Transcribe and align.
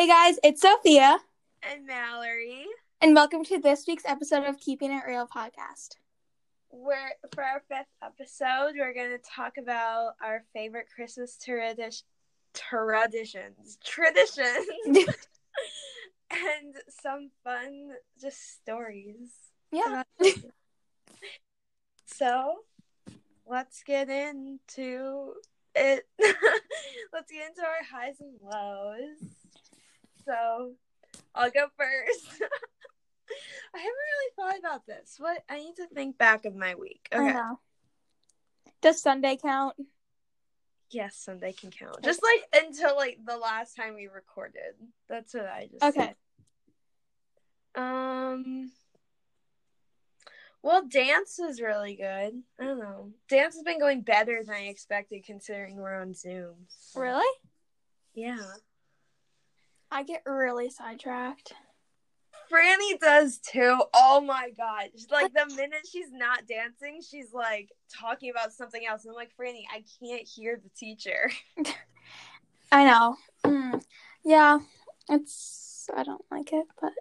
Hey 0.00 0.06
guys, 0.06 0.38
it's 0.42 0.62
Sophia, 0.62 1.18
and 1.62 1.86
Mallory. 1.86 2.64
and 3.02 3.14
welcome 3.14 3.44
to 3.44 3.58
this 3.58 3.86
week's 3.86 4.06
episode 4.06 4.44
of 4.44 4.58
Keeping 4.58 4.90
It 4.90 5.02
Real 5.06 5.26
podcast. 5.26 5.96
We're 6.72 7.10
for 7.34 7.44
our 7.44 7.62
fifth 7.68 7.84
episode. 8.02 8.76
We're 8.78 8.94
going 8.94 9.10
to 9.10 9.18
talk 9.18 9.58
about 9.58 10.12
our 10.24 10.42
favorite 10.54 10.86
Christmas 10.88 11.36
tradition, 11.36 12.06
traditions, 12.54 13.76
traditions, 13.84 14.66
and 16.30 16.76
some 16.88 17.30
fun 17.44 17.90
just 18.18 18.54
stories. 18.54 19.28
Yeah. 19.70 20.04
Um, 20.18 20.32
so, 22.06 22.54
let's 23.46 23.82
get 23.82 24.08
into 24.08 25.34
it. 25.74 26.08
let's 27.12 27.30
get 27.30 27.50
into 27.50 27.60
our 27.60 27.84
highs 27.92 28.18
and 28.18 28.38
lows. 28.42 29.39
So, 30.30 30.72
I'll 31.34 31.50
go 31.50 31.66
first. 31.76 32.26
I 33.74 33.78
haven't 33.78 33.84
really 33.84 34.32
thought 34.36 34.58
about 34.60 34.86
this. 34.86 35.16
What 35.18 35.42
I 35.48 35.58
need 35.58 35.74
to 35.76 35.88
think 35.88 36.18
back 36.18 36.44
of 36.44 36.54
my 36.54 36.76
week. 36.76 37.08
I 37.10 37.16
Okay. 37.16 37.32
know. 37.32 37.58
Does 38.80 39.02
Sunday 39.02 39.36
count? 39.42 39.74
Yes, 40.90 41.16
Sunday 41.16 41.52
can 41.52 41.70
count. 41.70 42.02
Just 42.02 42.22
like 42.22 42.64
until 42.64 42.94
like 42.96 43.18
the 43.24 43.36
last 43.36 43.76
time 43.76 43.94
we 43.94 44.06
recorded. 44.06 44.74
That's 45.08 45.34
what 45.34 45.46
I 45.46 45.68
just 45.70 45.84
Okay. 45.84 46.14
said. 47.74 47.80
Um 47.82 48.70
well, 50.62 50.86
dance 50.86 51.38
was 51.40 51.60
really 51.60 51.96
good. 51.96 52.42
I 52.60 52.64
don't 52.64 52.78
know. 52.78 53.10
Dance 53.28 53.54
has 53.54 53.62
been 53.62 53.80
going 53.80 54.02
better 54.02 54.42
than 54.44 54.54
I 54.54 54.62
expected 54.66 55.24
considering 55.24 55.76
we're 55.76 56.00
on 56.00 56.14
Zoom. 56.14 56.66
So, 56.68 57.00
Really? 57.00 57.36
Yeah. 58.14 58.38
I 59.90 60.02
get 60.02 60.22
really 60.26 60.70
sidetracked. 60.70 61.52
Franny 62.50 62.98
does 62.98 63.38
too. 63.38 63.80
Oh 63.94 64.20
my 64.20 64.50
god. 64.56 64.88
Like 65.10 65.32
the 65.32 65.54
minute 65.54 65.86
she's 65.90 66.10
not 66.10 66.46
dancing, 66.48 67.00
she's 67.08 67.32
like 67.32 67.70
talking 67.92 68.30
about 68.30 68.52
something 68.52 68.84
else. 68.86 69.04
And 69.04 69.10
I'm 69.12 69.16
like, 69.16 69.30
Franny, 69.40 69.62
I 69.72 69.84
can't 70.00 70.26
hear 70.26 70.60
the 70.62 70.70
teacher. 70.76 71.30
I 72.72 72.84
know. 72.84 73.16
Mm. 73.44 73.82
Yeah, 74.24 74.58
it's. 75.08 75.88
I 75.94 76.02
don't 76.02 76.24
like 76.30 76.52
it, 76.52 76.66
but 76.80 76.92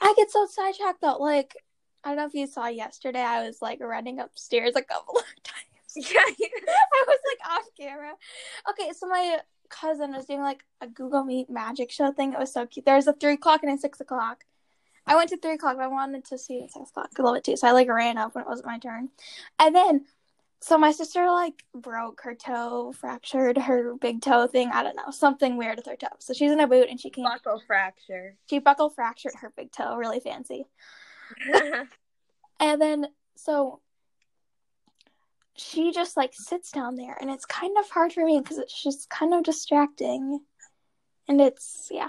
I 0.00 0.14
get 0.16 0.30
so 0.30 0.46
sidetracked 0.46 1.00
though. 1.00 1.18
Like, 1.18 1.56
I 2.02 2.10
don't 2.10 2.18
know 2.18 2.26
if 2.26 2.34
you 2.34 2.46
saw 2.46 2.66
yesterday, 2.66 3.20
I 3.20 3.44
was 3.44 3.62
like 3.62 3.80
running 3.80 4.20
upstairs 4.20 4.74
a 4.76 4.82
couple 4.82 5.16
of 5.18 5.42
times. 5.42 5.64
Yeah. 5.96 6.20
I 6.20 7.04
was 7.06 7.18
like 7.26 7.50
off 7.50 7.68
camera. 7.78 8.12
Okay, 8.70 8.92
so 8.92 9.06
my 9.06 9.38
cousin 9.68 10.12
was 10.12 10.26
doing 10.26 10.40
like 10.40 10.64
a 10.80 10.86
Google 10.86 11.24
Meet 11.24 11.50
magic 11.50 11.90
show 11.90 12.12
thing. 12.12 12.32
It 12.32 12.38
was 12.38 12.52
so 12.52 12.66
cute. 12.66 12.86
There 12.86 12.96
was 12.96 13.06
a 13.06 13.12
three 13.12 13.34
o'clock 13.34 13.62
and 13.62 13.72
a 13.72 13.78
six 13.78 14.00
o'clock. 14.00 14.44
I 15.06 15.16
went 15.16 15.30
to 15.30 15.36
three 15.36 15.54
o'clock, 15.54 15.76
but 15.76 15.84
I 15.84 15.88
wanted 15.88 16.24
to 16.26 16.38
see 16.38 16.58
it 16.58 16.64
at 16.64 16.72
six 16.72 16.90
o'clock. 16.90 17.10
I 17.18 17.22
love 17.22 17.36
it 17.36 17.44
too. 17.44 17.56
So 17.56 17.68
I 17.68 17.72
like 17.72 17.88
ran 17.88 18.18
up 18.18 18.34
when 18.34 18.42
it 18.42 18.48
wasn't 18.48 18.66
my 18.66 18.78
turn. 18.78 19.10
And 19.58 19.74
then 19.74 20.06
so 20.60 20.78
my 20.78 20.92
sister 20.92 21.26
like 21.30 21.62
broke 21.74 22.22
her 22.22 22.34
toe, 22.34 22.92
fractured 22.92 23.58
her 23.58 23.94
big 24.00 24.22
toe 24.22 24.46
thing. 24.46 24.70
I 24.72 24.82
don't 24.82 24.96
know. 24.96 25.10
Something 25.10 25.56
weird 25.56 25.76
with 25.76 25.86
her 25.86 25.96
toe. 25.96 26.16
So 26.20 26.32
she's 26.32 26.52
in 26.52 26.60
a 26.60 26.66
boot 26.66 26.88
and 26.88 26.98
she 26.98 27.10
can't 27.10 27.26
Buckle 27.26 27.62
fracture. 27.66 28.36
she 28.48 28.58
buckle 28.60 28.88
fractured 28.88 29.34
her 29.40 29.52
big 29.56 29.72
toe, 29.72 29.96
really 29.96 30.20
fancy. 30.20 30.66
And 32.60 32.80
then 32.80 33.06
so 33.36 33.80
she 35.56 35.92
just 35.92 36.16
like 36.16 36.32
sits 36.34 36.70
down 36.70 36.96
there 36.96 37.16
and 37.20 37.30
it's 37.30 37.44
kind 37.46 37.76
of 37.78 37.88
hard 37.90 38.12
for 38.12 38.24
me 38.24 38.40
because 38.40 38.58
it's 38.58 38.82
just 38.82 39.08
kind 39.10 39.32
of 39.34 39.44
distracting. 39.44 40.40
And 41.28 41.40
it's 41.40 41.88
yeah. 41.90 42.08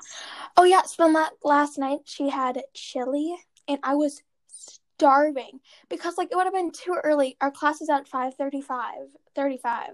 Oh 0.58 0.64
yeah, 0.64 0.84
so 0.84 1.04
then 1.04 1.14
la- 1.14 1.30
last 1.44 1.78
night 1.78 2.00
she 2.06 2.30
had 2.30 2.62
chili 2.74 3.36
and 3.68 3.80
I 3.84 3.96
was 3.96 4.22
starving 4.48 5.60
because 5.90 6.18
like 6.18 6.30
it 6.32 6.36
would 6.36 6.46
have 6.46 6.54
been 6.54 6.72
too 6.72 6.98
early. 7.04 7.38
Our 7.42 7.52
class 7.52 7.82
is 7.82 7.90
at 7.90 8.08
5:35. 8.10 9.10
35. 9.36 9.90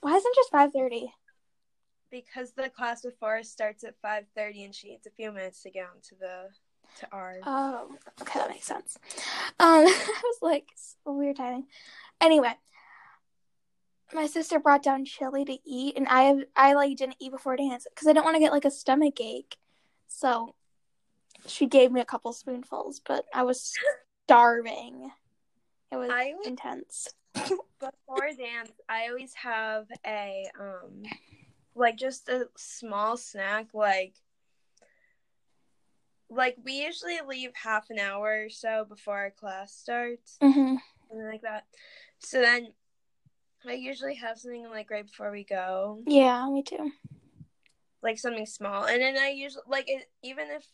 Why 0.00 0.16
isn't 0.16 0.30
it 0.30 0.36
just 0.36 0.52
5:30? 0.52 1.12
because 2.10 2.52
the 2.52 2.68
class 2.68 3.02
before 3.02 3.42
starts 3.42 3.84
at 3.84 3.94
five 4.02 4.24
thirty 4.36 4.64
and 4.64 4.74
she 4.74 4.90
needs 4.90 5.06
a 5.06 5.10
few 5.10 5.32
minutes 5.32 5.62
to 5.62 5.70
get 5.70 5.86
onto 5.86 6.16
the 6.18 6.48
to 6.98 7.08
ours. 7.12 7.42
Oh, 7.46 7.92
okay, 8.20 8.40
that 8.40 8.50
makes 8.50 8.66
sense. 8.66 8.98
Um, 9.58 9.86
I 9.86 10.20
was 10.22 10.38
like, 10.42 10.66
weird 11.06 11.36
timing. 11.36 11.66
Anyway, 12.20 12.52
my 14.14 14.26
sister 14.26 14.58
brought 14.58 14.82
down 14.82 15.04
chili 15.04 15.44
to 15.44 15.58
eat, 15.64 15.96
and 15.96 16.06
I 16.08 16.34
I 16.56 16.74
like 16.74 16.96
didn't 16.96 17.16
eat 17.20 17.32
before 17.32 17.56
dance 17.56 17.86
because 17.92 18.06
I 18.08 18.12
didn't 18.12 18.24
want 18.24 18.36
to 18.36 18.40
get 18.40 18.52
like 18.52 18.64
a 18.64 18.70
stomach 18.70 19.20
ache. 19.20 19.56
So 20.08 20.54
she 21.46 21.66
gave 21.66 21.92
me 21.92 22.00
a 22.00 22.04
couple 22.04 22.32
spoonfuls, 22.32 23.00
but 23.06 23.24
I 23.32 23.42
was 23.44 23.72
starving. 24.26 25.10
It 25.90 25.96
was 25.96 26.10
I 26.12 26.34
was- 26.36 26.46
intense. 26.46 27.08
Before 27.34 28.28
dance, 28.36 28.72
I 28.88 29.08
always 29.08 29.32
have 29.34 29.86
a 30.06 30.50
um 30.58 31.02
like 31.74 31.96
just 31.96 32.28
a 32.28 32.46
small 32.56 33.16
snack 33.16 33.68
like 33.72 34.14
like 36.28 36.56
we 36.64 36.84
usually 36.84 37.18
leave 37.26 37.50
half 37.54 37.90
an 37.90 37.98
hour 37.98 38.44
or 38.46 38.50
so 38.50 38.84
before 38.88 39.16
our 39.16 39.30
class 39.30 39.72
starts, 39.72 40.36
hmm 40.42 40.76
something 41.08 41.26
like 41.26 41.42
that. 41.42 41.64
So 42.18 42.40
then 42.40 42.68
I 43.68 43.74
usually 43.74 44.14
have 44.16 44.38
something 44.38 44.68
like 44.70 44.90
right 44.90 45.06
before 45.06 45.30
we 45.30 45.44
go, 45.44 46.02
Yeah, 46.06 46.48
me 46.48 46.62
too. 46.62 46.92
like 48.02 48.18
something 48.18 48.46
small. 48.46 48.84
And 48.84 49.02
then 49.02 49.18
I 49.18 49.28
usually 49.28 49.64
like 49.68 49.88
it, 49.88 50.10
even 50.22 50.48
if 50.48 50.66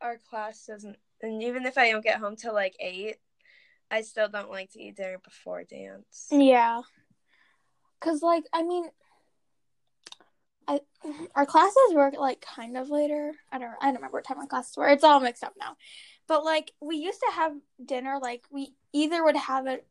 our 0.00 0.16
class 0.16 0.64
doesn't 0.66 0.96
and 1.22 1.42
even 1.42 1.66
if 1.66 1.76
I 1.76 1.90
don't 1.90 2.02
get 2.02 2.18
home 2.18 2.36
till 2.36 2.54
like 2.54 2.74
8, 2.80 3.16
I 3.90 4.00
still 4.02 4.28
don't 4.28 4.50
like 4.50 4.70
to 4.72 4.80
eat 4.80 4.96
dinner 4.96 5.18
before 5.22 5.64
dance. 5.64 6.28
Yeah, 6.30 6.80
cause 8.00 8.22
like 8.22 8.44
I 8.54 8.62
mean, 8.62 8.86
I 10.66 10.80
our 11.34 11.44
classes 11.46 11.76
were 11.92 12.12
like 12.18 12.40
kind 12.40 12.76
of 12.76 12.88
later. 12.88 13.32
I 13.52 13.58
don't 13.58 13.72
I 13.80 13.86
don't 13.86 13.96
remember 13.96 14.18
what 14.18 14.24
time 14.24 14.38
our 14.38 14.46
classes 14.46 14.76
were. 14.76 14.88
It's 14.88 15.04
all 15.04 15.20
mixed 15.20 15.44
up 15.44 15.54
now. 15.58 15.76
But 16.26 16.44
like 16.44 16.72
we 16.80 16.96
used 16.96 17.20
to 17.20 17.34
have 17.34 17.52
dinner 17.84 18.18
like 18.20 18.44
we 18.50 18.74
either 18.92 19.22
would 19.24 19.36
have 19.36 19.66
it 19.66 19.86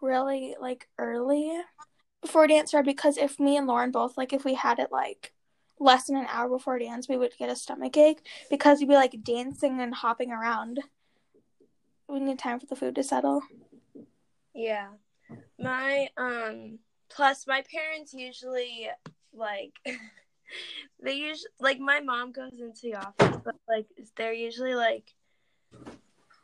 really 0.00 0.56
like 0.60 0.88
early 0.98 1.52
before 2.22 2.46
dance 2.46 2.74
or 2.74 2.82
because 2.82 3.16
if 3.16 3.38
me 3.38 3.56
and 3.56 3.66
Lauren 3.66 3.90
both 3.90 4.16
like 4.16 4.32
if 4.32 4.44
we 4.44 4.54
had 4.54 4.78
it 4.78 4.90
like 4.90 5.32
less 5.78 6.06
than 6.06 6.16
an 6.16 6.26
hour 6.28 6.48
before 6.48 6.78
dance 6.78 7.08
we 7.08 7.16
would 7.16 7.32
get 7.38 7.50
a 7.50 7.56
stomach 7.56 7.96
ache 7.96 8.26
because 8.50 8.78
we'd 8.78 8.88
be 8.88 8.94
like 8.94 9.22
dancing 9.22 9.80
and 9.80 9.94
hopping 9.94 10.32
around. 10.32 10.80
We 12.08 12.20
need 12.20 12.38
time 12.38 12.60
for 12.60 12.66
the 12.66 12.76
food 12.76 12.94
to 12.94 13.02
settle. 13.02 13.42
Yeah. 14.54 14.88
My 15.58 16.08
um 16.16 16.78
plus 17.08 17.46
my 17.46 17.62
parents 17.72 18.14
usually 18.14 18.88
like 19.34 19.72
they 21.02 21.14
usually 21.14 21.50
like 21.60 21.78
my 21.78 22.00
mom 22.00 22.32
goes 22.32 22.58
into 22.60 22.82
the 22.82 22.94
office 22.94 23.36
but 23.44 23.56
like 23.68 23.86
they're 24.16 24.32
usually 24.32 24.74
like 24.74 25.14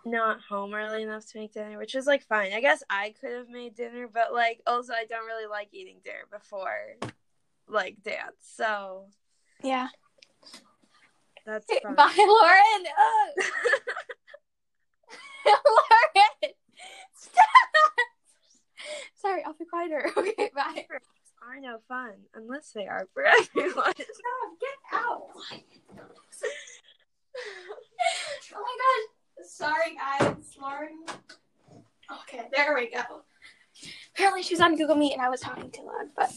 not 0.05 0.41
home 0.41 0.75
early 0.75 1.03
enough 1.03 1.27
to 1.27 1.39
make 1.39 1.53
dinner, 1.53 1.79
which 1.79 1.95
is 1.95 2.07
like 2.07 2.23
fine. 2.23 2.53
I 2.53 2.61
guess 2.61 2.83
I 2.91 3.15
could 3.21 3.33
have 3.33 3.49
made 3.49 3.75
dinner, 3.75 4.09
but 4.13 4.33
like 4.33 4.61
also 4.67 4.93
I 4.93 5.05
don't 5.05 5.27
really 5.27 5.47
like 5.47 5.69
eating 5.73 5.99
dinner 6.05 6.27
before 6.31 6.97
like 7.69 8.03
dance. 8.03 8.37
So 8.41 9.07
Yeah. 9.63 9.89
that's 11.47 11.67
Hey, 11.71 11.81
fine. 11.83 11.95
Bye, 11.97 12.15
Lauren. 12.19 12.87
Lauren, 15.47 16.55
stop. 17.15 17.45
Sorry, 19.15 19.43
I'll 19.45 19.55
be 19.55 19.65
quieter. 19.65 20.11
Okay, 20.17 20.51
bye. 20.55 20.87
are 21.43 21.61
no 21.61 21.79
fun 21.89 22.15
unless 22.35 22.71
they 22.71 22.87
are 22.87 23.09
for 23.13 23.25
everyone. 23.25 23.93
Get 23.97 24.79
out. 24.93 25.23
Oh 25.35 25.43
my 25.51 25.63
gosh. 25.97 26.51
Sorry, 29.45 29.97
guys. 29.97 30.57
Lauren. 30.61 31.05
Okay, 32.23 32.43
there 32.55 32.75
we 32.75 32.91
go. 32.91 33.23
Apparently, 34.15 34.43
she 34.43 34.55
was 34.55 34.61
on 34.61 34.77
Google 34.77 34.97
Meet 34.97 35.15
and 35.15 35.23
I 35.23 35.29
was 35.31 35.41
talking 35.41 35.71
too 35.71 35.83
loud, 35.83 36.09
but 36.15 36.31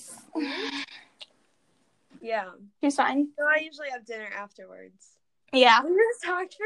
yeah. 2.21 2.49
she's 2.81 2.95
fine. 2.95 3.29
So 3.37 3.45
I 3.45 3.59
usually 3.61 3.89
have 3.91 4.05
dinner 4.05 4.29
afterwards. 4.35 5.17
Yeah. 5.53 5.81
We 5.83 5.89
just 5.89 6.23
talked 6.23 6.55
for 6.55 6.65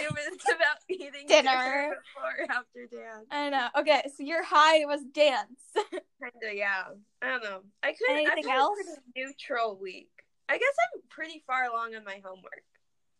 like 0.00 0.08
two 0.08 0.14
minutes 0.24 0.44
about 0.44 0.76
eating 0.88 1.26
Dinner. 1.26 1.96
before 2.14 2.46
or 2.46 2.56
after 2.56 2.86
dance. 2.90 3.26
I 3.30 3.50
know. 3.50 3.68
Okay, 3.78 4.02
so 4.16 4.22
your 4.22 4.42
high 4.44 4.84
was 4.86 5.02
dance. 5.12 5.60
Kinda, 5.74 6.54
yeah. 6.54 6.84
I 7.22 7.28
don't 7.28 7.42
know. 7.42 7.60
I 7.82 7.92
could 7.92 8.10
Anything 8.10 8.46
a 8.50 8.54
else? 8.54 8.78
neutral 9.16 9.76
week. 9.80 10.10
I 10.48 10.54
guess 10.58 10.74
I'm 10.94 11.02
pretty 11.10 11.42
far 11.46 11.64
along 11.64 11.94
on 11.94 12.04
my 12.04 12.20
homework. 12.24 12.64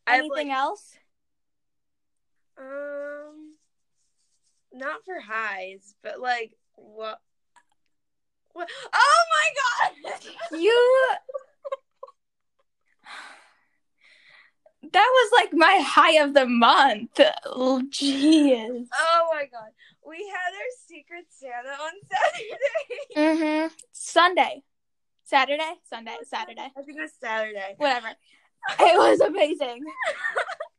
I 0.07 0.19
Anything 0.19 0.49
like, 0.49 0.57
else? 0.57 0.95
Um, 2.61 3.55
not 4.73 5.05
for 5.05 5.19
highs, 5.21 5.95
but 6.03 6.21
like 6.21 6.53
what? 6.75 7.19
What? 8.53 8.69
Oh 8.93 9.23
my 9.31 10.11
god! 10.13 10.21
You 10.61 11.17
That 14.93 15.11
was 15.13 15.31
like 15.41 15.53
my 15.53 15.83
high 15.85 16.23
of 16.23 16.35
the 16.35 16.47
month. 16.47 17.21
Oh, 17.47 17.83
Jeez. 17.91 18.87
Oh 18.99 19.29
my 19.33 19.45
god. 19.47 19.71
We 20.07 20.17
had 20.17 20.53
our 20.55 20.73
secret 20.87 21.27
Santa 21.29 21.71
on 21.71 21.93
Saturday. 22.11 22.57
Mm-hmm. 23.17 23.75
Sunday. 23.93 24.63
Saturday? 25.25 25.75
Sunday. 25.89 26.17
Saturday. 26.25 26.73
I 26.77 26.83
think 26.83 26.99
it 26.99 27.03
was 27.03 27.13
Saturday. 27.21 27.75
Whatever. 27.77 28.09
It 28.09 28.99
was 28.99 29.21
amazing. 29.21 29.85
I 30.09 30.13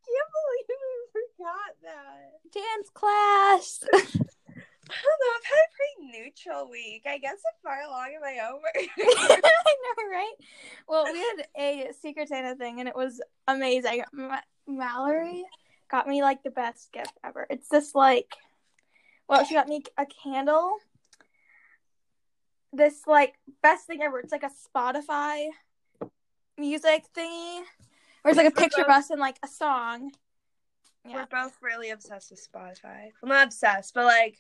can't 0.08 0.32
believe 0.36 0.80
we 1.14 1.22
forgot 1.38 1.72
that. 1.84 2.51
Dance 2.62 2.90
class. 2.94 3.84
I 4.92 5.00
don't 5.04 5.20
know. 5.22 5.32
I've 5.36 5.46
had 5.46 5.64
a 5.64 5.76
pretty 5.76 6.20
neutral 6.20 6.70
week. 6.70 7.04
I 7.08 7.18
guess 7.18 7.38
I'm 7.48 7.54
far 7.64 7.82
along 7.82 8.14
in 8.14 8.22
my 8.22 8.38
homework. 8.42 8.76
I 8.76 9.76
know, 9.84 10.10
right? 10.12 10.34
Well, 10.88 11.06
we 11.12 11.20
had 11.20 11.46
a 11.58 11.94
Secret 12.02 12.28
Santa 12.28 12.56
thing, 12.56 12.80
and 12.80 12.90
it 12.90 12.96
was 12.96 13.22
amazing. 13.48 14.04
Ma- 14.12 14.42
Mallory 14.68 15.46
got 15.90 16.08
me 16.08 16.22
like 16.22 16.44
the 16.44 16.52
best 16.52 16.92
gift 16.92 17.14
ever. 17.24 17.48
It's 17.50 17.70
this 17.70 17.96
like, 17.96 18.36
well, 19.30 19.46
she 19.46 19.54
got 19.54 19.68
me 19.68 19.84
a 19.98 20.06
candle. 20.06 20.76
This 22.74 23.08
like 23.08 23.36
best 23.64 23.88
thing 23.88 24.02
ever. 24.02 24.20
It's 24.20 24.32
like 24.32 24.44
a 24.44 24.52
Spotify 24.78 25.48
music 26.58 27.06
thingy, 27.16 27.62
where 28.22 28.32
it's 28.32 28.38
like 28.38 28.48
a 28.48 28.52
picture 28.52 28.82
of 28.82 28.88
uh-huh. 28.88 29.00
us 29.00 29.10
and 29.10 29.20
like 29.20 29.38
a 29.44 29.48
song. 29.48 30.12
Yeah. 31.08 31.16
We're 31.16 31.26
both 31.44 31.58
really 31.62 31.90
obsessed 31.90 32.30
with 32.32 32.48
Spotify. 32.48 33.10
Well, 33.22 33.30
not 33.32 33.48
obsessed, 33.48 33.94
but 33.94 34.06
like 34.06 34.38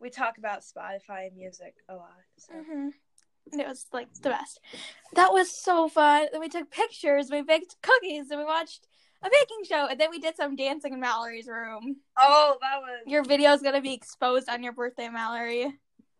we 0.00 0.10
talk 0.10 0.38
about 0.38 0.60
Spotify 0.62 1.28
and 1.28 1.36
music 1.36 1.74
a 1.88 1.94
lot. 1.94 2.12
So. 2.38 2.52
hmm 2.54 2.88
And 3.50 3.60
it 3.60 3.66
was 3.66 3.86
like 3.92 4.12
the 4.22 4.30
best. 4.30 4.60
That 5.14 5.32
was 5.32 5.50
so 5.50 5.88
fun. 5.88 6.26
Then 6.30 6.40
we 6.40 6.48
took 6.48 6.70
pictures, 6.70 7.28
we 7.30 7.42
baked 7.42 7.76
cookies, 7.82 8.30
and 8.30 8.38
we 8.38 8.44
watched 8.44 8.86
a 9.24 9.30
baking 9.30 9.64
show, 9.68 9.86
and 9.88 10.00
then 10.00 10.10
we 10.10 10.18
did 10.18 10.36
some 10.36 10.56
dancing 10.56 10.92
in 10.92 11.00
Mallory's 11.00 11.46
room. 11.46 11.96
Oh, 12.18 12.56
that 12.60 12.80
was. 12.80 13.02
Your 13.06 13.22
video 13.24 13.52
is 13.52 13.62
gonna 13.62 13.80
be 13.80 13.94
exposed 13.94 14.48
on 14.48 14.62
your 14.62 14.72
birthday, 14.72 15.08
Mallory. 15.08 15.64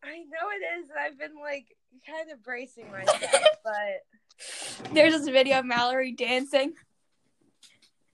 I 0.05 0.19
know 0.19 0.49
it 0.51 0.81
is. 0.81 0.91
and 0.91 0.99
I've 0.99 1.19
been 1.19 1.41
like 1.41 1.67
kind 2.09 2.31
of 2.33 2.43
bracing 2.43 2.91
myself, 2.91 3.21
but 3.65 4.93
There's 4.93 5.13
this 5.13 5.29
video 5.29 5.61
of 5.61 5.65
Mallory 5.67 6.13
dancing. 6.13 6.73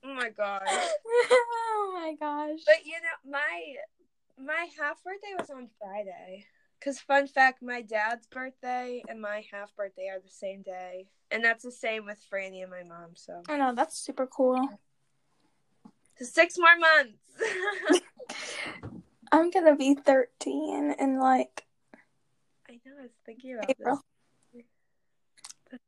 Oh 0.03 0.13
my 0.13 0.29
god. 0.29 0.63
oh 0.67 1.91
my 1.93 2.15
gosh. 2.19 2.59
But 2.65 2.85
you 2.85 2.93
know, 2.93 3.31
my 3.31 3.75
my 4.37 4.67
half 4.79 5.03
birthday 5.03 5.33
was 5.37 5.49
on 5.49 5.69
Friday. 5.79 6.45
Cause 6.81 6.99
fun 6.99 7.27
fact, 7.27 7.61
my 7.61 7.81
dad's 7.81 8.25
birthday 8.27 9.03
and 9.09 9.21
my 9.21 9.43
half 9.51 9.75
birthday 9.75 10.07
are 10.07 10.19
the 10.19 10.29
same 10.29 10.61
day, 10.61 11.07
and 11.29 11.43
that's 11.43 11.63
the 11.63 11.71
same 11.71 12.05
with 12.05 12.23
Franny 12.31 12.61
and 12.61 12.71
my 12.71 12.83
mom. 12.83 13.11
So 13.15 13.43
I 13.49 13.57
know 13.57 13.73
that's 13.75 13.99
super 13.99 14.27
cool. 14.27 14.65
six 16.21 16.55
more 16.57 16.77
months. 16.77 18.01
I'm 19.31 19.51
gonna 19.51 19.75
be 19.75 19.93
13 19.93 20.95
in 20.97 21.19
like 21.19 21.65
I 22.69 22.73
know. 22.85 22.93
I 22.99 23.01
was 23.03 23.11
thinking 23.25 23.55
about 23.55 23.69
April. 23.69 24.01
this. 24.53 24.63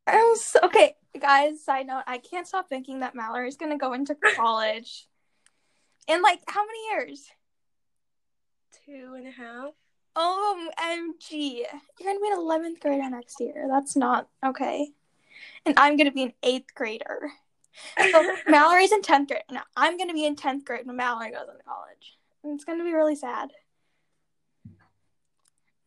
I'm 0.07 0.35
so, 0.35 0.59
okay, 0.63 0.95
guys. 1.19 1.63
Side 1.63 1.87
note: 1.87 2.03
I 2.07 2.17
can't 2.17 2.47
stop 2.47 2.69
thinking 2.69 2.99
that 2.99 3.15
Mallory's 3.15 3.57
gonna 3.57 3.77
go 3.77 3.93
into 3.93 4.15
college 4.35 5.07
in 6.07 6.21
like 6.21 6.39
how 6.47 6.65
many 6.65 6.79
years? 6.91 7.29
Two 8.85 9.13
and 9.15 9.27
a 9.27 9.31
half. 9.31 9.73
OMG! 10.15 11.63
You're 11.99 12.13
gonna 12.13 12.19
be 12.19 12.29
an 12.31 12.37
11th 12.37 12.79
grader 12.81 13.09
next 13.09 13.39
year. 13.39 13.67
That's 13.69 13.95
not 13.95 14.27
okay. 14.45 14.89
And 15.65 15.75
I'm 15.77 15.95
gonna 15.97 16.11
be 16.11 16.23
an 16.23 16.33
eighth 16.43 16.73
grader. 16.75 17.31
So 18.11 18.35
Mallory's 18.47 18.91
in 18.91 19.01
10th 19.01 19.29
grade. 19.29 19.43
No, 19.49 19.61
I'm 19.77 19.97
gonna 19.97 20.13
be 20.13 20.25
in 20.25 20.35
10th 20.35 20.65
grade 20.65 20.85
when 20.85 20.97
Mallory 20.97 21.31
goes 21.31 21.47
into 21.49 21.63
college. 21.63 22.17
And 22.43 22.55
it's 22.55 22.65
gonna 22.65 22.83
be 22.83 22.93
really 22.93 23.15
sad. 23.15 23.51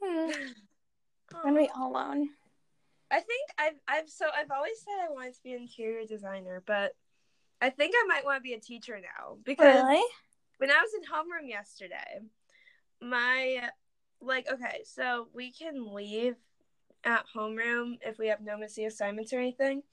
Hmm, 0.03 0.31
I'm 1.35 1.43
gonna 1.43 1.61
be 1.61 1.71
all 1.77 1.91
alone. 1.91 2.31
I 3.15 3.21
think 3.21 3.49
I've 3.59 3.79
I've 3.87 4.11
so 4.11 4.27
I've 4.37 4.51
always 4.51 4.81
said 4.81 5.07
I 5.09 5.13
wanted 5.13 5.35
to 5.35 5.43
be 5.45 5.53
an 5.53 5.63
interior 5.63 6.05
designer, 6.05 6.65
but 6.67 6.97
I 7.63 7.71
think 7.71 7.95
I 7.97 8.07
might 8.09 8.25
want 8.25 8.39
to 8.39 8.43
be 8.43 8.55
a 8.55 8.61
teacher 8.61 9.01
now 9.01 9.37
because 9.45 9.85
Really? 9.85 10.03
when 10.59 10.71
I 10.73 10.83
was 10.83 10.91
in 10.95 11.03
homeroom 11.03 11.49
yesterday, 11.49 12.27
my 13.01 13.69
like 14.21 14.49
okay, 14.53 14.81
so 14.85 15.29
we 15.33 15.53
can 15.53 15.95
leave 15.95 16.35
at 17.05 17.25
homeroom 17.37 17.99
if 18.01 18.19
we 18.19 18.27
have 18.29 18.41
no 18.41 18.59
missing 18.59 18.87
assignments 18.87 19.33
or 19.33 19.39
anything. 19.39 19.85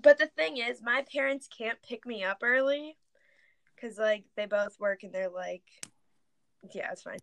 But 0.00 0.18
the 0.18 0.26
thing 0.26 0.58
is, 0.58 0.80
my 0.80 1.04
parents 1.12 1.48
can't 1.48 1.82
pick 1.82 2.06
me 2.06 2.22
up 2.22 2.38
early 2.42 2.96
because 3.74 3.98
like 3.98 4.24
they 4.36 4.46
both 4.46 4.78
work 4.78 5.02
and 5.02 5.12
they're 5.12 5.28
like, 5.28 5.64
yeah, 6.72 6.92
it's 6.92 7.02
fine. 7.02 7.18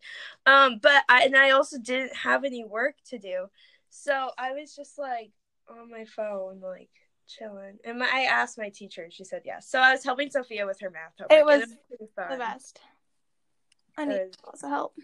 Um, 0.46 0.80
but 0.82 1.04
I 1.08 1.24
and 1.24 1.38
I 1.38 1.52
also 1.52 1.78
didn't 1.80 2.14
have 2.14 2.44
any 2.44 2.66
work 2.66 2.96
to 3.08 3.18
do, 3.18 3.48
so 3.92 4.32
I 4.38 4.54
was 4.54 4.76
just 4.76 4.98
like 4.98 5.32
on 5.70 5.92
my 5.92 6.06
phone, 6.06 6.60
like 6.62 6.90
chilling. 7.28 7.78
And 7.86 8.00
my, 8.00 8.10
I 8.12 8.22
asked 8.22 8.58
my 8.58 8.70
teacher, 8.70 9.04
and 9.04 9.14
she 9.14 9.24
said 9.24 9.44
yes. 9.46 9.70
So 9.70 9.80
I 9.80 9.92
was 9.92 10.04
helping 10.04 10.32
Sophia 10.32 10.66
with 10.66 10.80
her 10.82 10.90
math 10.90 11.14
homework. 11.20 11.32
It 11.32 11.46
was 11.46 11.78
pretty 11.88 12.12
fun. 12.16 12.32
The 12.32 12.38
best. 12.38 12.80
I 13.98 14.06
need 14.06 14.20
was 14.20 14.36
lots 14.46 14.64
of 14.64 14.70
help. 14.70 14.96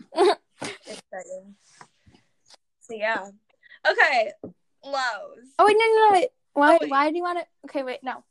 exciting. 0.61 1.55
So 2.79 2.95
yeah. 2.95 3.27
Okay, 3.89 4.31
lows. 4.83 5.53
Oh 5.59 5.65
wait, 5.65 5.77
no, 5.77 5.85
no, 5.85 6.09
no. 6.09 6.13
Wait. 6.13 6.29
Why? 6.53 6.75
Oh, 6.75 6.77
wait. 6.81 6.89
Why 6.89 7.11
do 7.11 7.17
you 7.17 7.23
want 7.23 7.39
to? 7.39 7.45
Okay, 7.65 7.83
wait, 7.83 7.99
no. 8.01 8.23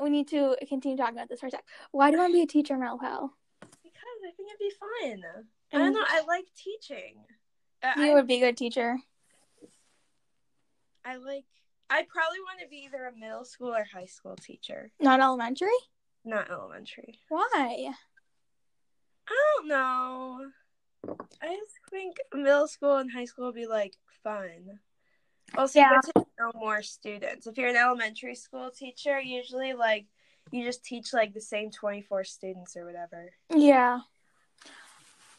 We 0.00 0.08
need 0.08 0.28
to 0.28 0.56
continue 0.68 0.96
talking 0.96 1.16
about 1.16 1.28
this 1.28 1.40
for 1.40 1.48
a 1.48 1.50
sec. 1.50 1.64
Why 1.90 2.10
do 2.10 2.16
you 2.16 2.22
want 2.22 2.32
to 2.32 2.36
be 2.38 2.42
a 2.42 2.46
teacher, 2.46 2.78
Mel 2.78 2.98
Pal? 2.98 3.34
Because 3.60 4.02
I 4.26 4.30
think 4.36 4.48
it'd 4.48 4.58
be 4.58 4.72
fun. 4.78 5.44
I 5.72 5.78
don't 5.78 5.92
know. 5.92 6.04
I 6.06 6.22
like 6.26 6.46
teaching. 6.56 7.16
You 7.96 8.12
I, 8.12 8.14
would 8.14 8.26
be 8.26 8.36
a 8.36 8.40
good 8.40 8.56
teacher. 8.56 8.96
I 11.10 11.16
like. 11.16 11.44
I 11.92 12.04
probably 12.08 12.38
want 12.40 12.60
to 12.62 12.68
be 12.68 12.84
either 12.86 13.06
a 13.06 13.18
middle 13.18 13.44
school 13.44 13.74
or 13.74 13.84
high 13.84 14.06
school 14.06 14.36
teacher, 14.36 14.92
Not 15.00 15.18
elementary. 15.20 15.68
not 16.24 16.48
elementary. 16.48 17.18
Why? 17.28 17.92
I 19.28 19.52
don't 19.56 19.68
know. 19.68 20.46
I 21.42 21.46
just 21.56 21.74
think 21.90 22.16
middle 22.32 22.68
school 22.68 22.96
and 22.98 23.10
high 23.10 23.24
school 23.24 23.46
would 23.46 23.54
be 23.56 23.66
like 23.66 23.96
fun. 24.22 24.78
Also, 25.56 25.80
Yeah. 25.80 25.96
you 25.96 26.00
get 26.14 26.14
to 26.14 26.26
know 26.38 26.52
more 26.54 26.82
students. 26.82 27.48
If 27.48 27.58
you're 27.58 27.70
an 27.70 27.76
elementary 27.76 28.36
school 28.36 28.70
teacher, 28.70 29.18
usually 29.18 29.72
like 29.72 30.06
you 30.52 30.64
just 30.64 30.84
teach 30.84 31.12
like 31.12 31.34
the 31.34 31.40
same 31.40 31.72
24 31.72 32.22
students 32.22 32.76
or 32.76 32.84
whatever. 32.86 33.32
Yeah. 33.52 34.00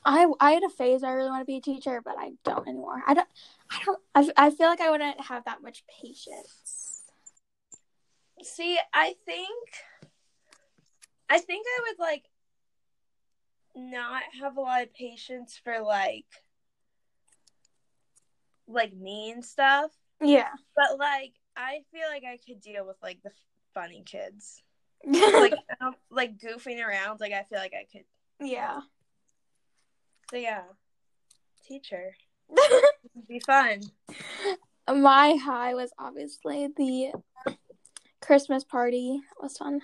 I 0.03 0.25
I 0.39 0.51
had 0.51 0.63
a 0.63 0.69
phase 0.69 1.03
I 1.03 1.11
really 1.11 1.29
want 1.29 1.41
to 1.41 1.45
be 1.45 1.57
a 1.57 1.61
teacher, 1.61 2.01
but 2.03 2.15
I 2.17 2.31
don't 2.43 2.67
anymore. 2.67 3.03
I 3.07 3.13
don't. 3.13 3.27
I 3.71 3.79
don't. 3.85 3.99
I, 4.13 4.29
I 4.37 4.49
feel 4.51 4.67
like 4.67 4.81
I 4.81 4.89
wouldn't 4.89 5.21
have 5.25 5.45
that 5.45 5.61
much 5.63 5.83
patience. 6.01 7.03
See, 8.43 8.77
I 8.93 9.15
think 9.25 9.69
I 11.29 11.37
think 11.37 11.65
I 11.67 11.81
would 11.87 11.99
like 11.99 12.25
not 13.75 14.23
have 14.41 14.57
a 14.57 14.61
lot 14.61 14.81
of 14.83 14.93
patience 14.93 15.59
for 15.63 15.79
like 15.81 16.25
like 18.67 18.93
mean 18.93 19.41
stuff, 19.41 19.91
Yeah. 20.21 20.49
but 20.75 20.97
like 20.99 21.33
I 21.55 21.81
feel 21.91 22.07
like 22.09 22.23
I 22.23 22.37
could 22.45 22.61
deal 22.61 22.85
with 22.85 22.97
like 23.01 23.21
the 23.23 23.31
funny 23.73 24.03
kids. 24.05 24.61
Like 25.05 25.53
like 26.11 26.37
goofing 26.37 26.85
around, 26.85 27.19
like 27.19 27.31
I 27.33 27.43
feel 27.49 27.57
like 27.59 27.73
I 27.73 27.85
could. 27.91 28.05
yeah. 28.39 28.81
So 30.29 30.37
yeah. 30.37 30.61
Teacher. 31.67 32.13
Be 33.27 33.39
fun. 33.39 33.81
My 34.87 35.35
high 35.35 35.73
was 35.73 35.91
obviously 35.97 36.69
the 36.75 37.11
Christmas 38.21 38.63
party. 38.63 39.21
It 39.23 39.41
was 39.41 39.57
fun. 39.57 39.81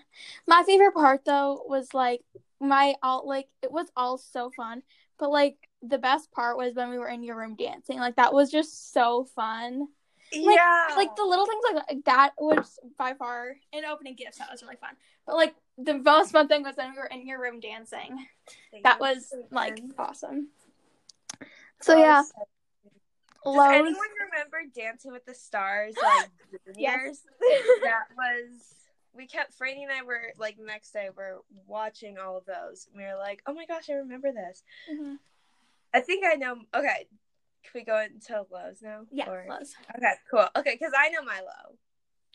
My 0.47 0.63
favorite 0.65 0.93
part 0.93 1.24
though 1.25 1.63
was 1.67 1.93
like 1.93 2.21
my 2.59 2.95
all 3.03 3.27
like 3.27 3.47
it 3.62 3.71
was 3.71 3.88
all 3.95 4.17
so 4.17 4.51
fun, 4.55 4.83
but 5.17 5.29
like 5.29 5.57
the 5.81 5.97
best 5.97 6.31
part 6.31 6.57
was 6.57 6.75
when 6.75 6.89
we 6.89 6.97
were 6.97 7.07
in 7.07 7.24
your 7.24 7.38
room 7.38 7.55
dancing. 7.55 8.00
Like 8.00 8.15
that 8.15 8.33
was 8.33 8.51
just 8.51 8.91
so 8.93 9.25
fun. 9.36 9.88
Like- 10.33 10.57
yeah. 10.57 10.88
Like 10.97 11.15
the 11.15 11.24
little 11.24 11.45
things 11.45 11.63
like, 11.74 11.83
like 11.89 12.05
that 12.05 12.31
was 12.38 12.79
by 12.97 13.13
far 13.13 13.55
in 13.71 13.86
opening 13.86 14.15
gifts. 14.15 14.39
That 14.39 14.50
was 14.51 14.62
really 14.62 14.75
fun. 14.75 14.95
But 15.25 15.36
like 15.36 15.55
the 15.77 15.93
most 15.93 16.31
fun 16.31 16.47
thing 16.47 16.63
was 16.63 16.75
when 16.75 16.91
we 16.91 16.97
were 16.97 17.05
in 17.05 17.25
your 17.27 17.39
room 17.39 17.59
dancing. 17.59 18.25
That 18.83 19.00
was 19.00 19.33
like 19.51 19.79
awesome. 19.97 20.50
So 21.81 21.97
yeah, 21.97 22.24
Does 23.56 23.72
anyone 23.72 23.96
remember 24.32 24.58
Dancing 24.75 25.12
with 25.12 25.25
the 25.25 25.34
Stars 25.34 25.96
like 26.04 26.30
Yes. 26.77 26.96
juniors? 26.96 27.22
that 27.84 28.06
was 28.18 28.75
we 29.13 29.25
kept 29.25 29.58
Franny 29.58 29.84
and 29.84 29.92
I 29.92 30.04
were 30.04 30.32
like 30.38 30.58
next 30.60 30.92
day 30.92 31.10
we're 31.16 31.38
watching 31.66 32.18
all 32.20 32.38
of 32.38 32.46
those. 32.46 32.88
And 32.88 32.98
we 32.98 33.04
were 33.04 33.18
like, 33.18 33.42
oh 33.48 33.54
my 33.54 33.66
gosh, 33.66 33.89
I 33.89 33.94
remember 33.94 34.32
this. 34.32 34.63
Mhm. 34.92 35.18
I 35.94 36.01
think 36.01 36.24
I 36.25 36.36
know. 36.36 36.58
Okay, 36.75 37.08
can 37.63 37.72
we 37.74 37.84
go 37.84 38.00
into 38.00 38.46
lows 38.51 38.82
now? 38.82 39.06
Yeah, 39.12 39.30
Or- 39.30 39.46
lows. 39.50 39.74
Okay, 39.96 40.13
cool. 40.30 40.48
Okay, 40.56 40.75
because 40.80 40.94
I 40.98 41.10
know 41.10 41.24
my 41.24 41.39
low. 41.39 41.77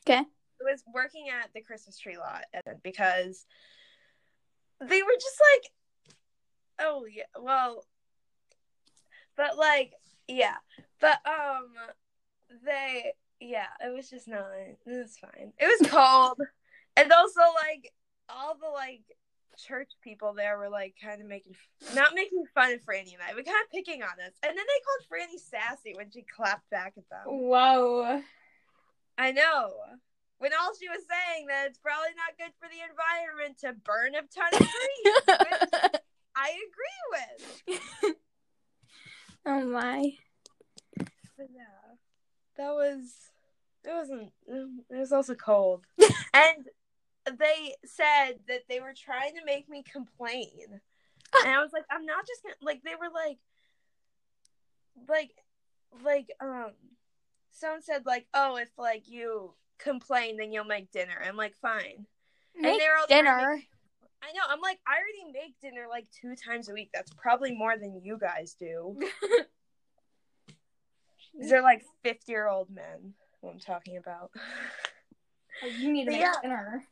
Okay. 0.07 0.21
It 0.21 0.65
was 0.65 0.83
working 0.93 1.29
at 1.29 1.53
the 1.55 1.61
Christmas 1.61 1.99
tree 1.99 2.17
lot 2.17 2.45
because 2.83 3.47
they 4.81 5.03
were 5.03 5.15
just 5.21 5.41
like, 5.55 5.73
oh 6.81 7.05
yeah, 7.05 7.25
well, 7.41 7.85
but 9.37 9.57
like 9.57 9.93
yeah, 10.33 10.57
but 11.01 11.19
um, 11.27 11.69
they 12.65 13.13
yeah, 13.41 13.67
it 13.85 13.95
was 13.95 14.09
just 14.09 14.29
not. 14.29 14.47
It 14.57 14.79
was 14.87 15.19
fine. 15.19 15.53
It 15.59 15.81
was 15.81 15.91
cold, 15.91 16.41
and 16.97 17.13
also 17.13 17.41
like 17.41 17.93
all 18.29 18.57
the 18.61 18.69
like 18.69 19.03
church 19.59 19.91
people 20.03 20.33
there 20.33 20.57
were 20.57 20.71
like 20.71 20.95
kind 21.03 21.21
of 21.21 21.29
making 21.29 21.55
not 21.95 22.15
making 22.15 22.45
fun 22.55 22.73
of 22.73 22.81
Franny 22.81 23.13
and 23.13 23.23
I, 23.23 23.35
but 23.35 23.45
kind 23.45 23.57
of 23.65 23.71
picking 23.71 24.03
on 24.03 24.21
us. 24.25 24.33
And 24.43 24.57
then 24.57 24.65
they 24.65 24.81
called 24.85 25.07
Franny 25.11 25.39
sassy 25.39 25.95
when 25.95 26.11
she 26.11 26.23
clapped 26.23 26.69
back 26.71 26.95
at 26.97 27.09
them. 27.11 27.25
Whoa. 27.27 28.23
I 29.19 29.33
know. 29.33 29.73
When 30.39 30.53
all 30.59 30.73
she 30.79 30.89
was 30.89 31.03
saying 31.07 31.47
that 31.47 31.67
it's 31.69 31.79
probably 31.79 32.11
not 32.17 32.39
good 32.39 32.53
for 32.59 32.69
the 32.69 32.83
environment 32.83 33.59
to 33.61 33.75
burn 33.85 34.15
a 34.15 34.23
ton 34.23 34.53
of 34.53 34.59
trees, 34.59 35.71
which 35.83 36.01
I 36.37 36.57
agree 36.67 37.77
with. 38.09 38.17
oh 39.53 39.67
my. 39.67 40.13
But 40.97 41.49
yeah, 41.55 41.97
that 42.57 42.73
was. 42.73 43.13
It 43.85 43.93
wasn't. 43.93 44.33
It 44.47 44.99
was 44.99 45.13
also 45.13 45.35
cold, 45.35 45.85
and 46.35 46.67
they 47.27 47.75
said 47.85 48.35
that 48.49 48.63
they 48.69 48.81
were 48.81 48.95
trying 48.97 49.35
to 49.37 49.45
make 49.45 49.69
me 49.69 49.83
complain. 49.83 50.81
and 51.45 51.53
I 51.53 51.63
was 51.63 51.73
like, 51.73 51.85
I'm 51.91 52.07
not 52.07 52.27
just 52.27 52.43
gonna 52.43 52.55
like 52.63 52.83
they 52.83 52.95
were 52.95 53.11
like 53.13 53.39
like 55.09 55.31
like 56.05 56.31
um 56.41 56.73
someone 57.53 57.83
said 57.83 58.07
like, 58.07 58.27
Oh, 58.35 58.57
if 58.57 58.71
like 58.79 59.09
you 59.09 59.55
complain 59.79 60.37
then 60.37 60.53
you'll 60.53 60.65
make 60.65 60.91
dinner. 60.91 61.15
I'm 61.25 61.37
like, 61.37 61.55
fine. 61.61 62.07
Make 62.57 62.73
and 62.73 62.81
they're 62.81 62.97
all 62.97 63.07
dinner. 63.09 63.55
Make, 63.57 63.69
I 64.23 64.33
know, 64.33 64.43
I'm 64.49 64.61
like, 64.61 64.79
I 64.87 64.93
already 64.93 65.33
make 65.33 65.59
dinner 65.61 65.87
like 65.91 66.07
two 66.13 66.37
times 66.37 66.69
a 66.69 66.73
week. 66.73 66.91
That's 66.95 67.13
probably 67.15 67.53
more 67.53 67.77
than 67.77 68.01
you 68.03 68.19
guys 68.19 68.55
do. 68.59 68.99
These 71.39 71.53
are 71.53 71.63
like 71.63 71.83
fifty 72.03 72.33
year 72.33 72.47
old 72.47 72.69
men 72.71 73.15
what 73.41 73.53
I'm 73.53 73.59
talking 73.59 73.97
about. 73.97 74.31
Oh, 75.63 75.67
you 75.67 75.93
need 75.93 76.07
to 76.07 76.11
make 76.13 76.21
yeah. 76.21 76.35
dinner. 76.41 76.85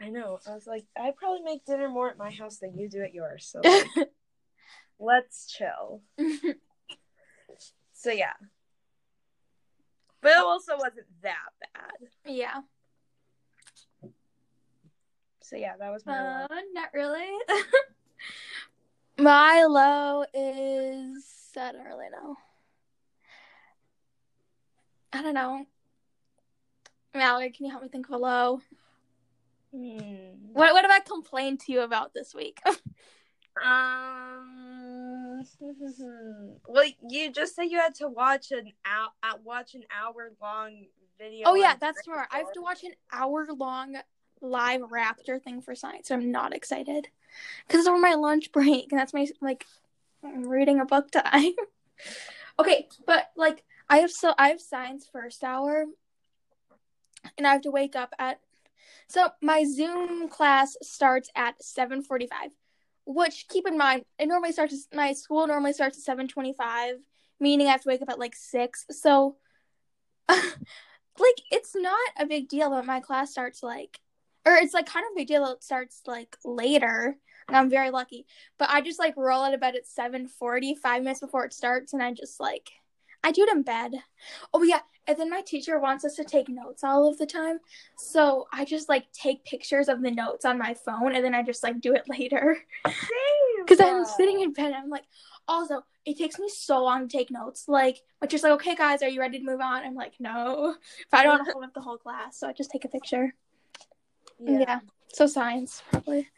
I 0.00 0.08
know. 0.08 0.38
I 0.48 0.54
was 0.54 0.66
like, 0.66 0.84
I 0.96 1.12
probably 1.16 1.42
make 1.42 1.64
dinner 1.64 1.88
more 1.88 2.10
at 2.10 2.18
my 2.18 2.30
house 2.30 2.58
than 2.58 2.76
you 2.76 2.88
do 2.88 3.02
at 3.02 3.14
yours. 3.14 3.46
So 3.50 3.60
like, 3.62 4.08
let's 4.98 5.46
chill. 5.46 6.02
so 7.92 8.10
yeah. 8.10 8.32
But 10.20 10.32
it 10.32 10.38
also 10.38 10.76
wasn't 10.76 11.06
that 11.22 11.50
bad. 11.74 12.08
Yeah. 12.26 12.60
So 15.44 15.56
yeah, 15.56 15.74
that 15.78 15.92
was 15.92 16.06
my 16.06 16.18
uh, 16.18 16.46
low. 16.50 16.56
Not 16.72 16.88
really. 16.94 17.38
my 19.18 19.64
low 19.64 20.24
is 20.32 21.22
I 21.54 21.72
don't 21.72 21.84
really 21.84 22.06
know. 22.10 22.36
I 25.12 25.22
don't 25.22 25.34
know. 25.34 25.66
Mallory, 27.14 27.50
can 27.50 27.66
you 27.66 27.70
help 27.70 27.82
me 27.82 27.90
think 27.90 28.06
of 28.08 28.14
a 28.14 28.16
low? 28.16 28.60
Hmm. 29.70 30.52
What 30.54 30.72
what 30.72 30.82
have 30.82 30.90
I 30.90 31.00
complained 31.00 31.60
to 31.60 31.72
you 31.72 31.82
about 31.82 32.14
this 32.14 32.34
week? 32.34 32.62
um. 33.62 35.44
well, 36.68 36.84
you 37.06 37.30
just 37.30 37.54
said 37.54 37.64
you 37.64 37.78
had 37.78 37.94
to 37.96 38.08
watch 38.08 38.50
an 38.50 38.72
hour 38.86 39.10
uh, 39.22 39.36
watch 39.44 39.74
an 39.74 39.84
hour 39.94 40.32
long 40.40 40.86
video. 41.18 41.48
Oh 41.48 41.54
yeah, 41.54 41.74
that's 41.78 42.02
smart. 42.02 42.28
I 42.32 42.38
have 42.38 42.52
to 42.52 42.62
watch 42.62 42.82
an 42.82 42.94
hour 43.12 43.46
long 43.54 43.96
live 44.44 44.80
Raptor 44.82 45.42
thing 45.42 45.60
for 45.60 45.74
science. 45.74 46.08
So 46.08 46.14
I'm 46.14 46.30
not 46.30 46.54
excited 46.54 47.08
because 47.66 47.80
it's 47.80 47.88
over 47.88 47.98
my 47.98 48.14
lunch 48.14 48.52
break, 48.52 48.92
and 48.92 48.98
that's 48.98 49.14
my 49.14 49.26
like 49.40 49.64
I'm 50.24 50.48
reading 50.48 50.80
a 50.80 50.84
book 50.84 51.10
time. 51.10 51.52
okay, 52.58 52.88
but 53.06 53.30
like 53.36 53.64
I 53.88 53.98
have 53.98 54.10
so 54.10 54.34
I 54.38 54.48
have 54.48 54.60
science 54.60 55.08
first 55.10 55.42
hour, 55.42 55.86
and 57.36 57.46
I 57.46 57.52
have 57.52 57.62
to 57.62 57.70
wake 57.70 57.96
up 57.96 58.14
at 58.18 58.40
so 59.08 59.28
my 59.40 59.64
Zoom 59.64 60.28
class 60.28 60.76
starts 60.82 61.30
at 61.36 61.62
7:45, 61.62 62.50
which 63.06 63.46
keep 63.48 63.66
in 63.66 63.78
mind, 63.78 64.04
it 64.18 64.26
normally 64.26 64.52
starts 64.52 64.88
my 64.92 65.12
school 65.12 65.46
normally 65.46 65.72
starts 65.72 65.98
at 65.98 66.04
7:25, 66.04 67.00
meaning 67.40 67.66
I 67.66 67.72
have 67.72 67.82
to 67.82 67.88
wake 67.88 68.02
up 68.02 68.10
at 68.10 68.18
like 68.18 68.34
6. 68.34 68.86
So 68.90 69.36
like 70.28 71.40
it's 71.50 71.74
not 71.74 71.98
a 72.18 72.26
big 72.26 72.48
deal 72.48 72.70
but 72.70 72.86
my 72.86 73.00
class 73.00 73.30
starts 73.30 73.62
like 73.62 74.00
or 74.46 74.54
it's 74.54 74.74
like 74.74 74.86
kind 74.86 75.04
of 75.06 75.12
a 75.12 75.16
big 75.16 75.28
deal 75.28 75.46
it 75.46 75.62
starts 75.62 76.02
like 76.06 76.36
later 76.44 77.16
and 77.48 77.56
I'm 77.56 77.70
very 77.70 77.90
lucky. 77.90 78.26
But 78.58 78.70
I 78.70 78.80
just 78.80 78.98
like 78.98 79.16
roll 79.16 79.42
out 79.42 79.54
of 79.54 79.60
bed 79.60 79.76
at 79.76 79.86
7:40, 79.86 80.78
5 80.78 81.02
minutes 81.02 81.20
before 81.20 81.44
it 81.44 81.52
starts 81.52 81.92
and 81.92 82.02
I 82.02 82.12
just 82.12 82.40
like 82.40 82.70
I 83.22 83.32
do 83.32 83.42
it 83.42 83.52
in 83.52 83.62
bed. 83.62 83.92
Oh 84.52 84.62
yeah, 84.62 84.80
and 85.06 85.16
then 85.16 85.30
my 85.30 85.40
teacher 85.40 85.78
wants 85.78 86.04
us 86.04 86.14
to 86.16 86.24
take 86.24 86.48
notes 86.48 86.84
all 86.84 87.08
of 87.08 87.16
the 87.16 87.26
time. 87.26 87.58
So 87.96 88.46
I 88.52 88.64
just 88.64 88.88
like 88.88 89.10
take 89.12 89.44
pictures 89.44 89.88
of 89.88 90.02
the 90.02 90.10
notes 90.10 90.44
on 90.44 90.58
my 90.58 90.74
phone 90.74 91.14
and 91.14 91.24
then 91.24 91.34
I 91.34 91.42
just 91.42 91.62
like 91.62 91.80
do 91.80 91.94
it 91.94 92.04
later. 92.08 92.58
Because 93.58 93.80
I'm 93.80 94.04
sitting 94.04 94.40
in 94.40 94.52
bed 94.52 94.74
I'm 94.74 94.90
like, 94.90 95.04
also, 95.48 95.82
it 96.04 96.18
takes 96.18 96.38
me 96.38 96.48
so 96.48 96.82
long 96.82 97.08
to 97.08 97.16
take 97.16 97.30
notes. 97.30 97.64
Like, 97.66 98.02
but 98.20 98.30
just 98.30 98.44
like, 98.44 98.52
okay, 98.54 98.74
guys, 98.74 99.02
are 99.02 99.08
you 99.08 99.20
ready 99.20 99.38
to 99.38 99.44
move 99.44 99.60
on? 99.60 99.82
I'm 99.82 99.94
like, 99.94 100.14
no. 100.18 100.74
If 101.00 101.06
I 101.12 101.22
don't 101.22 101.34
want 101.38 101.46
to 101.46 101.52
hold 101.52 101.64
up 101.64 101.74
the 101.74 101.80
whole 101.80 101.98
class, 101.98 102.38
so 102.38 102.48
I 102.48 102.52
just 102.52 102.70
take 102.70 102.84
a 102.84 102.88
picture. 102.88 103.34
Yeah. 104.38 104.58
yeah. 104.60 104.80
So 105.12 105.26
science, 105.26 105.82
probably. 105.90 106.28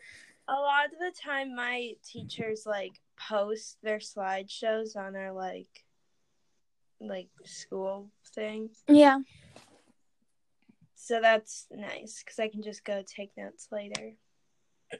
A 0.49 0.53
lot 0.53 0.87
of 0.87 0.99
the 0.99 1.12
time, 1.21 1.55
my 1.57 1.93
teachers 2.05 2.65
like 2.67 3.00
post 3.29 3.79
their 3.83 3.99
slideshows 3.99 4.97
on 4.97 5.17
our 5.17 5.33
like 5.33 5.85
like 7.00 7.29
school 7.45 8.11
thing. 8.35 8.71
Yeah. 8.88 9.19
So 10.95 11.21
that's 11.21 11.67
nice 11.71 12.23
because 12.25 12.38
I 12.38 12.49
can 12.49 12.62
just 12.62 12.85
go 12.85 13.03
take 13.07 13.31
notes 13.37 13.69
later. 13.71 14.12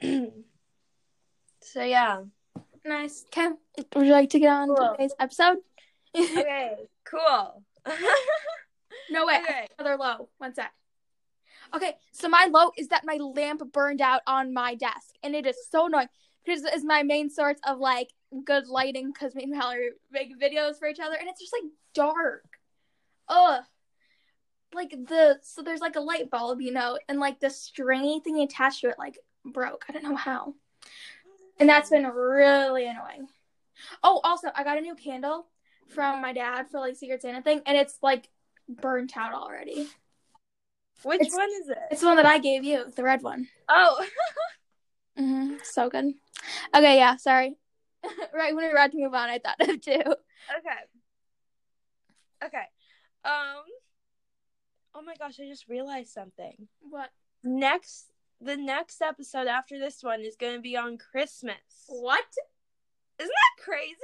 so 1.61 1.83
yeah. 1.83 2.23
Nice. 2.85 3.25
Okay. 3.27 3.49
Would 3.95 4.07
you 4.07 4.13
like 4.13 4.29
to 4.29 4.39
get 4.39 4.49
on 4.49 4.69
cool. 4.69 4.91
today's 4.93 5.13
episode? 5.19 5.57
okay. 6.15 6.75
Cool. 7.03 7.63
no 9.09 9.25
way. 9.25 9.39
Okay. 9.43 9.67
Another 9.77 9.97
low. 9.97 10.29
One 10.37 10.53
sec. 10.53 10.71
Okay, 11.75 11.93
so 12.11 12.29
my 12.29 12.47
low 12.51 12.71
is 12.77 12.87
that 12.89 13.05
my 13.05 13.17
lamp 13.17 13.61
burned 13.71 14.01
out 14.01 14.21
on 14.25 14.53
my 14.53 14.75
desk, 14.75 15.15
and 15.23 15.35
it 15.35 15.45
is 15.45 15.57
so 15.69 15.87
annoying 15.87 16.07
because 16.45 16.63
it's 16.63 16.83
my 16.83 17.03
main 17.03 17.29
source 17.29 17.57
of 17.67 17.79
like 17.79 18.09
good 18.45 18.67
lighting 18.67 19.11
because 19.11 19.35
me 19.35 19.43
and 19.43 19.51
Mallory 19.51 19.89
make 20.11 20.39
videos 20.39 20.79
for 20.79 20.87
each 20.87 20.99
other, 20.99 21.15
and 21.15 21.27
it's 21.27 21.41
just 21.41 21.53
like 21.53 21.69
dark. 21.93 22.45
Ugh. 23.27 23.63
Like 24.73 24.91
the 24.91 25.37
so 25.41 25.61
there's 25.61 25.81
like 25.81 25.95
a 25.95 26.01
light 26.01 26.29
bulb, 26.29 26.61
you 26.61 26.71
know, 26.71 26.97
and 27.07 27.19
like 27.19 27.39
the 27.39 27.49
stringy 27.49 28.19
thing 28.19 28.39
attached 28.39 28.81
to 28.81 28.89
it 28.89 28.99
like 28.99 29.17
broke. 29.45 29.85
I 29.89 29.93
don't 29.93 30.03
know 30.03 30.15
how. 30.15 30.53
And 31.59 31.67
that's 31.67 31.89
been 31.89 32.05
really 32.05 32.85
annoying. 32.85 33.27
Oh, 34.03 34.21
also 34.23 34.49
I 34.55 34.63
got 34.63 34.77
a 34.77 34.81
new 34.81 34.95
candle 34.95 35.47
from 35.87 36.21
my 36.21 36.33
dad 36.33 36.67
for 36.69 36.79
like 36.79 36.95
Secret 36.95 37.21
Santa 37.21 37.41
thing, 37.41 37.61
and 37.65 37.77
it's 37.77 37.97
like 38.01 38.29
burnt 38.67 39.17
out 39.17 39.33
already. 39.33 39.87
Which 41.03 41.21
it's, 41.21 41.35
one 41.35 41.49
is 41.61 41.69
it? 41.69 41.77
It's 41.91 42.01
the 42.01 42.07
one 42.07 42.17
that 42.17 42.25
I 42.25 42.39
gave 42.39 42.63
you, 42.63 42.85
the 42.95 43.03
red 43.03 43.21
one. 43.21 43.47
Oh. 43.69 44.05
mm-hmm. 45.19 45.55
So 45.63 45.89
good. 45.89 46.13
Okay, 46.75 46.97
yeah, 46.97 47.17
sorry. 47.17 47.55
right 48.33 48.55
when 48.55 48.63
we 48.63 48.67
were 48.67 48.75
about 48.75 48.91
to 48.91 48.97
move 48.97 49.13
on, 49.13 49.29
I 49.29 49.39
thought 49.39 49.61
of 49.61 49.81
too. 49.81 50.01
Okay. 50.01 50.79
Okay. 52.45 52.65
Um. 53.25 53.63
Oh 54.95 55.01
my 55.03 55.15
gosh! 55.15 55.39
I 55.39 55.47
just 55.47 55.67
realized 55.67 56.11
something. 56.11 56.67
What? 56.81 57.09
Next, 57.43 58.07
the 58.41 58.57
next 58.57 59.01
episode 59.01 59.47
after 59.47 59.79
this 59.79 60.03
one 60.03 60.21
is 60.21 60.35
going 60.35 60.55
to 60.55 60.61
be 60.61 60.77
on 60.77 60.97
Christmas. 60.97 61.55
What? 61.87 62.25
Isn't 63.19 63.31
that 63.31 63.63
crazy? 63.63 63.95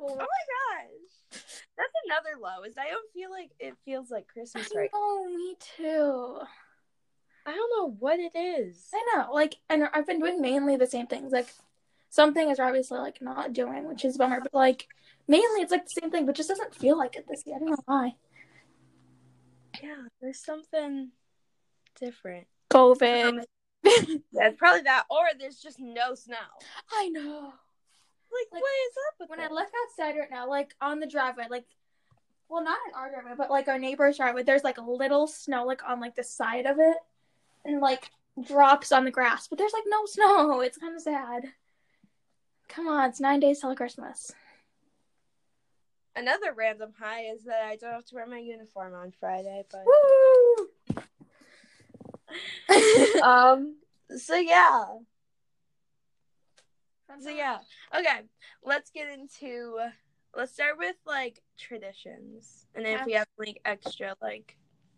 Oh 0.00 0.16
my 0.16 0.24
gosh. 0.24 1.42
That's 1.76 1.92
another 2.06 2.40
low. 2.40 2.62
Is 2.64 2.78
I 2.78 2.90
don't 2.90 3.12
feel 3.12 3.30
like 3.30 3.50
it 3.58 3.74
feels 3.84 4.10
like 4.10 4.28
Christmas 4.28 4.68
right. 4.74 4.90
Oh, 4.92 5.26
me 5.34 5.56
too. 5.76 6.38
I 7.46 7.54
don't 7.54 7.70
know 7.76 7.96
what 7.98 8.18
it 8.18 8.36
is. 8.36 8.88
I 8.94 9.04
know. 9.14 9.32
Like, 9.32 9.56
and 9.68 9.88
I've 9.92 10.06
been 10.06 10.20
doing 10.20 10.40
mainly 10.40 10.76
the 10.76 10.86
same 10.86 11.06
things. 11.06 11.32
Like, 11.32 11.48
some 12.10 12.32
things 12.32 12.58
are 12.58 12.66
obviously 12.66 12.98
like 12.98 13.20
not 13.20 13.52
doing, 13.52 13.88
which 13.88 14.04
is 14.04 14.16
bummer. 14.16 14.40
But 14.40 14.54
like, 14.54 14.86
mainly 15.28 15.60
it's 15.60 15.72
like 15.72 15.84
the 15.84 16.00
same 16.00 16.10
thing, 16.10 16.26
but 16.26 16.36
just 16.36 16.48
doesn't 16.48 16.74
feel 16.74 16.96
like 16.96 17.16
it 17.16 17.26
this 17.28 17.42
year. 17.44 17.56
I 17.56 17.58
don't 17.58 17.70
know 17.70 17.76
why. 17.86 18.14
Yeah, 19.82 20.04
there's 20.20 20.44
something 20.44 21.10
different. 22.00 22.46
COVID. 22.70 23.44
Yeah, 24.32 24.50
probably 24.56 24.82
that, 24.82 25.04
or 25.10 25.24
there's 25.38 25.58
just 25.58 25.78
no 25.78 26.14
snow. 26.14 26.36
I 26.90 27.08
know. 27.10 27.52
Like, 28.34 28.52
like 28.52 28.62
what 28.62 28.70
is 28.88 28.96
up 29.22 29.30
when 29.30 29.40
I 29.40 29.48
look 29.48 29.68
outside 29.84 30.18
right 30.18 30.30
now, 30.30 30.48
like 30.48 30.74
on 30.80 31.00
the 31.00 31.06
driveway, 31.06 31.46
like 31.50 31.66
well, 32.48 32.62
not 32.62 32.78
in 32.88 32.94
our 32.94 33.10
driveway, 33.10 33.32
but 33.36 33.50
like 33.50 33.68
our 33.68 33.78
neighbor's 33.78 34.16
driveway. 34.16 34.42
There's 34.42 34.64
like 34.64 34.78
a 34.78 34.82
little 34.82 35.26
snow 35.26 35.64
like 35.64 35.82
on 35.88 36.00
like 36.00 36.14
the 36.14 36.24
side 36.24 36.66
of 36.66 36.78
it, 36.78 36.96
and 37.64 37.80
like 37.80 38.10
drops 38.42 38.92
on 38.92 39.04
the 39.04 39.10
grass. 39.10 39.48
But 39.48 39.58
there's 39.58 39.72
like 39.72 39.84
no 39.86 40.06
snow. 40.06 40.60
It's 40.64 40.78
kind 40.78 40.94
of 40.94 41.02
sad. 41.02 41.44
Come 42.68 42.88
on, 42.88 43.10
it's 43.10 43.20
nine 43.20 43.40
days 43.40 43.60
till 43.60 43.74
Christmas. 43.74 44.32
Another 46.16 46.52
random 46.52 46.92
high 46.98 47.24
is 47.24 47.44
that 47.44 47.64
I 47.64 47.76
don't 47.76 47.92
have 47.92 48.04
to 48.06 48.14
wear 48.14 48.26
my 48.26 48.38
uniform 48.38 48.94
on 48.94 49.12
Friday, 49.18 49.64
but 49.70 49.84
Woo! 49.84 50.68
um 53.22 53.76
so 54.16 54.36
yeah. 54.36 54.84
So 57.20 57.30
yeah. 57.30 57.58
Okay, 57.96 58.20
let's 58.62 58.90
get 58.90 59.08
into 59.10 59.78
let's 60.36 60.52
start 60.52 60.78
with 60.78 60.96
like 61.06 61.42
traditions. 61.58 62.66
And 62.74 62.84
then 62.84 62.92
Yeah. 62.92 63.00
if 63.00 63.06
we 63.06 63.12
have 63.12 63.28
like 63.38 63.60
extra 63.64 64.16
like 64.20 64.56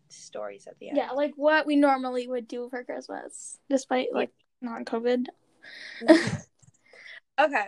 stories 0.09 0.67
at 0.67 0.77
the 0.79 0.89
end. 0.89 0.97
Yeah, 0.97 1.11
like 1.11 1.33
what 1.35 1.65
we 1.65 1.75
normally 1.75 2.27
would 2.27 2.47
do 2.47 2.69
for 2.69 2.83
Christmas, 2.83 3.59
despite 3.69 4.13
like 4.13 4.31
non-COVID. 4.61 5.27
okay. 6.09 7.67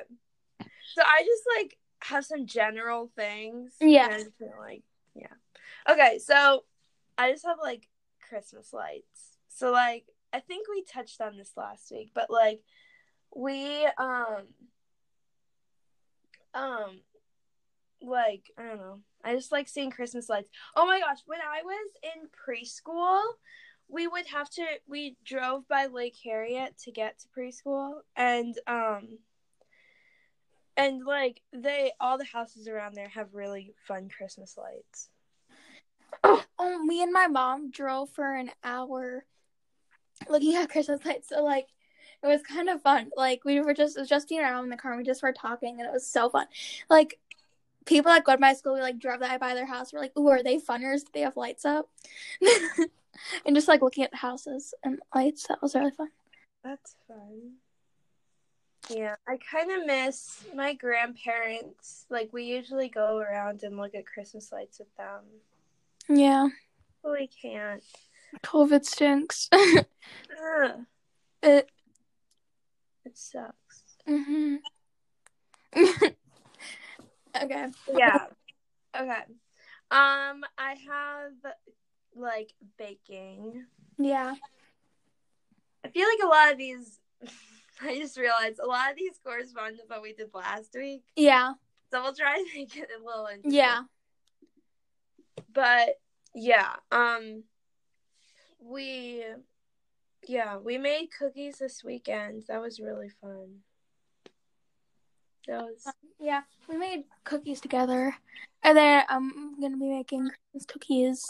So 0.94 1.02
I 1.04 1.22
just 1.26 1.44
like 1.58 1.78
have 2.02 2.26
some 2.26 2.46
general 2.46 3.12
things. 3.16 3.74
Yeah. 3.80 4.10
and 4.12 4.32
like 4.60 4.84
yeah. 5.16 5.28
Okay, 5.90 6.20
so 6.20 6.64
I 7.18 7.32
just 7.32 7.46
have 7.46 7.58
like 7.62 7.88
Christmas 8.28 8.74
lights. 8.74 9.38
So 9.50 9.72
like 9.72 10.06
I 10.32 10.40
think 10.40 10.68
we 10.70 10.84
touched 10.84 11.22
on 11.22 11.38
this 11.38 11.52
last 11.58 11.92
week, 11.92 12.12
but 12.14 12.30
like 12.30 12.62
we 13.36 13.88
um 13.98 14.44
um 16.54 17.02
like 18.02 18.52
I 18.58 18.64
don't 18.64 18.78
know. 18.78 19.00
I 19.24 19.36
just 19.36 19.52
like 19.52 19.68
seeing 19.68 19.92
Christmas 19.92 20.30
lights. 20.30 20.50
Oh 20.76 20.86
my 20.86 21.00
gosh, 21.00 21.20
when 21.26 21.40
I 21.42 21.62
was 21.64 21.92
in 22.04 22.30
preschool, 22.30 23.22
we 23.90 24.08
would 24.08 24.28
have 24.28 24.50
to 24.52 24.66
we 24.88 25.18
drove 25.26 25.68
by 25.68 25.88
Lake 25.88 26.16
Harriet 26.24 26.78
to 26.86 26.92
get 26.92 27.20
to 27.20 27.28
preschool 27.38 28.00
and 28.16 28.56
um 28.68 29.20
and 30.78 31.06
like 31.06 31.42
they 31.52 31.92
all 32.00 32.18
the 32.18 32.26
houses 32.26 32.68
around 32.68 32.96
there 32.96 33.10
have 33.10 33.34
really 33.34 33.74
fun 33.88 34.10
Christmas 34.10 34.58
lights. 34.58 35.10
Oh, 36.58 36.84
me 36.84 37.02
and 37.02 37.12
my 37.12 37.28
mom 37.28 37.72
drove 37.72 38.10
for 38.10 38.34
an 38.36 38.52
hour 38.64 39.26
looking 40.30 40.56
at 40.56 40.70
Christmas 40.70 41.06
lights. 41.06 41.30
So 41.30 41.44
like 41.44 41.68
it 42.22 42.28
was 42.28 42.42
kind 42.42 42.70
of 42.70 42.82
fun. 42.82 43.10
Like 43.16 43.46
we 43.46 43.62
were 43.62 43.74
just 43.74 43.98
it 43.98 44.02
was 44.02 44.10
just 44.10 44.32
and 44.32 44.46
I 44.46 44.60
in 44.62 44.70
the 44.70 44.78
car 44.78 44.92
and 44.92 45.00
we 45.00 45.06
just 45.06 45.24
were 45.24 45.34
talking 45.34 45.80
and 45.80 45.88
it 45.88 45.94
was 45.94 46.06
so 46.06 46.30
fun. 46.30 46.48
Like 46.90 47.20
people 47.86 48.12
that 48.12 48.26
go 48.26 48.34
to 48.34 48.40
my 48.40 48.54
school, 48.54 48.74
we 48.74 48.82
like 48.82 49.00
drove 49.00 49.20
by 49.20 49.54
their 49.54 49.66
house. 49.66 49.94
We're 49.94 50.00
like, 50.00 50.18
ooh, 50.18 50.28
are 50.28 50.44
they 50.44 50.58
funners? 50.58 51.00
Do 51.00 51.12
they 51.14 51.22
have 51.22 51.38
lights 51.38 51.66
up? 51.66 51.90
and 53.46 53.56
just 53.56 53.68
like 53.68 53.82
looking 53.82 54.04
at 54.04 54.12
the 54.12 54.18
houses 54.18 54.74
and 54.84 55.00
lights. 55.16 55.48
That 55.48 55.62
was 55.62 55.76
really 55.76 55.92
fun. 55.92 56.10
That's 56.64 56.96
fun. 57.08 57.54
Yeah, 58.90 59.16
I 59.28 59.38
kind 59.38 59.72
of 59.72 59.86
miss 59.86 60.44
my 60.56 60.74
grandparents. 60.74 62.06
Like 62.10 62.34
we 62.34 62.44
usually 62.44 62.90
go 62.90 63.18
around 63.18 63.64
and 63.64 63.78
look 63.78 63.96
at 63.96 64.06
Christmas 64.06 64.52
lights 64.52 64.80
with 64.80 64.96
them. 64.98 65.22
Yeah. 66.10 66.48
But 67.04 67.12
we 67.14 67.28
can't. 67.28 67.84
COVID 68.44 68.86
stinks. 68.86 69.50
It 71.42 71.70
it 73.06 73.18
sucks. 73.18 73.84
hmm 74.08 74.56
Okay. 77.42 77.68
Yeah. 77.96 78.26
Okay. 79.00 79.24
Um, 79.92 80.44
I 80.58 80.76
have 80.88 81.34
like 82.16 82.54
baking. 82.78 83.66
Yeah. 83.98 84.34
I 85.86 85.88
feel 85.90 86.08
like 86.08 86.24
a 86.24 86.28
lot 86.28 86.52
of 86.52 86.58
these. 86.58 87.00
I 87.82 87.98
just 87.98 88.18
realized 88.18 88.60
a 88.60 88.66
lot 88.66 88.92
of 88.92 88.98
these 88.98 89.20
correspond 89.24 89.78
to 89.78 89.84
what 89.88 90.02
we 90.02 90.14
did 90.14 90.34
last 90.34 90.76
week, 90.76 91.04
Yeah. 91.16 91.54
so 91.92 92.02
we'll 92.02 92.14
try 92.14 92.36
to 92.38 92.46
make 92.56 92.76
it 92.76 92.90
a 93.00 93.04
little 93.06 93.28
interesting. 93.28 93.54
Yeah. 93.54 93.82
but 95.54 95.90
yeah 96.36 96.76
um 96.92 97.44
we 98.60 99.24
yeah 100.28 100.58
we 100.58 100.78
made 100.78 101.08
cookies 101.18 101.58
this 101.60 101.84
weekend 101.84 102.44
that 102.48 102.62
was 102.62 102.80
really 102.80 103.10
fun 103.22 103.60
that 105.48 105.64
was 105.64 105.88
Yeah. 106.20 106.42
We 106.68 106.78
made 106.78 107.06
cookies 107.24 107.60
together. 107.62 108.16
And 108.62 108.78
then 108.78 109.04
I'm 109.10 109.60
gonna 109.60 109.78
be 109.78 109.90
making 109.90 110.30
cookies. 110.68 111.26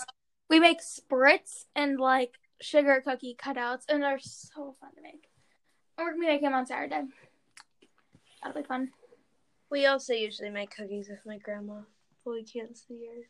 We 0.49 0.59
make 0.59 0.79
spritz 0.81 1.65
and 1.75 1.99
like 1.99 2.33
sugar 2.59 3.01
cookie 3.05 3.37
cutouts 3.39 3.83
and 3.87 4.03
they're 4.03 4.19
so 4.19 4.75
fun 4.81 4.89
to 4.95 5.01
make. 5.01 5.29
And 5.97 6.05
we're 6.05 6.11
gonna 6.11 6.21
be 6.21 6.27
making 6.27 6.45
them 6.49 6.53
on 6.55 6.65
Saturday. 6.65 7.03
That'll 8.43 8.61
be 8.61 8.67
fun. 8.67 8.89
we 9.69 9.85
also 9.85 10.13
usually 10.13 10.49
make 10.49 10.75
cookies 10.75 11.07
with 11.09 11.25
my 11.25 11.37
grandma 11.37 11.81
but 12.25 12.31
we 12.31 12.43
can't 12.43 12.75
see 12.75 13.05
her 13.07 13.29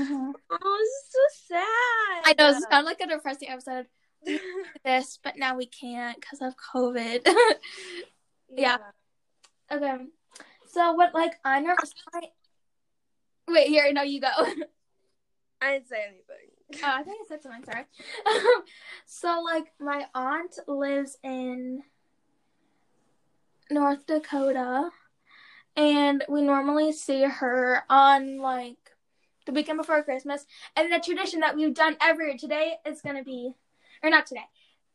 Mhm. 0.00 0.32
oh 0.50 0.78
this 0.78 0.88
is 0.88 1.10
so 1.10 1.54
sad 1.54 2.22
I 2.24 2.34
know 2.38 2.48
it's 2.50 2.64
kind 2.66 2.80
of 2.80 2.86
like 2.86 3.00
a 3.00 3.06
depressing 3.08 3.50
episode. 3.50 3.86
This, 4.84 5.18
but 5.22 5.38
now 5.38 5.56
we 5.56 5.66
can't 5.66 6.20
because 6.20 6.42
of 6.42 6.54
COVID. 6.56 7.26
yeah. 8.54 8.76
okay. 9.72 9.96
So 10.66 10.92
what 10.92 11.14
like 11.14 11.34
I 11.44 11.60
never 11.60 11.78
I... 12.12 12.20
Wait, 13.48 13.68
here, 13.68 13.90
no, 13.92 14.02
you 14.02 14.20
go. 14.20 14.28
i 15.62 15.72
didn't 15.72 15.88
say 15.88 16.02
anything 16.06 16.54
Oh, 16.82 16.92
I 16.92 17.02
think 17.02 17.18
I 17.22 17.28
said 17.28 17.42
something. 17.42 17.64
Sorry. 17.64 17.84
so, 19.06 19.42
like, 19.42 19.72
my 19.78 20.06
aunt 20.14 20.58
lives 20.66 21.18
in 21.22 21.82
North 23.70 24.06
Dakota, 24.06 24.90
and 25.76 26.24
we 26.28 26.42
normally 26.42 26.92
see 26.92 27.22
her 27.22 27.82
on 27.88 28.38
like 28.38 28.76
the 29.46 29.52
weekend 29.52 29.78
before 29.78 30.02
Christmas. 30.02 30.46
And 30.76 30.92
the 30.92 31.00
tradition 31.00 31.40
that 31.40 31.56
we've 31.56 31.74
done 31.74 31.96
every 32.00 32.28
year 32.28 32.38
today 32.38 32.76
is 32.86 33.00
gonna 33.00 33.24
be, 33.24 33.52
or 34.04 34.10
not 34.10 34.26
today. 34.26 34.44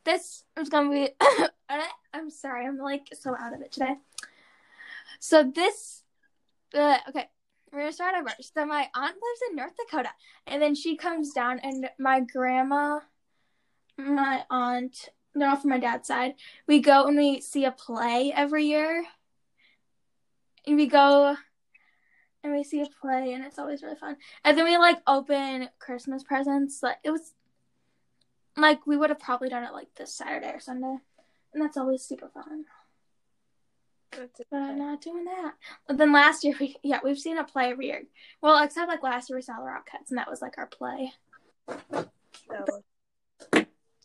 This 0.06 0.44
is 0.58 0.70
gonna 0.70 0.90
be. 0.90 1.10
I'm 2.14 2.30
sorry, 2.30 2.66
I'm 2.66 2.78
like 2.78 3.08
so 3.14 3.36
out 3.38 3.54
of 3.54 3.62
it 3.62 3.72
today. 3.72 3.96
So 5.20 5.44
this, 5.44 6.04
uh, 6.74 6.98
okay, 7.10 7.28
we're 7.72 7.80
gonna 7.80 7.92
start 7.92 8.16
over. 8.16 8.30
So 8.42 8.66
my 8.66 8.88
aunt 8.96 9.16
lives 9.16 9.42
in 9.50 9.56
North 9.56 9.74
Dakota, 9.78 10.10
and 10.48 10.62
then 10.62 10.76
she 10.76 10.96
comes 10.96 11.34
down, 11.34 11.60
and 11.60 11.90
my 12.00 12.22
grandma, 12.22 13.00
my 13.98 14.44
aunt, 14.50 15.10
they're 15.36 15.50
all 15.50 15.58
from 15.58 15.72
my 15.72 15.80
dad's 15.80 16.08
side. 16.08 16.36
We 16.68 16.80
go 16.80 17.08
and 17.08 17.18
we 17.18 17.42
see 17.42 17.66
a 17.66 17.72
play 17.72 18.32
every 18.36 18.66
year, 18.66 19.04
and 20.66 20.78
we 20.78 20.88
go 20.88 21.36
and 22.44 22.54
we 22.54 22.64
see 22.64 22.82
a 22.82 22.88
play, 23.02 23.34
and 23.34 23.44
it's 23.44 23.60
always 23.60 23.84
really 23.84 23.98
fun. 23.98 24.16
And 24.44 24.58
then 24.58 24.66
we 24.66 24.78
like 24.78 25.02
open 25.06 25.70
Christmas 25.80 26.24
presents. 26.24 26.82
Like 26.82 26.98
it 27.04 27.12
was, 27.12 27.34
like 28.62 28.86
we 28.88 28.98
would 28.98 29.10
have 29.10 29.20
probably 29.20 29.50
done 29.50 29.64
it 29.64 29.74
like 29.74 29.94
this 29.96 30.14
Saturday 30.14 30.52
or 30.54 30.60
Sunday, 30.60 30.98
and 31.54 31.64
that's 31.64 31.78
always 31.78 32.04
super 32.04 32.30
fun. 32.30 32.66
That's 34.12 34.42
But 34.50 34.58
I'm 34.58 34.80
not 34.80 35.02
doing 35.02 35.26
that. 35.26 35.54
But 35.88 35.98
then 35.98 36.12
last 36.12 36.44
year, 36.44 36.56
we 36.60 36.76
yeah, 36.84 37.00
we've 37.04 37.20
seen 37.20 37.38
a 37.38 37.44
play 37.44 37.72
every 37.72 37.88
year. 37.88 38.04
Well, 38.42 38.64
except 38.64 38.88
like 38.88 39.04
last 39.04 39.30
year 39.30 39.38
we 39.38 39.44
saw 39.44 39.58
the 39.58 39.62
Rockettes, 39.64 40.10
and 40.10 40.18
that 40.18 40.30
was 40.30 40.42
like 40.42 40.58
our 40.58 40.68
play. 40.68 41.12
So, 42.48 42.84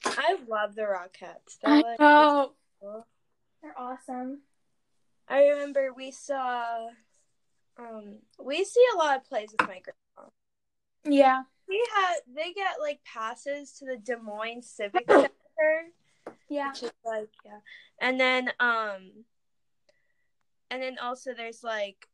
i 0.06 0.36
love 0.46 0.74
the 0.74 0.82
rockettes 0.82 1.58
They're, 1.62 1.72
I 1.72 1.80
like, 1.80 1.98
know 2.00 2.52
cool. 2.80 3.06
they're 3.62 3.78
awesome. 3.78 4.42
I 5.28 5.44
remember 5.48 5.92
we 5.94 6.10
saw 6.10 6.88
um 7.78 8.18
we 8.38 8.64
see 8.64 8.84
a 8.94 8.98
lot 8.98 9.16
of 9.16 9.24
plays 9.24 9.50
with 9.50 9.66
my 9.66 9.80
grandma. 9.80 10.30
Yeah, 11.04 11.42
We 11.68 11.84
had 11.94 12.14
they 12.34 12.52
get 12.52 12.80
like 12.80 13.00
passes 13.04 13.72
to 13.78 13.86
the 13.86 13.96
Des 13.96 14.16
Moines 14.16 14.66
Civic 14.66 15.04
Center, 15.10 15.30
yeah, 16.48 16.70
which 16.70 16.82
is 16.84 16.92
like 17.04 17.30
yeah. 17.44 17.58
And 18.00 18.20
then 18.20 18.48
um 18.60 19.24
and 20.70 20.82
then 20.82 20.98
also 21.00 21.34
there's 21.34 21.62
like 21.62 22.08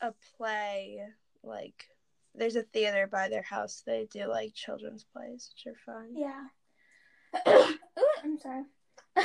a 0.00 0.12
play 0.36 1.00
like 1.42 1.88
there's 2.34 2.56
a 2.56 2.62
theater 2.62 3.06
by 3.10 3.28
their 3.28 3.42
house. 3.42 3.82
They 3.86 4.06
do 4.10 4.26
like 4.26 4.54
children's 4.54 5.04
plays, 5.04 5.50
which 5.54 5.72
are 5.72 5.78
fun. 5.86 6.14
yeah. 6.14 6.46
Ooh, 7.48 7.78
I'm 8.22 8.38
sorry. 8.38 8.64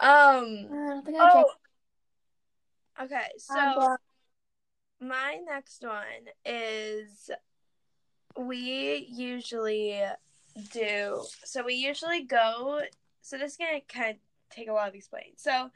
Um 0.00 0.68
I 0.72 0.86
don't 0.88 1.04
think 1.04 1.18
I 1.20 1.30
oh. 1.34 3.04
Okay, 3.04 3.26
so 3.38 3.58
Um, 3.58 3.96
My 5.02 5.40
next 5.44 5.82
one 5.82 6.30
is 6.46 7.30
we 8.38 9.08
usually 9.10 10.00
do 10.72 11.22
so 11.44 11.62
we 11.64 11.74
usually 11.74 12.22
go 12.22 12.80
so 13.20 13.36
this 13.36 13.52
is 13.52 13.58
gonna 13.58 13.80
kind 13.88 14.12
of 14.12 14.16
take 14.50 14.68
a 14.68 14.72
while 14.72 14.90
to 14.90 14.96
explain. 14.96 15.32
So 15.36 15.70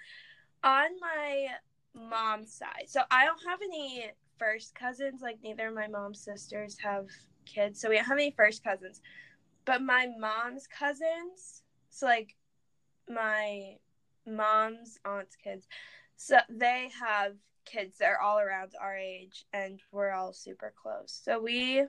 on 0.63 0.89
my 1.01 1.47
mom's 1.95 2.53
side, 2.53 2.85
so 2.87 3.01
I 3.11 3.25
don't 3.25 3.41
have 3.49 3.61
any 3.63 4.11
first 4.39 4.75
cousins. 4.75 5.23
Like 5.23 5.39
neither 5.43 5.69
of 5.69 5.75
my 5.75 5.89
mom's 5.89 6.21
sisters 6.21 6.77
have 6.83 7.07
kids, 7.47 7.81
so 7.81 7.89
we 7.89 7.97
don't 7.97 8.05
have 8.05 8.19
any 8.19 8.35
first 8.37 8.63
cousins. 8.63 9.01
But 9.65 9.83
my 9.83 10.09
mom's 10.19 10.67
cousins, 10.67 11.63
so 11.91 12.07
like 12.07 12.37
my 13.09 13.77
mom's 14.27 14.99
aunt's 15.05 15.37
kids, 15.37 15.67
so 16.17 16.39
they 16.49 16.91
have 17.01 17.35
kids 17.67 17.99
that 17.99 18.07
are 18.07 18.21
all 18.21 18.39
around 18.39 18.73
our 18.81 18.97
age, 18.97 19.45
and 19.53 19.81
we're 19.93 20.13
all 20.13 20.33
super 20.33 20.73
close. 20.81 21.21
So 21.25 21.41
we 21.41 21.85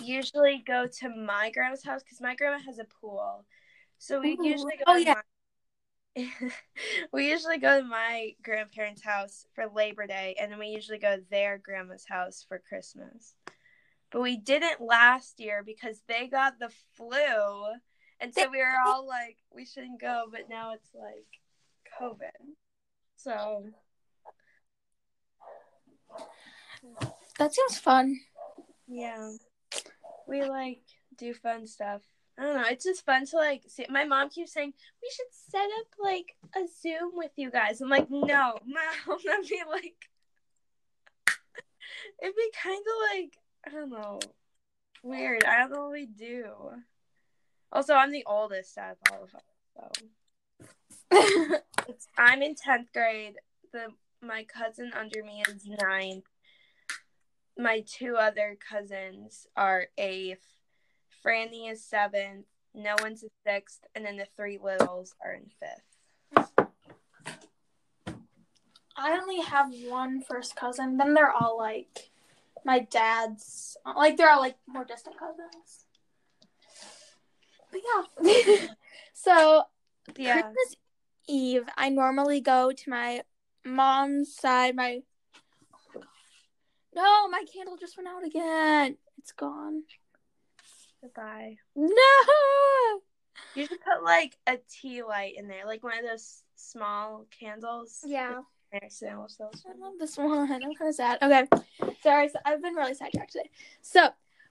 usually 0.00 0.62
go 0.66 0.86
to 0.86 1.08
my 1.08 1.50
grandma's 1.50 1.84
house 1.84 2.02
because 2.02 2.20
my 2.20 2.34
grandma 2.34 2.58
has 2.64 2.78
a 2.78 2.86
pool. 3.00 3.44
So 3.98 4.20
we 4.20 4.36
Ooh. 4.40 4.46
usually 4.46 4.76
go. 4.76 4.84
Oh, 4.86 4.94
to 4.94 5.04
yeah. 5.04 5.14
my- 5.14 5.22
we 7.12 7.30
usually 7.30 7.58
go 7.58 7.80
to 7.80 7.86
my 7.86 8.34
grandparents' 8.42 9.02
house 9.02 9.46
for 9.54 9.66
Labor 9.66 10.06
Day, 10.06 10.36
and 10.40 10.50
then 10.50 10.58
we 10.58 10.68
usually 10.68 10.98
go 10.98 11.16
to 11.16 11.22
their 11.30 11.58
grandma's 11.58 12.06
house 12.08 12.44
for 12.46 12.62
Christmas. 12.68 13.34
But 14.10 14.22
we 14.22 14.36
didn't 14.36 14.80
last 14.80 15.38
year 15.38 15.62
because 15.64 16.02
they 16.08 16.26
got 16.26 16.58
the 16.58 16.70
flu, 16.94 17.16
and 18.18 18.34
so 18.34 18.50
we 18.50 18.58
were 18.58 18.76
all 18.86 19.06
like, 19.06 19.36
we 19.54 19.64
shouldn't 19.64 20.00
go. 20.00 20.26
But 20.30 20.48
now 20.48 20.72
it's 20.72 20.90
like 20.94 21.40
COVID, 22.00 22.54
so 23.16 23.66
That 27.38 27.54
seems 27.54 27.78
fun. 27.78 28.20
yeah, 28.86 29.32
we 30.28 30.44
like 30.44 30.82
do 31.16 31.34
fun 31.34 31.66
stuff. 31.66 32.02
I 32.38 32.42
don't 32.44 32.56
know. 32.56 32.68
It's 32.68 32.84
just 32.84 33.04
fun 33.04 33.26
to 33.26 33.36
like 33.36 33.62
see. 33.68 33.86
My 33.90 34.04
mom 34.04 34.30
keeps 34.30 34.52
saying 34.52 34.72
we 35.02 35.10
should 35.14 35.26
set 35.30 35.68
up 35.80 35.86
like 36.02 36.36
a 36.56 36.66
Zoom 36.80 37.12
with 37.14 37.32
you 37.36 37.50
guys. 37.50 37.80
I'm 37.80 37.88
like, 37.88 38.10
no, 38.10 38.58
mom. 38.66 39.18
That'd 39.24 39.48
be 39.48 39.62
like, 39.68 40.08
it'd 42.22 42.36
be 42.36 42.50
kind 42.62 42.80
of 42.80 43.18
like 43.18 43.36
I 43.66 43.70
don't 43.70 43.90
know, 43.90 44.20
weird. 45.02 45.44
I 45.44 45.58
don't 45.58 45.72
know 45.72 45.82
what 45.84 45.92
we 45.92 46.06
do. 46.06 46.46
Also, 47.72 47.94
I'm 47.94 48.10
the 48.10 48.24
oldest 48.26 48.76
out 48.78 48.96
of 49.06 49.12
all 49.12 49.24
of 49.24 49.34
us, 49.34 49.42
so 49.76 50.68
it's, 51.88 52.06
I'm 52.16 52.42
in 52.42 52.54
tenth 52.54 52.92
grade. 52.92 53.34
The 53.72 53.88
my 54.22 54.44
cousin 54.44 54.92
under 54.98 55.22
me 55.22 55.42
is 55.48 55.66
ninth. 55.66 56.24
My 57.60 57.84
two 57.86 58.16
other 58.16 58.56
cousins 58.58 59.46
are 59.54 59.88
eighth. 59.98 60.46
Franny 61.24 61.70
is 61.70 61.84
seventh. 61.84 62.46
No 62.74 62.94
one's 63.00 63.22
a 63.22 63.28
sixth, 63.46 63.80
and 63.94 64.04
then 64.04 64.16
the 64.16 64.26
three 64.34 64.58
littles 64.62 65.14
are 65.22 65.34
in 65.34 65.50
fifth. 65.60 65.90
I 68.96 69.18
only 69.18 69.40
have 69.42 69.68
one 69.88 70.22
first 70.22 70.56
cousin. 70.56 70.96
Then 70.96 71.12
they're 71.12 71.32
all 71.32 71.58
like 71.58 72.10
my 72.64 72.80
dad's, 72.80 73.76
like 73.84 74.16
they're 74.16 74.30
all 74.30 74.40
like 74.40 74.56
more 74.66 74.84
distant 74.84 75.16
cousins. 75.18 75.84
But 77.70 77.80
yeah. 77.84 78.66
so 79.12 79.64
Yeah, 80.16 80.40
Christmas 80.40 80.76
Eve, 81.28 81.64
I 81.76 81.90
normally 81.90 82.40
go 82.40 82.72
to 82.72 82.90
my 82.90 83.22
mom's 83.64 84.34
side. 84.34 84.76
My 84.76 85.02
no, 86.94 87.28
my 87.28 87.44
candle 87.52 87.76
just 87.76 87.96
went 87.96 88.08
out 88.08 88.24
again. 88.24 88.96
It's 89.18 89.32
gone. 89.32 89.82
goodbye. 91.02 91.56
No. 91.76 93.00
You 93.54 93.66
should 93.66 93.80
put 93.80 94.04
like 94.04 94.36
a 94.46 94.58
tea 94.70 95.02
light 95.02 95.34
in 95.36 95.48
there, 95.48 95.66
like 95.66 95.82
one 95.82 95.98
of 95.98 96.04
those 96.04 96.42
small 96.56 97.26
candles. 97.38 98.00
Yeah. 98.04 98.40
There, 98.72 98.88
sandwich 98.88 99.36
those. 99.38 99.64
I 99.66 99.76
love 99.78 99.94
this 99.98 100.16
one. 100.16 100.52
I'm 100.52 100.74
kind 100.74 100.88
of 100.88 100.94
sad. 100.94 101.18
Okay, 101.22 101.44
sorry. 102.02 102.28
So 102.28 102.38
I've 102.44 102.62
been 102.62 102.74
really 102.74 102.94
sidetracked 102.94 103.32
today. 103.32 103.50
So 103.82 104.10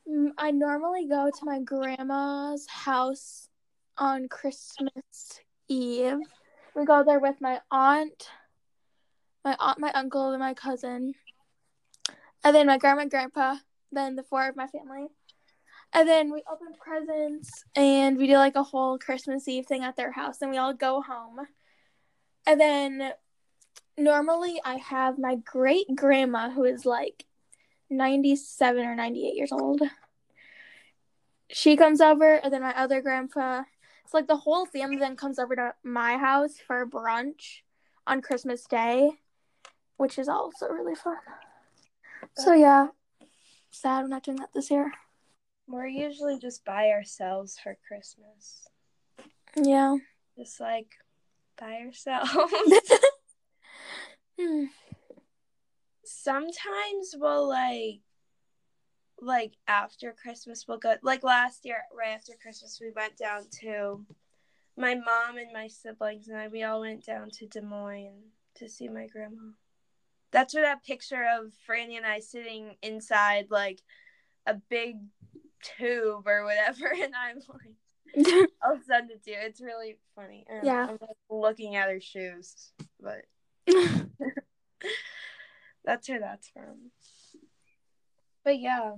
mm, 0.10 0.32
I 0.38 0.52
normally 0.52 1.08
go 1.08 1.30
to 1.30 1.45
my 1.45 1.62
grandma's 1.62 2.67
house 2.67 3.47
on 3.97 4.28
Christmas 4.28 5.39
Eve. 5.69 6.19
We 6.75 6.86
go 6.86 7.04
there 7.04 7.19
with 7.19 7.39
my 7.39 7.60
aunt, 7.71 8.30
my 9.45 9.56
aunt, 9.60 9.80
my 9.80 9.91
uncle, 9.93 10.32
and 10.32 10.39
my 10.39 10.54
cousin, 10.54 11.13
and 12.43 12.56
then 12.56 12.67
my 12.67 12.78
grandma, 12.78 13.02
and 13.02 13.12
grandpa. 13.12 13.56
Then 13.91 14.15
the 14.15 14.23
four 14.23 14.47
of 14.47 14.56
my 14.56 14.67
family. 14.67 15.08
And 15.93 16.08
then 16.08 16.32
we 16.32 16.43
open 16.52 16.67
presents 16.80 17.63
and 17.75 18.15
we 18.17 18.28
do 18.28 18.38
like 18.38 18.56
a 18.56 18.62
whole 18.62 18.99
Christmas 18.99 19.47
Eve 19.47 19.65
thing 19.65 19.84
at 19.84 19.95
their 19.95 20.12
house. 20.12 20.41
And 20.41 20.52
we 20.52 20.58
all 20.58 20.73
go 20.73 21.02
home. 21.02 21.39
And 22.45 22.62
then 22.62 23.13
normally 23.97 24.62
I 24.63 24.75
have 24.75 25.17
my 25.17 25.36
great 25.36 25.88
grandma 25.95 26.52
who 26.52 26.63
is 26.63 26.86
like 26.86 27.25
97 27.89 28.86
or 28.86 28.95
98 28.95 29.36
years 29.36 29.52
old. 29.52 29.82
She 31.52 31.75
comes 31.75 31.99
over, 31.99 32.36
and 32.36 32.54
then 32.54 32.62
my 32.62 32.75
other 32.78 33.02
grandpa. 33.02 33.63
It's 34.04 34.13
like 34.13 34.28
the 34.28 34.38
whole 34.38 34.67
family 34.67 34.97
then 34.97 35.15
comes 35.15 35.39
over 35.39 35.56
to 35.56 35.73
my 35.84 36.17
house 36.17 36.56
for 36.65 36.86
brunch 36.86 37.62
on 38.06 38.21
Christmas 38.21 38.65
Day, 38.65 39.12
which 39.97 40.19
is 40.19 40.28
also 40.28 40.67
really 40.67 40.95
fun. 40.95 41.17
So, 42.38 42.54
yeah, 42.54 42.88
sad 43.72 44.04
we're 44.04 44.08
not 44.08 44.24
doing 44.24 44.38
that 44.38 44.50
this 44.54 44.72
year. 44.72 44.92
We're 45.68 45.88
usually 45.88 46.39
just 46.39 46.65
by 46.65 46.89
ourselves 46.89 47.58
for 47.62 47.78
Christmas. 47.88 48.68
Yeah. 49.56 49.98
Just 50.38 50.60
like 50.60 50.88
by 51.58 51.82
ourselves. 51.86 52.32
Hmm. 54.39 54.65
Sometimes 56.06 57.13
we'll 57.18 57.50
like 57.50 58.00
like 59.22 59.52
after 59.68 60.13
Christmas 60.13 60.65
we'll 60.65 60.78
go 60.78 60.96
like 61.04 61.24
last 61.24 61.65
year 61.65 61.82
right 61.94 62.15
after 62.15 62.32
Christmas 62.42 62.80
we 62.82 62.92
went 62.96 63.18
down 63.18 63.44
to 63.60 64.06
my 64.78 64.96
mom 64.96 65.38
and 65.38 65.52
my 65.52 65.68
siblings 65.68 66.30
and 66.30 66.38
I 66.38 66.48
we 66.48 66.63
all 66.63 66.80
went 66.80 67.06
down 67.06 67.30
to 67.32 67.48
Des 67.48 67.60
Moines 67.60 68.32
to 68.56 68.70
see 68.70 68.88
my 68.88 69.08
grandma. 69.08 69.52
That's 70.32 70.54
where 70.54 70.63
that 70.63 70.84
picture 70.84 71.26
of 71.39 71.54
Franny 71.68 71.98
and 71.98 72.06
I 72.06 72.20
sitting 72.20 72.76
inside 72.82 73.48
like 73.50 73.82
a 74.46 74.56
big 74.70 74.98
tube 75.62 76.28
or 76.28 76.46
whatever 76.46 76.88
and 77.02 77.13
I'm 77.15 77.38
like 77.50 77.76
I'll 78.63 78.80
send 78.88 79.12
it 79.12 79.24
to 79.26 79.32
you. 79.32 79.38
It's 79.39 79.62
really 79.62 79.98
funny. 80.15 80.46
Yeah. 80.63 80.88
I'm 80.89 80.98
like 81.00 81.18
looking 81.30 81.76
at 81.76 81.89
her 81.89 82.02
shoes, 82.02 82.72
but 83.00 83.26
that's 85.86 86.10
where 86.10 86.20
that's 86.20 86.50
from. 86.50 86.92
But 88.44 88.60
yeah. 88.60 88.94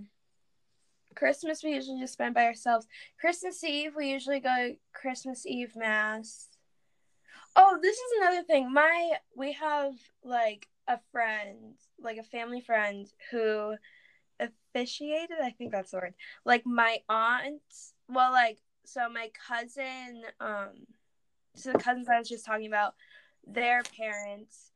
Christmas 1.14 1.62
we 1.62 1.74
usually 1.74 2.00
just 2.00 2.14
spend 2.14 2.34
by 2.34 2.46
ourselves. 2.46 2.88
Christmas 3.20 3.62
Eve 3.66 3.92
we 3.98 4.10
usually 4.10 4.40
go 4.40 4.56
to 4.56 4.76
Christmas 4.94 5.46
Eve 5.46 5.76
mass. 5.76 6.48
Oh, 7.56 7.78
this 7.82 7.98
is 7.98 8.12
another 8.22 8.44
thing. 8.44 8.72
My 8.72 9.18
we 9.36 9.52
have 9.54 9.94
like 10.24 10.68
a 10.88 11.00
friend, 11.12 11.76
like 12.00 12.18
a 12.18 12.24
family 12.24 12.62
friend 12.62 13.08
who 13.32 13.76
officiated, 14.40 15.38
I 15.44 15.52
think 15.52 15.72
that's 15.72 15.92
the 15.92 15.98
word. 15.98 16.14
Like 16.46 16.66
my 16.66 17.00
aunt, 17.10 17.62
well 18.08 18.32
like 18.32 18.60
so 18.86 19.08
my 19.10 19.30
cousin 19.48 20.24
um 20.40 20.88
so 21.56 21.72
the 21.74 21.80
cousins 21.80 22.08
I 22.10 22.18
was 22.18 22.30
just 22.30 22.46
talking 22.46 22.68
about, 22.68 22.96
their 23.46 23.84
parents, 23.98 24.72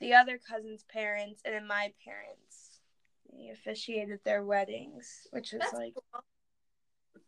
the 0.00 0.14
other 0.14 0.38
cousin's 0.38 0.84
parents, 0.92 1.40
and 1.44 1.54
then 1.54 1.66
my 1.66 1.92
parents. 2.04 2.80
They 3.32 3.50
officiated 3.50 4.20
their 4.24 4.44
weddings, 4.44 5.26
which 5.30 5.52
is 5.52 5.60
That's 5.60 5.74
like 5.74 5.94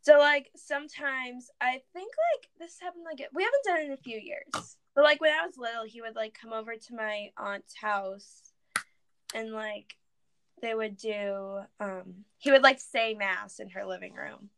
so 0.02 0.18
like 0.18 0.50
sometimes 0.56 1.50
I 1.60 1.80
think 1.92 2.12
like 2.34 2.48
this 2.58 2.78
happened 2.80 3.04
like 3.04 3.26
we 3.32 3.42
haven't 3.42 3.64
done 3.64 3.78
it 3.78 3.86
in 3.86 3.92
a 3.92 3.96
few 3.96 4.18
years. 4.18 4.76
But 4.94 5.04
like 5.04 5.20
when 5.20 5.30
I 5.32 5.46
was 5.46 5.56
little, 5.56 5.84
he 5.84 6.00
would 6.00 6.16
like 6.16 6.36
come 6.40 6.52
over 6.52 6.74
to 6.74 6.94
my 6.94 7.30
aunt's 7.36 7.76
house 7.76 8.52
and 9.34 9.52
like 9.52 9.94
they 10.60 10.74
would 10.74 10.96
do 10.96 11.60
um 11.78 12.24
he 12.38 12.50
would 12.50 12.62
like 12.62 12.80
say 12.80 13.14
mass 13.14 13.60
in 13.60 13.68
her 13.70 13.84
living 13.84 14.14
room. 14.14 14.50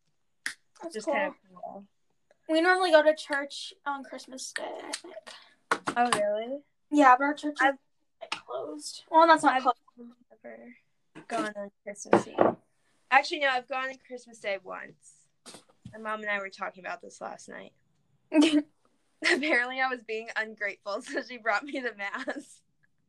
That's 0.83 0.95
Just 0.95 1.07
cool. 1.07 1.14
kind 1.14 1.27
of 1.29 1.35
cool. 1.62 1.85
We 2.49 2.61
normally 2.62 2.90
go 2.90 3.03
to 3.03 3.14
church 3.14 3.75
on 3.87 4.03
Christmas 4.03 4.53
Day, 4.53 4.62
I 4.83 4.93
think. 4.93 5.95
Oh 5.97 6.11
really? 6.19 6.59
Yeah, 6.90 7.14
but 7.19 7.25
our 7.25 7.35
church 7.35 7.53
is 7.55 7.61
I've- 7.61 7.79
closed. 8.47 9.05
Well, 9.11 9.27
that's 9.27 9.43
not 9.43 9.55
I've 9.55 9.62
closed. 9.62 9.79
never 10.45 10.75
gone 11.29 11.53
on 11.57 11.71
Christmas 11.85 12.27
Eve. 12.27 12.57
Actually, 13.11 13.40
no, 13.40 13.49
I've 13.49 13.69
gone 13.69 13.88
on 13.90 13.95
Christmas 14.07 14.38
Day 14.38 14.59
once. 14.62 15.20
My 15.92 15.98
mom 15.98 16.20
and 16.20 16.31
I 16.31 16.38
were 16.38 16.50
talking 16.50 16.85
about 16.85 17.03
this 17.03 17.20
last 17.20 17.48
night. 17.48 17.72
Apparently, 19.22 19.81
I 19.81 19.88
was 19.88 20.03
being 20.07 20.29
ungrateful, 20.37 21.03
so 21.03 21.20
she 21.29 21.38
brought 21.38 21.64
me 21.64 21.81
the 21.81 21.94
mass. 21.96 22.62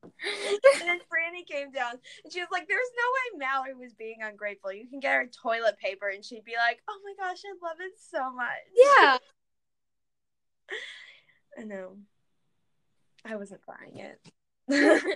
and 0.03 0.81
then 0.81 0.99
Franny 0.99 1.45
came 1.47 1.71
down, 1.71 1.93
and 2.23 2.33
she 2.33 2.39
was 2.39 2.49
like, 2.51 2.67
"There's 2.67 2.79
no 2.97 3.39
way 3.39 3.45
Mallory 3.45 3.75
was 3.75 3.93
being 3.93 4.17
ungrateful. 4.21 4.73
You 4.73 4.87
can 4.87 4.99
get 4.99 5.13
her 5.13 5.27
toilet 5.27 5.77
paper," 5.77 6.09
and 6.09 6.25
she'd 6.25 6.43
be 6.43 6.55
like, 6.57 6.81
"Oh 6.89 6.99
my 7.03 7.13
gosh, 7.23 7.41
I 7.45 7.65
love 7.65 7.77
it 7.79 7.93
so 7.97 8.33
much." 8.33 8.47
yeah. 8.75 9.17
I 11.57 11.63
know. 11.63 11.97
I 13.25 13.35
wasn't 13.35 13.61
buying 13.65 13.97
it. 13.97 15.15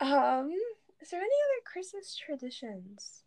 Um, 0.00 0.52
is 1.00 1.10
there 1.10 1.20
any 1.20 1.26
other 1.26 1.62
Christmas 1.64 2.14
traditions? 2.14 3.24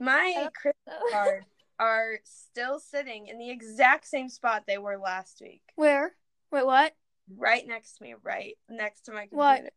My 0.00 0.32
don't 0.34 0.54
Christmas 0.54 0.96
cards 1.12 1.46
are 1.78 2.18
still 2.24 2.80
sitting 2.80 3.28
in 3.28 3.38
the 3.38 3.50
exact 3.50 4.06
same 4.06 4.28
spot 4.28 4.64
they 4.66 4.78
were 4.78 4.98
last 4.98 5.40
week. 5.40 5.62
Where? 5.76 6.14
Wait, 6.50 6.66
what? 6.66 6.94
Right 7.36 7.66
next 7.66 7.98
to 7.98 8.04
me, 8.04 8.14
right 8.22 8.56
next 8.68 9.02
to 9.02 9.12
my 9.12 9.26
computer. 9.26 9.36
What? 9.36 9.72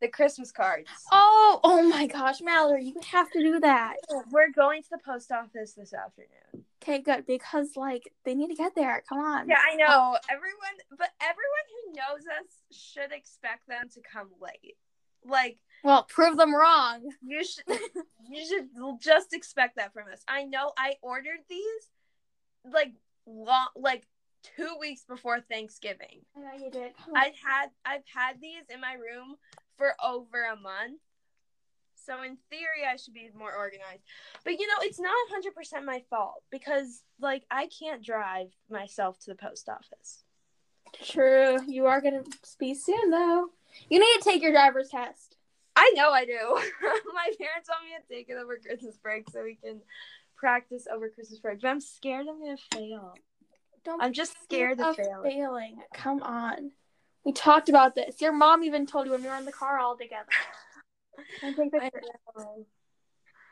The 0.00 0.08
Christmas 0.08 0.50
cards. 0.50 0.90
Oh, 1.12 1.60
oh 1.62 1.88
my 1.88 2.08
gosh, 2.08 2.40
Mallory, 2.42 2.86
you 2.86 2.94
have 3.12 3.30
to 3.30 3.40
do 3.40 3.60
that. 3.60 3.94
We're 4.32 4.50
going 4.50 4.82
to 4.82 4.88
the 4.90 4.98
post 5.06 5.30
office 5.30 5.74
this 5.74 5.94
afternoon. 5.94 6.66
Okay, 6.82 6.98
good 7.00 7.24
because 7.24 7.76
like 7.76 8.12
they 8.24 8.34
need 8.34 8.48
to 8.48 8.56
get 8.56 8.74
there. 8.74 9.04
Come 9.08 9.20
on. 9.20 9.48
Yeah, 9.48 9.58
I 9.72 9.76
know. 9.76 9.86
Oh. 9.88 10.16
Everyone, 10.28 10.76
but 10.90 11.10
everyone 11.20 11.66
who 11.70 11.92
knows 11.92 12.26
us 12.26 12.76
should 12.76 13.12
expect 13.12 13.68
them 13.68 13.88
to 13.94 14.00
come 14.00 14.30
late. 14.40 14.76
Like 15.24 15.58
Well, 15.82 16.04
prove 16.04 16.36
them 16.36 16.54
wrong. 16.54 17.08
you 17.22 17.44
should, 17.44 17.64
you 18.30 18.46
should 18.46 18.68
just 19.00 19.32
expect 19.32 19.76
that 19.76 19.92
from 19.92 20.04
us. 20.12 20.22
I 20.28 20.44
know. 20.44 20.72
I 20.78 20.94
ordered 21.02 21.40
these 21.48 21.90
like 22.64 22.92
long, 23.26 23.68
like 23.76 24.06
two 24.56 24.76
weeks 24.80 25.04
before 25.04 25.40
Thanksgiving. 25.40 26.22
I 26.36 26.40
know 26.40 26.64
you 26.64 26.70
did. 26.70 26.92
I've 27.14 27.34
had 27.44 27.70
I've 27.84 28.04
had 28.14 28.40
these 28.40 28.64
in 28.72 28.80
my 28.80 28.94
room 28.94 29.36
for 29.76 29.94
over 30.02 30.44
a 30.44 30.56
month. 30.56 31.00
So 31.94 32.22
in 32.22 32.36
theory 32.50 32.84
I 32.90 32.96
should 32.96 33.14
be 33.14 33.30
more 33.36 33.54
organized. 33.54 34.02
But 34.44 34.58
you 34.58 34.66
know, 34.66 34.74
it's 34.80 34.98
not 34.98 35.12
100% 35.30 35.84
my 35.84 36.02
fault 36.10 36.42
because 36.50 37.02
like 37.20 37.44
I 37.50 37.68
can't 37.68 38.04
drive 38.04 38.48
myself 38.70 39.18
to 39.20 39.30
the 39.30 39.36
post 39.36 39.68
office. 39.68 40.24
True. 41.04 41.58
You 41.66 41.86
are 41.86 42.00
gonna 42.00 42.24
be 42.58 42.74
soon 42.74 43.10
though. 43.10 43.50
You 43.88 43.98
need 44.00 44.18
to 44.18 44.24
take 44.24 44.42
your 44.42 44.52
driver's 44.52 44.88
test. 44.88 45.31
I 45.82 45.92
know 45.96 46.10
I 46.12 46.24
do. 46.24 46.38
my 47.12 47.28
parents 47.38 47.68
want 47.68 47.82
me 47.82 47.90
to 48.00 48.14
take 48.14 48.28
it 48.28 48.36
over 48.40 48.56
Christmas 48.56 48.96
break 48.98 49.28
so 49.30 49.42
we 49.42 49.56
can 49.56 49.80
practice 50.36 50.86
over 50.92 51.08
Christmas 51.08 51.40
break. 51.40 51.60
But 51.60 51.68
I'm 51.68 51.80
scared 51.80 52.26
I'm 52.28 52.40
to 52.56 52.62
fail. 52.72 53.14
Don't 53.84 54.00
I'm 54.00 54.12
just 54.12 54.36
scared 54.44 54.80
of 54.80 54.94
failing. 54.94 55.22
failing. 55.24 55.76
Come 55.92 56.22
on. 56.22 56.70
We 57.24 57.32
talked 57.32 57.68
about 57.68 57.96
this. 57.96 58.20
Your 58.20 58.32
mom 58.32 58.62
even 58.62 58.86
told 58.86 59.06
you 59.06 59.12
when 59.12 59.22
we 59.22 59.28
were 59.28 59.34
in 59.34 59.44
the 59.44 59.50
car 59.50 59.80
all 59.80 59.96
together. 59.96 60.28
Don't 61.40 61.56
take 61.56 61.74
I 61.74 61.90
pictures. 61.90 62.10
know. 62.36 62.66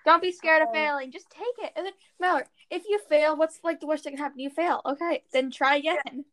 Don't 0.06 0.22
be 0.22 0.30
scared 0.30 0.62
of 0.62 0.68
failing. 0.72 1.10
Just 1.10 1.30
take 1.30 1.66
it. 1.66 1.72
And 1.74 1.84
then, 1.86 1.92
Mallory, 2.20 2.44
if 2.70 2.84
you 2.88 3.00
fail, 3.08 3.36
what's 3.36 3.58
like 3.64 3.80
the 3.80 3.86
worst 3.88 4.04
that 4.04 4.10
can 4.10 4.18
happen? 4.18 4.38
You 4.38 4.50
fail. 4.50 4.82
Okay, 4.86 5.24
then 5.32 5.50
try 5.50 5.76
again. 5.76 6.24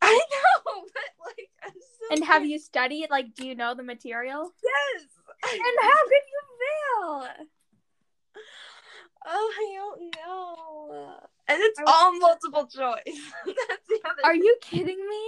I 0.00 0.14
know, 0.14 0.72
but 0.94 1.26
like 1.26 1.50
I'm 1.62 1.80
And 2.10 2.24
have 2.24 2.44
you 2.44 2.58
studied? 2.58 3.08
Like, 3.10 3.34
do 3.34 3.46
you 3.46 3.54
know 3.54 3.74
the 3.74 3.82
material? 3.82 4.52
Yes. 4.62 5.06
And 5.52 5.76
how 5.82 6.04
could 6.08 6.26
you 6.32 6.42
fail? 6.60 7.46
Oh, 9.26 9.52
I 9.56 9.74
don't 9.74 10.16
know. 10.16 11.16
And 11.48 11.60
it's 11.60 11.78
I 11.78 11.82
was- 11.82 11.92
all 11.94 12.12
multiple 12.18 12.66
choice. 12.66 13.20
That's 13.46 13.86
the 13.88 14.00
other. 14.04 14.20
Are 14.24 14.34
you 14.34 14.56
kidding 14.62 14.98
me? 14.98 15.24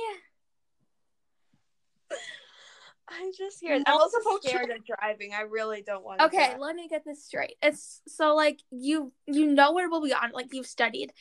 I'm 3.08 3.30
just 3.36 3.58
scared. 3.58 3.82
I'm 3.86 3.94
also 3.94 4.18
Multiple 4.24 4.48
scared 4.48 4.70
of 4.70 4.84
driving. 4.84 5.32
I 5.32 5.42
really 5.42 5.82
don't 5.82 6.04
want 6.04 6.18
to. 6.18 6.26
Okay, 6.26 6.56
let 6.58 6.74
me 6.74 6.88
get 6.88 7.04
this 7.04 7.24
straight. 7.24 7.56
It's 7.62 8.00
so 8.08 8.34
like 8.34 8.60
you 8.70 9.12
you 9.26 9.46
know 9.46 9.70
what 9.72 9.84
it 9.84 9.90
will 9.90 10.02
be 10.02 10.12
on, 10.12 10.32
like 10.32 10.52
you've 10.52 10.66
studied. 10.66 11.12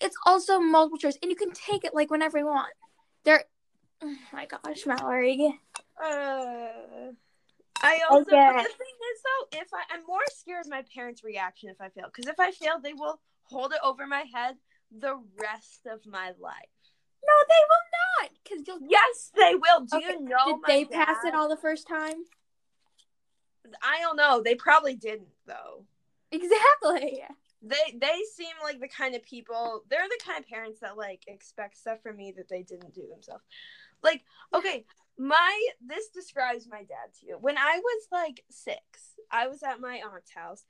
It's 0.00 0.16
also 0.24 0.58
multiple 0.60 0.98
choice, 0.98 1.18
and 1.22 1.30
you 1.30 1.36
can 1.36 1.50
take 1.52 1.84
it 1.84 1.94
like 1.94 2.10
whenever 2.10 2.38
you 2.38 2.46
want. 2.46 2.72
There, 3.24 3.44
oh 4.02 4.14
my 4.32 4.46
gosh, 4.46 4.86
Mallory. 4.86 5.58
Uh, 6.02 7.12
I 7.82 8.00
also. 8.10 8.24
But 8.30 8.34
Okay. 8.34 8.62
the 8.62 8.68
thing 8.68 8.96
is, 9.12 9.22
though, 9.22 9.58
if 9.60 9.68
I, 9.74 9.82
I'm 9.94 10.04
more 10.06 10.20
scared 10.30 10.66
of 10.66 10.70
my 10.70 10.82
parents' 10.94 11.24
reaction 11.24 11.68
if 11.70 11.80
I 11.80 11.88
fail, 11.88 12.06
because 12.06 12.26
if 12.30 12.38
I 12.40 12.50
fail, 12.52 12.78
they 12.82 12.92
will 12.94 13.20
hold 13.44 13.72
it 13.72 13.78
over 13.82 14.06
my 14.06 14.24
head 14.32 14.56
the 14.96 15.16
rest 15.40 15.86
of 15.90 16.00
my 16.06 16.32
life. 16.38 16.74
No, 17.24 17.34
they 17.48 17.64
will 17.68 17.86
not, 18.22 18.30
because 18.44 18.66
you'll. 18.66 18.88
Yes, 18.88 19.32
they 19.36 19.54
will. 19.54 19.80
Do 19.84 19.96
Okay, 19.96 20.06
you 20.12 20.20
know? 20.28 20.46
Did 20.46 20.56
they 20.66 20.84
pass 20.84 21.24
it 21.24 21.34
all 21.34 21.48
the 21.48 21.56
first 21.56 21.88
time? 21.88 22.24
I 23.82 24.00
don't 24.00 24.16
know. 24.16 24.42
They 24.44 24.54
probably 24.54 24.94
didn't 24.94 25.28
though. 25.46 25.86
Exactly. 26.30 27.22
they 27.62 27.98
they 28.00 28.20
seem 28.34 28.54
like 28.62 28.80
the 28.80 28.88
kind 28.88 29.14
of 29.14 29.22
people 29.22 29.82
they're 29.88 30.06
the 30.08 30.20
kind 30.24 30.38
of 30.38 30.46
parents 30.48 30.80
that 30.80 30.96
like 30.96 31.22
expect 31.26 31.76
stuff 31.76 31.98
from 32.02 32.16
me 32.16 32.32
that 32.36 32.48
they 32.48 32.62
didn't 32.62 32.94
do 32.94 33.06
themselves 33.10 33.44
like 34.02 34.22
okay 34.54 34.84
my 35.18 35.66
this 35.84 36.08
describes 36.08 36.68
my 36.70 36.80
dad 36.80 37.08
to 37.18 37.26
you 37.26 37.38
when 37.40 37.56
i 37.56 37.80
was 37.82 38.06
like 38.12 38.44
six 38.50 38.80
i 39.30 39.46
was 39.48 39.62
at 39.62 39.80
my 39.80 40.00
aunt's 40.12 40.32
house 40.34 40.64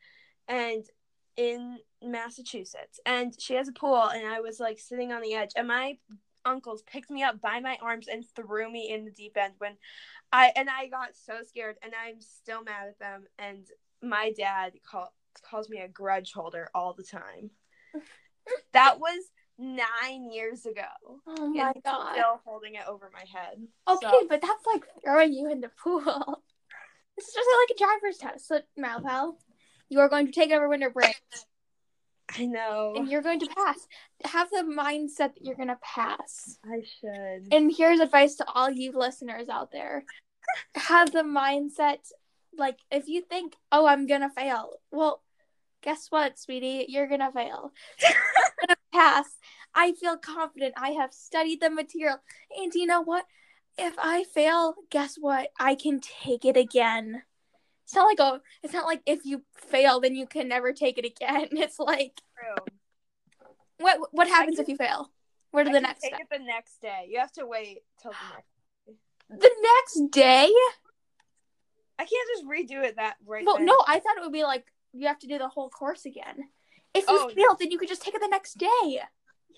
and 0.48 0.84
in 1.36 1.78
massachusetts 2.02 3.00
and 3.04 3.34
she 3.40 3.54
has 3.54 3.68
a 3.68 3.72
pool 3.72 4.04
and 4.04 4.26
i 4.26 4.40
was 4.40 4.60
like 4.60 4.78
sitting 4.78 5.12
on 5.12 5.20
the 5.20 5.34
edge 5.34 5.50
and 5.56 5.68
my 5.68 5.96
uncles 6.44 6.82
picked 6.82 7.10
me 7.10 7.24
up 7.24 7.40
by 7.40 7.58
my 7.58 7.76
arms 7.82 8.06
and 8.06 8.24
threw 8.36 8.70
me 8.70 8.90
in 8.90 9.04
the 9.04 9.10
deep 9.10 9.36
end 9.36 9.54
when 9.58 9.76
i 10.32 10.52
and 10.54 10.68
i 10.70 10.86
got 10.86 11.16
so 11.16 11.38
scared 11.46 11.76
and 11.82 11.92
i'm 12.06 12.20
still 12.20 12.62
mad 12.62 12.86
at 12.86 12.98
them 13.00 13.24
and 13.38 13.66
my 14.02 14.32
dad 14.32 14.72
call, 14.84 15.12
calls 15.42 15.68
me 15.68 15.78
a 15.78 15.88
grudge 15.88 16.32
holder 16.32 16.68
all 16.74 16.94
the 16.94 17.02
time. 17.02 17.50
that 18.72 18.98
was 18.98 19.22
nine 19.58 20.30
years 20.30 20.66
ago. 20.66 20.82
Oh 21.26 21.48
my 21.48 21.72
god. 21.84 22.12
Still 22.12 22.40
holding 22.44 22.74
it 22.74 22.82
over 22.88 23.10
my 23.12 23.24
head. 23.32 23.58
Okay, 23.88 24.06
So- 24.06 24.26
but 24.28 24.40
that's 24.40 24.66
like 24.72 24.84
throwing 25.04 25.32
you 25.32 25.50
in 25.50 25.60
the 25.60 25.70
pool. 25.82 26.42
This 27.16 27.28
is 27.28 27.34
just 27.34 27.48
like 27.62 27.74
a 27.74 27.78
driver's 27.78 28.18
test. 28.18 28.46
So, 28.46 28.60
Malpal, 28.78 29.36
you 29.88 30.00
are 30.00 30.08
going 30.10 30.26
to 30.26 30.32
take 30.32 30.50
over 30.50 30.68
winter 30.68 30.90
break, 30.90 31.18
I 32.36 32.44
know. 32.44 32.92
and 32.94 33.08
you're 33.08 33.22
going 33.22 33.40
to 33.40 33.46
pass. 33.46 33.78
Have 34.26 34.50
the 34.50 34.64
mindset 34.64 35.32
that 35.32 35.40
you're 35.40 35.54
going 35.54 35.68
to 35.68 35.78
pass. 35.82 36.58
I 36.62 36.82
should. 37.00 37.54
And 37.54 37.72
here's 37.74 38.00
advice 38.00 38.34
to 38.36 38.46
all 38.46 38.70
you 38.70 38.92
listeners 38.92 39.48
out 39.48 39.72
there: 39.72 40.04
have 40.74 41.10
the 41.10 41.22
mindset 41.22 42.00
like 42.58 42.76
if 42.90 43.08
you 43.08 43.22
think, 43.22 43.54
"Oh, 43.72 43.86
I'm 43.86 44.06
gonna 44.06 44.28
fail," 44.28 44.72
well, 44.90 45.22
guess 45.87 46.09
what, 46.11 46.37
sweetie? 46.37 46.87
You're 46.88 47.07
gonna 47.07 47.31
fail. 47.33 47.72
You're 48.03 48.12
gonna 48.66 48.77
pass. 48.92 49.27
I 49.72 49.92
feel 49.92 50.16
confident. 50.16 50.75
I 50.77 50.90
have 50.90 51.14
studied 51.14 51.61
the 51.61 51.70
material, 51.70 52.18
and 52.59 52.75
you 52.75 52.87
know 52.87 53.01
what? 53.01 53.25
If 53.79 53.94
I 53.99 54.25
fail, 54.25 54.75
guess 54.90 55.16
what? 55.18 55.51
I 55.61 55.77
can 55.77 56.01
take 56.01 56.44
it 56.44 56.57
again. 56.57 57.22
It's 57.85 57.94
not 57.94 58.05
like 58.05 58.18
oh, 58.18 58.40
it's 58.64 58.72
not 58.75 58.85
like 58.85 59.01
if 59.07 59.25
you 59.25 59.44
fail, 59.55 60.01
then 60.01 60.16
you 60.16 60.27
can 60.27 60.49
never 60.49 60.72
take 60.72 60.99
it 60.99 61.07
again. 61.07 61.49
It's 61.53 61.79
like 61.79 62.20
True. 62.37 62.66
what 63.79 64.09
what 64.11 64.27
happens 64.27 64.57
can- 64.57 64.64
if 64.64 64.68
you 64.68 64.77
fail? 64.77 65.11
What 65.53 65.68
I 65.68 65.72
the 65.72 65.81
next 65.81 66.03
take 66.03 66.12
it 66.14 66.27
the 66.31 66.44
next 66.44 66.83
day. 66.83 67.07
You 67.09 67.20
have 67.20 67.33
to 67.33 67.46
wait 67.46 67.79
till 68.03 68.11
the 68.11 68.35
next. 68.35 69.40
The 69.40 69.51
next 69.62 70.11
day? 70.11 70.51
I 71.99 72.05
can't 72.05 72.29
just 72.35 72.44
redo 72.44 72.85
it 72.85 72.96
that 72.96 73.16
right. 73.25 73.44
Well, 73.46 73.57
then. 73.57 73.66
no, 73.66 73.79
I 73.87 74.01
thought 74.01 74.18
it 74.18 74.22
would 74.22 74.33
be 74.33 74.44
like 74.44 74.66
you 74.96 75.06
have 75.06 75.18
to 75.20 75.26
do 75.26 75.38
the 75.38 75.48
whole 75.48 75.68
course 75.70 76.04
again. 76.06 76.48
If 76.94 77.04
you 77.09 77.18
Oh, 77.20 77.28
fail, 77.28 77.56
then 77.59 77.70
you 77.70 77.78
could 77.78 77.88
just 77.88 78.02
take 78.02 78.14
it 78.14 78.20
the 78.20 78.28
next 78.28 78.59
day. 78.59 78.66
Yeah, 78.85 79.04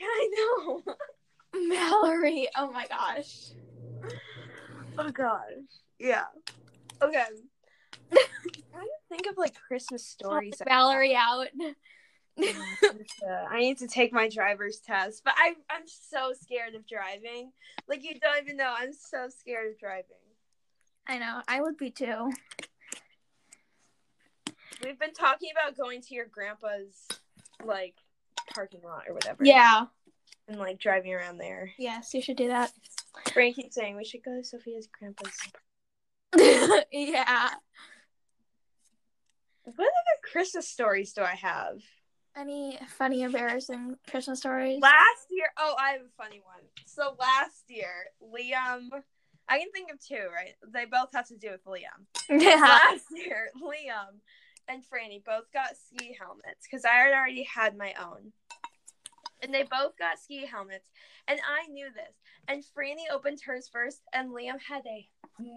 I 0.03 0.31
know. 0.37 0.83
Mallory, 1.68 2.48
oh 2.57 2.70
my 2.70 2.87
gosh. 2.87 3.51
oh 4.98 5.11
gosh. 5.11 5.42
Yeah. 5.98 6.24
Okay. 7.03 7.24
trying 8.11 8.85
to 8.85 8.88
think 9.09 9.27
of 9.27 9.37
like 9.37 9.55
Christmas 9.66 10.05
stories. 10.07 10.55
Mallory 10.66 11.14
out. 11.14 11.48
I 13.51 13.59
need 13.59 13.79
to 13.79 13.88
take 13.88 14.12
my 14.12 14.29
driver's 14.29 14.81
test, 14.81 15.22
but 15.24 15.35
I 15.37 15.55
I'm 15.70 15.83
so 15.87 16.33
scared 16.40 16.74
of 16.74 16.87
driving. 16.87 17.53
Like 17.88 18.05
you 18.05 18.18
don't 18.20 18.42
even 18.42 18.57
know. 18.57 18.74
I'm 18.77 18.92
so 18.92 19.29
scared 19.29 19.72
of 19.72 19.79
driving. 19.79 20.05
I 21.07 21.18
know, 21.18 21.40
I 21.48 21.62
would 21.62 21.79
be 21.79 21.90
too. 21.90 22.31
We've 24.85 24.99
been 24.99 25.12
talking 25.12 25.51
about 25.53 25.77
going 25.77 26.03
to 26.03 26.14
your 26.14 26.27
grandpa's 26.27 27.07
like 27.64 27.95
parking 28.55 28.81
lot 28.83 29.05
or 29.09 29.14
whatever. 29.14 29.45
Yeah. 29.45 29.87
And 30.47 30.59
like 30.59 30.79
driving 30.79 31.12
around 31.12 31.38
there. 31.38 31.73
Yes, 31.79 32.14
you 32.14 32.23
should 32.23 32.37
do 32.37 32.49
that. 32.49 32.73
Frank 33.33 33.57
keeps 33.57 33.75
saying 33.75 33.97
we 33.97 34.05
should 34.05 34.25
go 34.25 34.37
to 34.37 34.45
Sophia's 34.45 34.88
grandpa's. 34.99 35.37
yeah. 36.93 37.51
What 39.64 39.75
other 39.79 40.31
Christmas 40.31 40.69
stories 40.69 41.12
do 41.12 41.23
I 41.23 41.35
have? 41.35 41.81
Any 42.37 42.79
funny, 42.97 43.23
embarrassing 43.23 43.97
Christmas 44.09 44.38
stories? 44.38 44.81
Last 44.81 45.27
year, 45.31 45.47
oh, 45.59 45.75
I 45.79 45.93
have 45.93 46.03
a 46.03 46.23
funny 46.23 46.41
one. 46.45 46.62
So 46.87 47.17
last 47.19 47.64
year, 47.69 48.07
Liam, 48.23 48.88
I 49.49 49.59
can 49.59 49.71
think 49.73 49.91
of 49.91 49.99
two, 49.99 50.29
right? 50.33 50.55
They 50.73 50.85
both 50.85 51.09
have 51.14 51.27
to 51.29 51.37
do 51.37 51.51
with 51.51 51.64
Liam. 51.64 52.07
Yeah. 52.31 52.61
last 52.61 53.07
year, 53.11 53.49
Liam 53.61 54.21
and 54.68 54.83
Franny 54.83 55.24
both 55.24 55.50
got 55.52 55.76
ski 55.76 56.16
helmets 56.18 56.66
because 56.70 56.85
I 56.85 56.94
had 56.94 57.12
already 57.12 57.44
had 57.44 57.76
my 57.76 57.94
own. 58.00 58.33
And 59.42 59.54
they 59.54 59.62
both 59.62 59.96
got 59.98 60.18
ski 60.18 60.46
helmets. 60.46 60.90
And 61.26 61.38
I 61.40 61.68
knew 61.68 61.87
this. 61.94 62.16
And 62.48 62.64
Franny 62.64 63.12
opened 63.12 63.40
hers 63.44 63.68
first, 63.70 64.00
and 64.12 64.31
Liam 64.31 64.59
had 64.61 64.83
a 64.87 65.09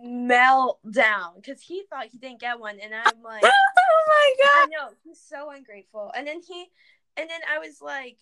meltdown 0.06 1.36
because 1.36 1.62
he 1.62 1.84
thought 1.90 2.08
he 2.12 2.18
didn't 2.18 2.42
get 2.42 2.60
one, 2.60 2.80
and 2.80 2.94
I'm 2.94 3.24
like, 3.24 3.44
oh 3.46 4.04
my 4.08 4.34
God. 4.44 4.64
I 4.64 4.68
know 4.70 4.90
he's 5.04 5.22
so 5.22 5.50
ungrateful. 5.52 6.12
And 6.16 6.28
then 6.28 6.42
he, 6.46 6.66
and 7.16 7.30
then 7.30 7.40
I 7.50 7.60
was 7.60 7.82
like, 7.82 8.18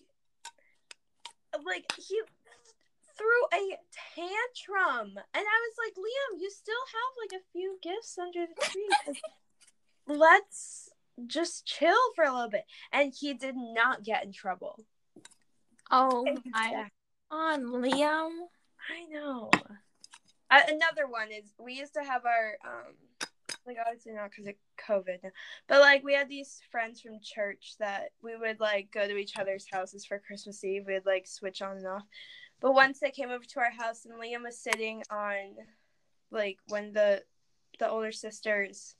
like 1.66 1.90
he 1.98 2.20
threw 3.18 3.42
a 3.52 3.76
tantrum, 4.14 5.08
and 5.08 5.18
I 5.34 5.42
was 5.42 5.74
like, 5.84 5.94
Liam, 5.96 6.40
you 6.40 6.50
still 6.50 6.74
have 6.86 7.12
like 7.22 7.40
a 7.40 7.44
few 7.52 7.78
gifts 7.82 8.16
under 8.18 8.46
the 8.46 8.64
tree. 8.64 9.20
Let's 10.10 10.88
just 11.26 11.66
chill 11.66 11.96
for 12.14 12.24
a 12.24 12.32
little 12.32 12.50
bit. 12.50 12.64
And 12.92 13.12
he 13.16 13.34
did 13.34 13.54
not 13.56 14.04
get 14.04 14.24
in 14.24 14.32
trouble. 14.32 14.78
Oh 15.90 16.24
my 16.46 16.86
on 17.30 17.64
Liam. 17.64 18.30
I 18.90 19.04
know. 19.10 19.50
Uh, 20.50 20.60
another 20.68 21.06
one 21.06 21.28
is 21.30 21.54
we 21.58 21.74
used 21.74 21.94
to 21.94 22.02
have 22.02 22.26
our 22.26 22.56
um 22.64 22.94
like 23.66 23.76
obviously 23.86 24.12
not 24.12 24.30
because 24.30 24.46
of 24.48 24.54
COVID, 24.88 25.18
but 25.68 25.80
like 25.80 26.02
we 26.02 26.14
had 26.14 26.28
these 26.28 26.60
friends 26.70 27.00
from 27.00 27.20
church 27.22 27.74
that 27.78 28.10
we 28.22 28.36
would 28.36 28.58
like 28.58 28.90
go 28.90 29.06
to 29.06 29.16
each 29.16 29.36
other's 29.38 29.66
houses 29.70 30.04
for 30.04 30.18
Christmas 30.18 30.64
Eve. 30.64 30.84
We'd 30.86 31.06
like 31.06 31.26
switch 31.26 31.62
on 31.62 31.76
and 31.76 31.86
off. 31.86 32.02
But 32.60 32.74
once 32.74 32.98
they 32.98 33.10
came 33.10 33.30
over 33.30 33.44
to 33.44 33.60
our 33.60 33.70
house 33.70 34.04
and 34.06 34.14
Liam 34.14 34.42
was 34.44 34.58
sitting 34.58 35.02
on 35.10 35.56
like 36.30 36.58
when 36.68 36.92
the 36.92 37.22
the 37.78 37.88
older 37.88 38.12
sister's 38.12 38.94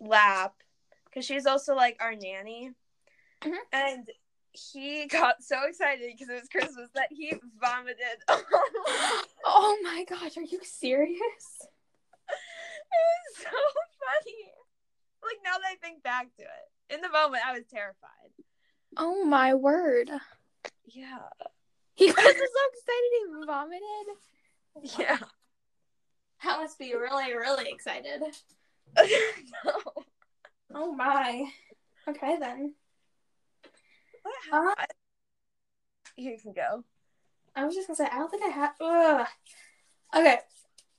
lap 0.00 0.54
because 1.06 1.24
she's 1.24 1.46
also 1.46 1.74
like 1.74 1.96
our 2.00 2.14
nanny, 2.14 2.72
Mhm. 3.42 3.56
and 3.72 4.08
he 4.52 5.06
got 5.10 5.42
so 5.42 5.56
excited 5.68 6.10
because 6.12 6.28
it 6.28 6.40
was 6.40 6.48
Christmas 6.48 6.90
that 6.94 7.08
he 7.10 7.34
vomited. 7.60 7.96
Oh 9.44 9.78
my 9.82 10.04
gosh, 10.08 10.36
are 10.36 10.42
you 10.42 10.60
serious? 10.62 11.18
It 12.92 13.36
was 13.36 13.36
so 13.44 13.50
funny. 13.50 14.52
Like 15.22 15.38
now 15.44 15.58
that 15.58 15.72
I 15.72 15.76
think 15.76 16.02
back 16.02 16.26
to 16.36 16.42
it. 16.42 16.94
In 16.94 17.00
the 17.00 17.08
moment 17.08 17.42
I 17.46 17.52
was 17.52 17.64
terrified. 17.72 18.30
Oh 18.96 19.24
my 19.24 19.54
word. 19.54 20.10
Yeah. 20.84 21.18
He 21.94 22.06
was 22.06 22.14
so 22.16 22.22
excited 22.32 23.10
he 23.12 23.46
vomited. 23.46 24.98
Yeah. 24.98 25.18
That 26.44 26.58
must 26.60 26.78
be 26.78 26.94
really, 26.94 27.32
really 27.34 27.68
excited. 27.70 28.22
no. 29.64 29.72
Oh 30.74 30.92
my. 30.92 31.46
Okay 32.08 32.36
then. 32.38 32.74
What 34.22 34.34
Uh. 34.78 34.84
You 36.16 36.36
can 36.40 36.52
go. 36.52 36.84
I 37.56 37.64
was 37.64 37.74
just 37.74 37.88
gonna 37.88 37.96
say 37.96 38.06
I 38.06 38.18
don't 38.18 38.30
think 38.30 38.44
I 38.44 38.48
have. 38.48 38.74
Ugh. 38.80 39.26
Okay, 40.14 40.38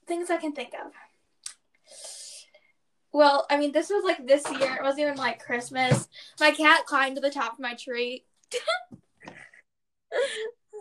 things 0.07 0.29
I 0.29 0.37
can 0.37 0.53
think 0.53 0.73
of. 0.73 0.91
Well, 3.13 3.45
I 3.49 3.57
mean, 3.57 3.73
this 3.73 3.89
was 3.89 4.03
like 4.05 4.25
this 4.25 4.49
year. 4.51 4.75
It 4.75 4.83
wasn't 4.83 5.01
even 5.01 5.17
like 5.17 5.43
Christmas. 5.43 6.07
My 6.39 6.51
cat 6.51 6.85
climbed 6.85 7.15
to 7.15 7.21
the 7.21 7.29
top 7.29 7.53
of 7.53 7.59
my 7.59 7.73
tree. 7.73 8.23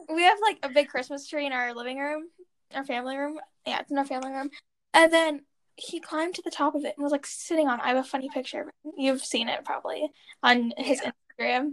we 0.09 0.23
have 0.23 0.39
like 0.41 0.59
a 0.63 0.69
big 0.69 0.89
Christmas 0.89 1.27
tree 1.27 1.47
in 1.47 1.53
our 1.53 1.75
living 1.75 1.99
room, 1.99 2.29
our 2.75 2.85
family 2.85 3.17
room. 3.17 3.41
Yeah, 3.67 3.81
it's 3.81 3.91
in 3.91 3.99
our 3.99 4.05
family 4.05 4.31
room. 4.31 4.51
And 4.95 5.13
then 5.13 5.43
he 5.81 6.01
climbed 6.01 6.35
to 6.35 6.43
the 6.43 6.51
top 6.51 6.75
of 6.75 6.85
it 6.85 6.95
and 6.97 7.03
was 7.03 7.13
like 7.13 7.27
sitting 7.27 7.69
on. 7.69 7.81
I 7.81 7.89
have 7.89 7.97
a 7.97 8.05
funny 8.05 8.29
picture. 8.33 8.73
You've 8.97 9.25
seen 9.25 9.49
it 9.49 9.65
probably 9.65 10.11
on 10.43 10.73
his 10.77 11.01
Instagram. 11.01 11.73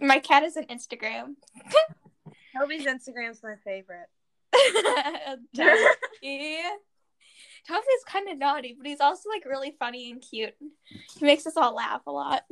My 0.00 0.20
cat 0.20 0.42
is 0.44 0.56
an 0.56 0.66
Instagram. 0.66 1.34
Toby's 2.56 2.86
Instagram's 2.86 3.42
my 3.42 3.54
favorite. 3.64 4.08
Toby. 5.56 6.58
Toby's 7.66 8.04
kind 8.06 8.28
of 8.28 8.38
naughty, 8.38 8.74
but 8.76 8.86
he's 8.86 9.00
also 9.00 9.28
like 9.28 9.44
really 9.44 9.74
funny 9.78 10.10
and 10.10 10.22
cute. 10.22 10.54
He 11.18 11.24
makes 11.24 11.46
us 11.46 11.56
all 11.56 11.74
laugh 11.74 12.02
a 12.06 12.12
lot. 12.12 12.42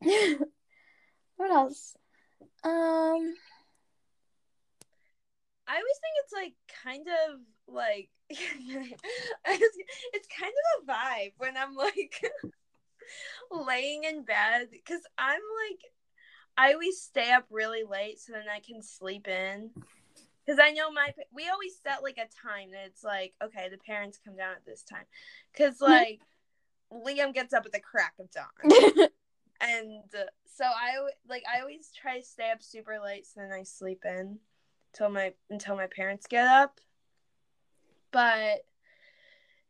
what 0.00 1.50
else? 1.50 1.96
Um, 2.62 3.34
I 5.74 5.78
always 5.78 5.98
think 6.00 6.14
it's 6.22 6.32
like 6.32 6.54
kind 6.84 7.06
of 7.08 7.40
like 7.66 8.08
it's 8.30 10.28
kind 10.38 10.52
of 10.52 10.84
a 10.84 10.92
vibe 10.92 11.32
when 11.38 11.56
I'm 11.56 11.74
like 11.74 12.22
laying 13.66 14.04
in 14.04 14.22
bed 14.22 14.68
because 14.70 15.00
I'm 15.18 15.40
like 15.68 15.80
I 16.56 16.74
always 16.74 17.00
stay 17.02 17.32
up 17.32 17.46
really 17.50 17.82
late 17.82 18.20
so 18.20 18.34
then 18.34 18.44
I 18.48 18.60
can 18.60 18.82
sleep 18.82 19.26
in. 19.26 19.70
Because 20.46 20.60
I 20.62 20.70
know 20.70 20.92
my 20.92 21.12
we 21.34 21.48
always 21.48 21.76
set 21.82 22.04
like 22.04 22.18
a 22.18 22.46
time 22.46 22.70
that 22.70 22.86
it's 22.86 23.02
like 23.02 23.34
okay 23.42 23.68
the 23.68 23.78
parents 23.78 24.20
come 24.24 24.36
down 24.36 24.52
at 24.52 24.64
this 24.64 24.84
time. 24.84 25.06
Because 25.52 25.80
like 25.80 26.20
Liam 26.92 27.34
gets 27.34 27.52
up 27.52 27.66
at 27.66 27.72
the 27.72 27.80
crack 27.80 28.14
of 28.20 28.30
dawn. 28.30 29.08
And 29.60 30.02
uh, 30.14 30.26
so 30.44 30.64
I 30.64 30.98
like 31.28 31.42
I 31.52 31.60
always 31.60 31.90
try 32.00 32.18
to 32.18 32.24
stay 32.24 32.50
up 32.50 32.60
super 32.60 32.98
late 33.02 33.24
so 33.26 33.40
then 33.40 33.52
I 33.52 33.62
sleep 33.62 34.04
in 34.04 34.38
until 34.94 35.10
my 35.10 35.32
until 35.50 35.76
my 35.76 35.86
parents 35.86 36.26
get 36.26 36.46
up. 36.46 36.80
But 38.12 38.64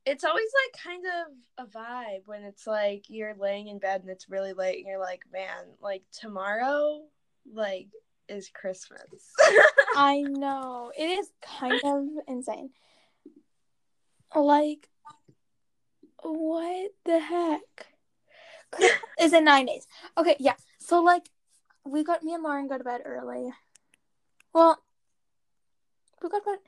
it's 0.07 0.25
always 0.25 0.51
like 0.67 0.83
kind 0.83 1.05
of 1.07 1.67
a 1.67 1.71
vibe 1.71 2.27
when 2.27 2.43
it's 2.43 2.67
like 2.67 3.07
you're 3.09 3.35
laying 3.35 3.69
in 3.69 3.79
bed 3.79 4.03
and 4.03 4.11
it's 4.11 4.29
really 4.29 4.53
late 4.53 4.79
and 4.79 4.87
you're 4.87 5.01
like, 5.01 5.23
man, 5.33 5.65
like 5.81 6.03
tomorrow 6.13 7.01
like 7.51 7.89
is 8.29 8.51
Christmas. 8.51 9.33
I 9.97 10.21
know 10.21 10.93
it 10.97 11.05
is 11.05 11.31
kind 11.59 11.81
of 11.85 12.05
insane. 12.29 12.71
Like, 14.35 14.89
what 16.23 16.91
the 17.05 17.21
heck? 17.21 17.87
Is 19.21 19.33
in 19.33 19.45
nine 19.45 19.67
days. 19.67 19.87
Okay, 20.19 20.35
yeah. 20.41 20.55
So 20.81 21.01
like, 21.01 21.23
we 21.85 22.03
got 22.03 22.25
me 22.25 22.35
and 22.35 22.43
Lauren 22.43 22.67
go 22.67 22.77
to 22.77 22.83
bed 22.83 23.03
early. 23.05 23.53
Well, 24.53 24.83
we 26.25 26.31
go 26.31 26.39
to 26.41 26.45
bed. 26.45 26.59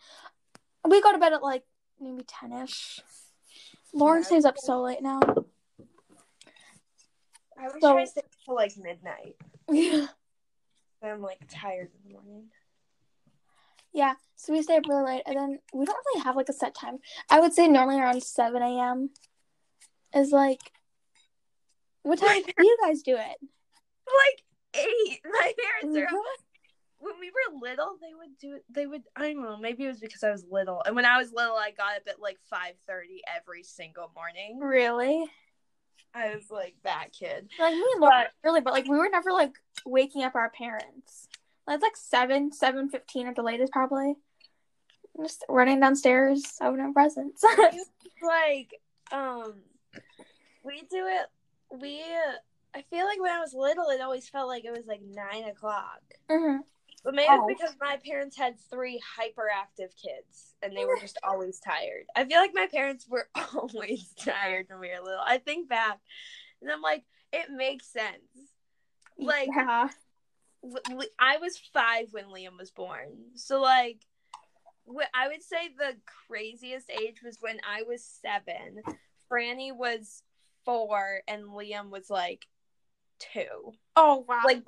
We 0.91 1.03
go 1.03 1.13
to 1.13 1.19
bed 1.19 1.33
at 1.33 1.43
like 1.43 1.65
maybe 2.01 2.23
ten 2.27 2.53
ish. 2.53 3.01
Lauren 3.93 4.23
Yeah. 4.23 4.27
stays 4.27 4.45
up 4.45 4.59
so 4.59 4.81
late 4.83 5.03
now. 5.03 5.21
I 7.59 7.67
always 7.69 7.81
So- 7.81 7.93
try 7.93 8.05
to 8.05 8.11
stay 8.11 8.23
till 8.45 8.55
like 8.55 8.77
midnight. 8.77 9.37
yeah. 9.71 10.07
I'm 11.03 11.23
like 11.23 11.41
tired 11.49 11.91
in 11.95 12.09
the 12.13 12.15
morning. 12.15 12.51
Yeah, 13.93 14.15
so 14.35 14.53
we 14.53 14.63
stay 14.63 14.77
up 14.77 14.87
really 14.89 15.05
late, 15.05 15.23
and 15.25 15.37
then 15.37 15.59
we 15.73 15.87
don't 15.87 15.97
really 16.07 16.23
have 16.25 16.37
like 16.37 16.49
a 16.51 16.53
set 16.53 16.75
time. 16.75 16.99
I 17.31 17.41
would 17.41 17.55
say 17.55 17.67
normally 17.67 17.99
around 17.99 18.23
seven 18.23 18.63
a.m. 18.63 19.11
is 20.15 20.33
like. 20.33 20.61
What 22.03 22.19
time 22.21 22.43
do 22.43 22.53
you 22.59 22.77
guys 22.85 23.03
do 23.03 23.17
it? 23.17 23.37
Like 24.07 24.45
eight. 24.75 25.21
My 25.25 25.53
parents 25.59 25.97
are 25.99 26.15
Really? 26.15 26.39
When 26.99 27.15
we 27.21 27.31
were 27.31 27.61
little, 27.61 27.97
they 28.01 28.15
would 28.15 28.39
do 28.39 28.57
it. 28.57 28.65
They 28.71 28.87
would. 28.87 29.03
I 29.15 29.33
don't 29.33 29.43
know. 29.43 29.57
Maybe 29.57 29.85
it 29.85 29.89
was 29.89 30.01
because 30.01 30.23
I 30.23 30.31
was 30.31 30.45
little, 30.51 30.83
and 30.87 30.97
when 30.97 31.05
I 31.05 31.19
was 31.19 31.33
little, 31.33 31.57
I 31.57 31.71
got 31.71 31.97
up 31.97 32.03
at 32.09 32.21
like 32.21 32.39
five 32.49 32.75
thirty 32.87 33.23
every 33.35 33.63
single 33.63 34.11
morning. 34.15 34.59
Really? 34.61 35.27
I 36.15 36.35
was 36.35 36.51
like 36.51 36.75
that 36.85 37.09
kid. 37.13 37.51
Like 37.59 37.75
me 37.75 37.85
and 37.93 38.01
Lauren 38.01 38.27
really, 38.43 38.63
but 38.63 38.73
like 38.73 38.89
we 38.89 38.97
were 38.97 39.11
never 39.11 39.33
like 39.33 39.53
waking 39.85 40.23
up 40.23 40.35
our 40.35 40.51
parents. 40.51 41.29
Like, 41.67 41.83
like 41.83 41.97
seven, 41.97 42.53
seven 42.53 42.89
fifteen 42.89 43.27
at 43.27 43.37
the 43.37 43.43
latest, 43.43 43.73
probably. 43.73 44.15
Just 45.21 45.45
running 45.49 45.81
downstairs, 45.81 46.57
opening 46.61 46.93
presents. 46.93 47.43
Like, 48.23 48.81
um, 49.13 49.57
we 50.65 50.81
do 50.91 51.07
it. 51.07 51.27
We. 51.81 52.03
I 52.75 52.83
feel 52.91 53.05
like 53.05 53.21
when 53.21 53.31
I 53.31 53.41
was 53.41 53.53
little, 53.55 53.89
it 53.91 54.01
always 54.01 54.29
felt 54.29 54.49
like 54.49 54.65
it 54.65 54.71
was 54.77 54.87
like 54.87 55.03
nine 55.03 55.45
o'clock. 55.45 56.01
Mhm. 56.31 56.61
But 57.07 57.15
maybe 57.15 57.29
Oh. 57.31 57.47
because 57.47 57.77
my 57.81 57.99
parents 58.05 58.37
had 58.37 58.59
three 58.69 59.01
hyperactive 59.17 59.95
kids 59.95 60.57
and 60.61 60.77
they 60.77 60.83
oh 60.83 60.89
were 60.89 60.99
just 61.01 61.19
always 61.23 61.61
tired. 61.61 62.07
I 62.17 62.25
feel 62.25 62.41
like 62.41 62.51
my 62.53 62.67
parents 62.67 63.07
were 63.09 63.29
always 63.55 64.13
tired 64.19 64.67
when 64.69 64.81
we 64.81 64.89
were 64.89 65.05
little. 65.05 65.23
I 65.25 65.39
think 65.39 65.69
back 65.69 66.01
and 66.61 66.69
I'm 66.69 66.83
like, 66.83 67.05
it 67.33 67.49
makes 67.49 67.87
sense. 67.87 68.51
Like, 69.17 69.49
yeah. 69.55 69.89
I 71.21 71.37
was 71.37 71.57
five 71.73 72.09
when 72.11 72.25
Liam 72.25 72.59
was 72.59 72.73
born. 72.73 73.13
So, 73.37 73.61
like, 73.61 74.01
I 75.15 75.29
would 75.29 75.45
say 75.45 75.69
the 75.79 75.97
craziest 76.27 76.91
age 76.91 77.23
was 77.25 77.39
when 77.41 77.61
I 77.65 77.83
was 77.83 78.03
seven. 78.05 78.83
Franny 79.31 79.73
was 79.73 80.25
four 80.65 81.21
and 81.29 81.45
Liam 81.45 81.91
was 81.91 82.11
like 82.11 82.47
two. 83.21 83.75
Oh 83.95 84.25
wow, 84.27 84.43
Like, 84.45 84.65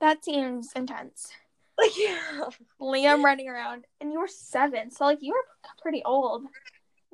that 0.00 0.24
seems 0.24 0.72
intense. 0.74 1.32
Like 1.78 1.92
yeah. 1.98 2.44
Liam 2.80 3.22
running 3.22 3.48
around, 3.48 3.84
and 4.00 4.12
you 4.12 4.20
were 4.20 4.28
seven, 4.28 4.90
so 4.90 5.04
like 5.04 5.18
you 5.20 5.32
were 5.32 5.70
pretty 5.80 6.02
old. 6.04 6.44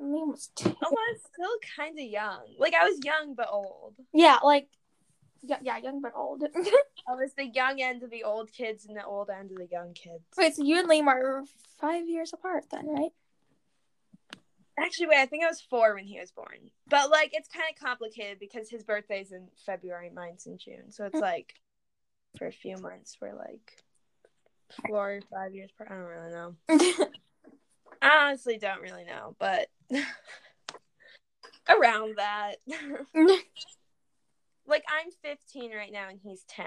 Liam 0.01 0.31
was 0.31 0.49
two. 0.55 0.69
Oh, 0.69 0.95
I 0.97 1.13
was 1.13 1.21
still 1.33 1.57
kind 1.75 1.97
of 1.97 2.05
young. 2.05 2.41
Like 2.57 2.73
I 2.73 2.85
was 2.85 2.99
young 3.03 3.35
but 3.35 3.49
old. 3.51 3.95
Yeah, 4.13 4.39
like 4.43 4.67
yeah, 5.41 5.57
yeah, 5.61 5.77
young 5.77 6.01
but 6.01 6.13
old. 6.15 6.43
I 7.07 7.15
was 7.15 7.33
the 7.37 7.47
young 7.47 7.81
end 7.81 8.03
of 8.03 8.09
the 8.09 8.23
old 8.23 8.51
kids 8.51 8.85
and 8.85 8.95
the 8.95 9.05
old 9.05 9.29
end 9.29 9.51
of 9.51 9.57
the 9.57 9.67
young 9.71 9.93
kids. 9.93 10.23
Wait, 10.37 10.55
so 10.55 10.63
you 10.63 10.79
and 10.79 10.89
Liam 10.89 11.07
are 11.07 11.43
five 11.79 12.07
years 12.07 12.33
apart 12.33 12.65
then, 12.71 12.87
right? 12.87 13.11
Actually, 14.77 15.07
wait, 15.07 15.19
I 15.19 15.25
think 15.25 15.43
I 15.43 15.47
was 15.47 15.59
four 15.59 15.93
when 15.95 16.05
he 16.05 16.19
was 16.19 16.31
born. 16.31 16.71
But 16.87 17.09
like, 17.09 17.31
it's 17.33 17.49
kind 17.49 17.65
of 17.69 17.83
complicated 17.83 18.39
because 18.39 18.69
his 18.69 18.83
birthday's 18.83 19.33
in 19.33 19.47
February, 19.65 20.09
mine's 20.09 20.45
in 20.45 20.57
June. 20.57 20.89
So 20.89 21.05
it's 21.05 21.17
mm. 21.17 21.21
like 21.21 21.53
for 22.37 22.47
a 22.47 22.51
few 22.51 22.77
months 22.77 23.17
we're 23.21 23.33
like 23.33 23.83
four 24.87 25.13
or 25.15 25.21
five 25.31 25.53
years 25.53 25.69
apart. 25.73 25.91
I 25.91 25.95
don't 25.95 26.05
really 26.05 26.31
know. 26.31 27.07
I 28.01 28.27
honestly 28.27 28.57
don't 28.57 28.81
really 28.81 29.03
know, 29.05 29.35
but 29.39 29.67
around 31.69 32.17
that. 32.17 32.55
like 34.67 34.83
I'm 34.87 35.11
15 35.21 35.73
right 35.73 35.91
now 35.91 36.07
and 36.09 36.19
he's 36.23 36.43
10. 36.47 36.65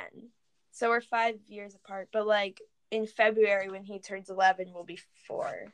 So 0.73 0.89
we're 0.89 1.01
5 1.01 1.37
years 1.49 1.75
apart, 1.75 2.09
but 2.13 2.27
like 2.27 2.61
in 2.91 3.07
February 3.07 3.71
when 3.71 3.85
he 3.85 3.99
turns 3.99 4.29
11 4.31 4.73
we'll 4.75 4.85
be 4.85 4.99
4. 5.27 5.73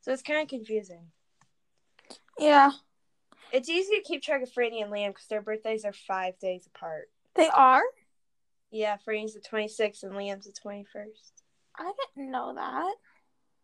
So 0.00 0.12
it's 0.12 0.22
kind 0.22 0.40
of 0.42 0.48
confusing. 0.48 1.10
yeah, 2.38 2.70
It's 3.52 3.68
easy 3.68 3.96
to 3.96 4.02
keep 4.02 4.22
track 4.22 4.42
of 4.42 4.50
Franny 4.52 4.82
and 4.82 4.92
Liam 4.92 5.14
cuz 5.14 5.26
their 5.26 5.42
birthdays 5.42 5.84
are 5.84 5.92
5 5.92 6.38
days 6.38 6.66
apart. 6.66 7.10
they 7.34 7.48
are. 7.48 7.82
Yeah, 8.70 8.96
Franny's 9.06 9.34
the 9.34 9.40
26th 9.40 10.02
and 10.02 10.12
Liam's 10.12 10.46
the 10.46 10.52
21st. 10.52 11.35
I 11.78 11.92
didn't 12.14 12.30
know 12.30 12.54
that. 12.54 12.94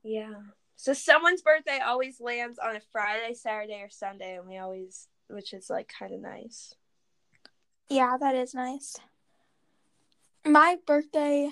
Yeah. 0.02 0.34
So 0.76 0.92
someone's 0.92 1.42
birthday 1.42 1.78
always 1.78 2.20
lands 2.20 2.58
on 2.58 2.76
a 2.76 2.80
Friday, 2.92 3.34
Saturday, 3.34 3.80
or 3.82 3.88
Sunday, 3.90 4.36
and 4.36 4.48
we 4.48 4.58
always, 4.58 5.06
which 5.28 5.52
is 5.52 5.70
like 5.70 5.90
kind 5.98 6.12
of 6.12 6.20
nice. 6.20 6.74
Yeah, 7.88 8.16
that 8.18 8.34
is 8.34 8.54
nice. 8.54 8.96
My 10.44 10.76
birthday 10.86 11.50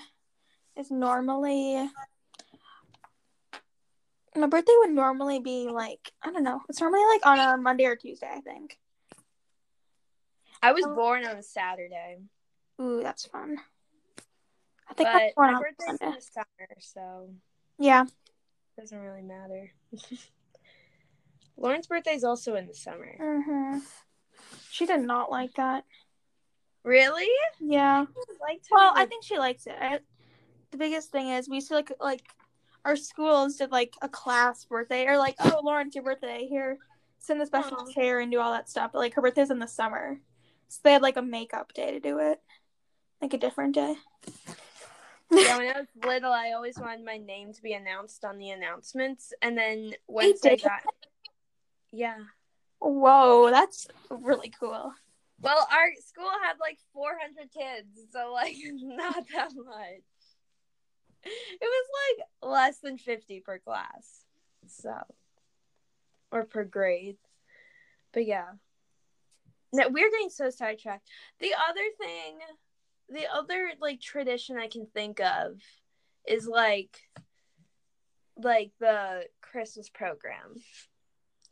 is 0.75 0.91
normally. 0.91 1.89
My 4.35 4.47
birthday 4.47 4.73
would 4.79 4.91
normally 4.91 5.39
be 5.39 5.67
like 5.69 6.11
I 6.23 6.31
don't 6.31 6.43
know. 6.43 6.61
It's 6.69 6.79
normally 6.79 7.05
like 7.05 7.25
on 7.25 7.39
a 7.39 7.57
Monday 7.61 7.85
or 7.85 7.95
Tuesday, 7.95 8.29
I 8.33 8.41
think. 8.41 8.77
I 10.63 10.71
was 10.73 10.85
Oh. 10.85 10.93
born 10.95 11.25
on 11.25 11.37
a 11.37 11.43
Saturday, 11.43 12.17
Ooh, 12.79 13.01
that's 13.01 13.25
fun. 13.25 13.57
I 14.91 14.93
think 14.93 15.09
I 15.09 15.31
born 15.35 15.53
my 15.53 15.59
birthday's 15.59 15.97
in 16.01 16.11
the 16.11 16.21
summer, 16.21 16.69
so 16.79 17.29
Yeah. 17.79 18.03
it 18.03 18.81
doesn't 18.81 18.99
really 18.99 19.21
matter. 19.21 19.71
Lauren's 21.57 21.87
birthday's 21.87 22.25
also 22.25 22.55
in 22.55 22.67
the 22.67 22.73
summer. 22.73 23.15
hmm 23.17 23.79
She 24.69 24.85
did 24.85 25.01
not 25.01 25.31
like 25.31 25.53
that. 25.53 25.85
Really? 26.83 27.29
Yeah. 27.59 28.05
Like 28.41 28.61
Well, 28.69 28.91
I 28.95 29.05
think 29.05 29.23
she 29.23 29.37
likes 29.37 29.65
it. 29.65 29.75
I, 29.79 29.99
the 30.71 30.77
biggest 30.77 31.11
thing 31.11 31.29
is 31.29 31.47
we 31.47 31.55
used 31.55 31.69
to 31.69 31.75
like 31.75 31.91
like 31.99 32.23
our 32.83 32.95
schools 32.95 33.57
did 33.57 33.71
like 33.71 33.93
a 34.01 34.09
class 34.09 34.65
birthday 34.65 35.05
or 35.05 35.17
like 35.17 35.35
oh 35.39 35.61
Lauren, 35.63 35.87
it's 35.87 35.95
your 35.95 36.03
birthday 36.03 36.47
here, 36.47 36.79
send 37.19 37.39
the 37.39 37.45
special 37.45 37.77
Aw. 37.77 37.91
chair 37.93 38.19
and 38.19 38.31
do 38.31 38.39
all 38.39 38.51
that 38.51 38.69
stuff. 38.69 38.91
But 38.91 38.99
like 38.99 39.13
her 39.13 39.21
birthday's 39.21 39.51
in 39.51 39.59
the 39.59 39.67
summer, 39.67 40.19
so 40.67 40.79
they 40.83 40.93
had 40.93 41.01
like 41.01 41.17
a 41.17 41.21
makeup 41.21 41.73
day 41.73 41.91
to 41.91 41.99
do 41.99 42.19
it, 42.19 42.41
like 43.21 43.33
a 43.33 43.37
different 43.37 43.75
day. 43.75 43.95
Yeah, 45.31 45.57
when 45.57 45.75
I 45.75 45.79
was 45.79 45.87
little, 46.05 46.31
I 46.31 46.51
always 46.51 46.77
wanted 46.77 47.05
my 47.05 47.17
name 47.17 47.53
to 47.53 47.61
be 47.61 47.73
announced 47.73 48.25
on 48.25 48.37
the 48.37 48.49
announcements, 48.49 49.33
and 49.41 49.57
then 49.57 49.93
once 50.07 50.45
I 50.45 50.55
got, 50.55 50.81
yeah. 51.91 52.17
Whoa, 52.79 53.49
that's 53.51 53.87
really 54.09 54.51
cool. 54.59 54.93
Well, 55.39 55.67
our 55.71 55.89
school 56.05 56.29
had 56.43 56.57
like 56.59 56.77
400 56.93 57.51
kids, 57.51 58.11
so 58.11 58.31
like 58.33 58.55
not 58.73 59.25
that 59.33 59.51
much. 59.55 60.03
It 61.23 61.61
was 61.61 61.87
like 62.17 62.49
less 62.49 62.79
than 62.79 62.97
50 62.97 63.41
per 63.41 63.59
class. 63.59 64.25
So 64.67 64.95
or 66.31 66.45
per 66.45 66.63
grade. 66.63 67.17
But 68.13 68.25
yeah. 68.25 68.47
No, 69.73 69.87
we're 69.87 70.09
getting 70.11 70.29
so 70.29 70.49
sidetracked. 70.49 71.07
The 71.39 71.53
other 71.69 71.85
thing, 71.97 72.39
the 73.11 73.25
other 73.33 73.71
like 73.79 73.99
tradition 74.01 74.57
I 74.57 74.67
can 74.67 74.85
think 74.93 75.19
of 75.19 75.59
is 76.27 76.47
like 76.47 76.97
like 78.37 78.71
the 78.79 79.25
Christmas 79.41 79.89
program 79.89 80.55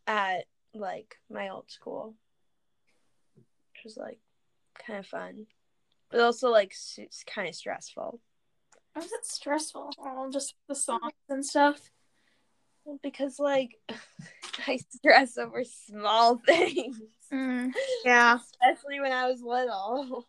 at 0.08 0.46
like 0.74 1.18
my 1.30 1.50
old 1.50 1.70
school 1.70 2.16
which 3.36 3.84
was 3.84 3.98
like 3.98 4.20
kind 4.86 5.00
of 5.00 5.06
fun, 5.06 5.46
but 6.10 6.20
also 6.22 6.50
like 6.50 6.74
it's 6.98 7.24
kind 7.24 7.48
of 7.48 7.56
stressful 7.56 8.20
Why 8.94 9.02
was 9.02 9.12
it 9.12 9.26
stressful? 9.26 9.92
Oh, 10.00 10.30
just 10.32 10.56
the 10.68 10.76
songs 10.76 11.14
and 11.30 11.46
stuff. 11.46 11.80
because 13.04 13.40
like 13.40 13.76
I 14.68 14.78
stress 14.96 15.38
over 15.38 15.64
small 15.64 16.38
things, 16.46 17.00
Mm, 17.32 17.72
yeah. 18.04 18.40
especially 18.40 19.00
when 19.00 19.12
I 19.12 19.28
was 19.30 19.42
little. 19.42 20.28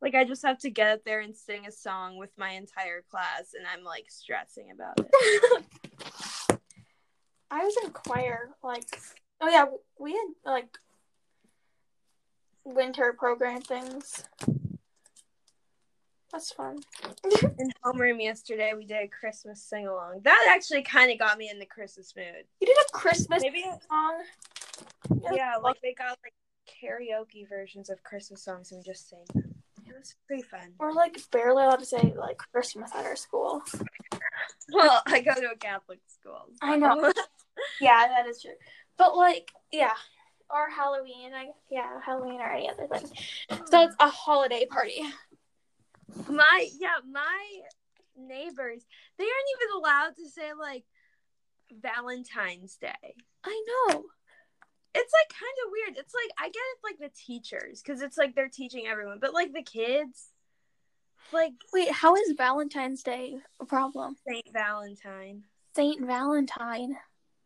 Like 0.00 0.14
I 0.14 0.24
just 0.24 0.42
have 0.42 0.58
to 0.60 0.70
get 0.70 0.92
up 0.92 1.04
there 1.04 1.20
and 1.20 1.34
sing 1.34 1.66
a 1.66 1.72
song 1.72 2.18
with 2.18 2.30
my 2.38 2.50
entire 2.50 3.02
class, 3.10 3.54
and 3.56 3.66
I'm 3.66 3.84
like 3.84 4.06
stressing 4.08 4.70
about 4.70 5.00
it. 5.00 5.64
I 7.50 7.64
was 7.64 7.74
in 7.82 7.90
choir, 7.90 8.50
like, 8.62 8.84
oh 9.40 9.48
yeah, 9.48 9.64
we 9.98 10.12
had 10.12 10.28
like 10.44 10.78
winter 12.64 13.14
program 13.18 13.60
things. 13.62 14.24
That's 16.30 16.52
fun. 16.52 16.80
In 17.58 17.72
homeroom 17.82 18.22
yesterday, 18.22 18.74
we 18.76 18.84
did 18.84 19.02
a 19.02 19.08
Christmas 19.08 19.62
sing 19.62 19.86
along. 19.86 20.20
That 20.24 20.52
actually 20.54 20.82
kind 20.82 21.10
of 21.10 21.18
got 21.18 21.38
me 21.38 21.48
in 21.50 21.58
the 21.58 21.64
Christmas 21.64 22.12
mood. 22.14 22.44
You 22.60 22.66
did 22.66 22.76
a 22.76 22.92
Christmas 22.92 23.42
Maybe 23.42 23.64
song. 23.88 24.22
Yeah, 25.32 25.56
like 25.56 25.80
they 25.82 25.94
got 25.94 26.18
like 26.22 26.34
karaoke 26.68 27.48
versions 27.48 27.88
of 27.88 28.02
Christmas 28.02 28.42
songs 28.42 28.72
and 28.72 28.78
we 28.78 28.84
just 28.84 29.08
sang 29.08 29.24
them. 29.32 29.57
It 29.88 29.94
was 29.98 30.14
pretty 30.26 30.42
fun. 30.42 30.72
We're 30.78 30.92
like 30.92 31.18
barely 31.30 31.64
allowed 31.64 31.80
to 31.80 31.86
say 31.86 32.14
like 32.16 32.38
Christmas 32.38 32.90
at 32.94 33.04
our 33.04 33.16
school. 33.16 33.62
Well, 34.72 35.02
I 35.06 35.20
go 35.20 35.34
to 35.34 35.50
a 35.52 35.56
Catholic 35.56 36.00
school. 36.08 36.42
so- 36.52 36.58
I 36.62 36.76
know. 36.76 37.12
Yeah, 37.80 38.06
that 38.06 38.28
is 38.28 38.40
true. 38.40 38.52
But 38.96 39.16
like, 39.16 39.50
yeah, 39.72 39.94
or 40.48 40.70
Halloween. 40.70 41.32
I 41.34 41.48
yeah, 41.70 42.00
Halloween 42.04 42.40
or 42.40 42.48
any 42.50 42.70
other 42.70 42.86
thing. 42.86 43.06
So 43.66 43.82
it's 43.82 43.96
a 43.98 44.08
holiday 44.08 44.64
party. 44.66 45.02
my 46.28 46.68
yeah, 46.80 46.96
my 47.10 47.46
neighbors 48.16 48.84
they 49.18 49.24
aren't 49.24 49.52
even 49.56 49.76
allowed 49.76 50.16
to 50.16 50.28
say 50.28 50.52
like 50.58 50.84
Valentine's 51.80 52.76
Day. 52.76 53.14
I 53.44 53.64
know. 53.90 54.04
It's 54.94 55.12
like 55.12 55.28
kind 55.28 55.54
of 55.64 55.72
weird. 55.72 55.98
It's 55.98 56.14
like 56.14 56.30
I 56.38 56.48
get 56.48 56.56
it 56.56 56.78
like 56.82 56.98
the 56.98 57.14
teachers 57.16 57.82
because 57.82 58.00
it's 58.02 58.16
like 58.16 58.34
they're 58.34 58.48
teaching 58.48 58.86
everyone, 58.86 59.18
but 59.20 59.34
like 59.34 59.52
the 59.52 59.62
kids, 59.62 60.30
like 61.32 61.52
Wait, 61.72 61.90
how 61.90 62.16
is 62.16 62.32
Valentine's 62.36 63.02
Day 63.02 63.36
a 63.60 63.64
problem? 63.64 64.16
Saint 64.26 64.46
Valentine. 64.52 65.42
Saint 65.76 66.04
Valentine. 66.04 66.96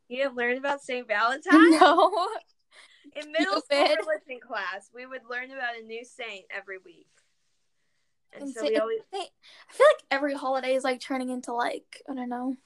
You 0.08 0.18
didn't 0.24 0.36
learn 0.36 0.58
about 0.58 0.82
Saint 0.82 1.08
Valentine? 1.08 1.70
No. 1.72 2.28
In 3.14 3.32
middle 3.32 3.60
school 3.60 3.78
religion 3.78 4.40
class, 4.40 4.88
we 4.94 5.04
would 5.04 5.22
learn 5.28 5.50
about 5.50 5.76
a 5.78 5.84
new 5.84 6.04
saint 6.04 6.44
every 6.50 6.78
week. 6.78 7.08
And 8.32 8.44
And 8.44 8.54
so 8.54 8.60
Saint- 8.60 8.72
we 8.72 8.78
always 8.78 9.00
I 9.12 9.26
feel 9.70 9.86
like 9.90 10.04
every 10.10 10.34
holiday 10.34 10.74
is 10.74 10.84
like 10.84 11.00
turning 11.00 11.28
into 11.28 11.52
like 11.52 12.02
I 12.08 12.14
don't 12.14 12.28
know. 12.28 12.56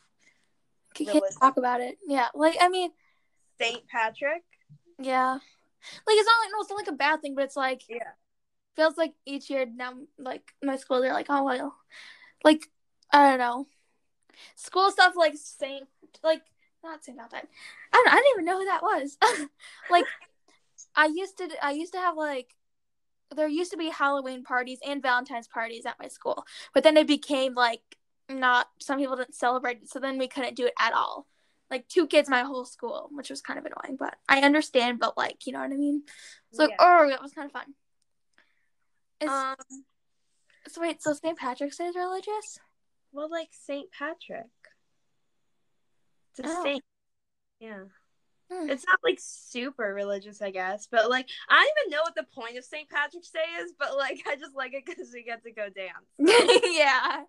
Can't 0.95 1.24
talk 1.41 1.57
about 1.57 1.81
it. 1.81 1.99
Yeah, 2.07 2.29
like 2.35 2.57
I 2.61 2.68
mean, 2.68 2.91
Saint 3.61 3.87
Patrick. 3.89 4.43
Yeah, 5.01 5.34
like 5.34 5.40
it's 6.16 6.26
not 6.26 6.40
like 6.44 6.51
no, 6.53 6.61
it's 6.61 6.70
not 6.70 6.78
like 6.78 6.88
a 6.88 6.92
bad 6.92 7.22
thing, 7.22 7.34
but 7.34 7.44
it's 7.44 7.57
like 7.57 7.82
Yeah. 7.88 8.12
feels 8.76 8.97
like 8.97 9.14
each 9.26 9.51
year 9.51 9.66
now, 9.66 9.94
like 10.18 10.55
my 10.62 10.76
school, 10.76 11.01
they're 11.01 11.12
like, 11.12 11.26
oh 11.28 11.44
well, 11.44 11.76
like 12.44 12.68
I 13.12 13.30
don't 13.30 13.38
know, 13.38 13.68
school 14.57 14.90
stuff 14.90 15.14
like 15.16 15.34
Saint, 15.36 15.88
like 16.24 16.42
not 16.84 17.05
Saint 17.05 17.18
Valentine. 17.18 17.49
I 17.92 17.97
don't, 17.97 18.09
I 18.09 18.16
didn't 18.16 18.32
even 18.34 18.44
know 18.47 18.59
who 18.61 18.66
that 18.66 18.82
was. 18.82 19.18
like 19.90 20.07
I 20.97 21.07
used 21.07 21.38
to, 21.38 21.49
I 21.62 21.72
used 21.72 21.92
to 21.94 21.99
have 22.01 22.16
like. 22.16 22.55
There 23.34 23.49
used 23.49 23.72
to 23.72 23.76
be 23.76 23.90
Halloween 23.90 24.44
parties 24.44 24.78
and 24.86 25.03
Valentine's 25.03 25.49
parties 25.49 25.86
at 25.86 25.99
my 26.01 26.09
school, 26.09 26.44
but 26.74 26.84
then 26.84 26.97
it 26.97 27.09
became 27.09 27.55
like 27.55 27.82
not. 28.28 28.68
Some 28.80 28.99
people 28.99 29.16
didn't 29.16 29.34
celebrate 29.34 29.78
it, 29.82 29.88
so 29.90 29.99
then 30.01 30.18
we 30.18 30.28
couldn't 30.28 30.57
do 30.57 30.66
it 30.66 30.74
at 30.78 30.92
all. 30.92 31.26
Like 31.71 31.89
two 31.89 32.07
kids, 32.07 32.29
my 32.29 32.43
whole 32.43 32.64
school, 32.64 33.09
which 33.12 33.29
was 33.31 33.41
kind 33.41 33.59
of 33.59 33.64
annoying, 33.67 33.97
but 33.99 34.14
I 34.29 34.41
understand. 34.43 34.99
But 35.01 35.17
like, 35.17 35.47
you 35.47 35.53
know 35.53 35.61
what 35.61 35.73
I 35.73 35.77
mean? 35.77 36.03
It's 36.51 36.59
like, 36.59 36.71
Yeah. 36.71 36.77
oh, 36.79 37.09
that 37.09 37.21
was 37.23 37.33
kind 37.33 37.47
of 37.47 37.53
fun. 37.53 37.75
Is, 39.21 39.29
Um, 39.31 39.57
so 40.69 40.81
wait, 40.81 41.03
so 41.03 41.12
St. 41.12 41.37
Patrick's 41.39 41.77
Day 41.79 41.87
is 41.87 41.97
religious? 41.97 42.59
well, 43.12 43.31
like 43.31 43.49
Saint 43.53 43.91
Patrick. 43.91 44.47
It's 46.39 46.49
a 46.49 46.59
Oh. 46.59 46.62
saint. 46.62 46.85
Yeah. 47.61 47.85
Hmm. 48.53 48.70
It's 48.70 48.86
not 48.86 49.01
like 49.03 49.18
super 49.20 49.92
religious, 49.92 50.40
I 50.40 50.51
guess, 50.51 50.86
but 50.90 51.11
like 51.11 51.28
I 51.49 51.57
don't 51.57 51.88
even 51.88 51.97
know 51.97 52.03
what 52.03 52.14
the 52.14 52.26
point 52.32 52.57
of 52.57 52.64
St. 52.64 52.88
Patrick's 52.88 53.30
Day 53.30 53.44
is, 53.61 53.72
but 53.78 53.97
like 53.97 54.22
I 54.26 54.36
just 54.36 54.55
like 54.55 54.72
it 54.72 54.86
because 54.86 55.11
we 55.12 55.24
get 55.24 55.42
to 55.42 55.53
go 55.53 55.68
dance. 55.68 56.07
yeah. 56.18 57.22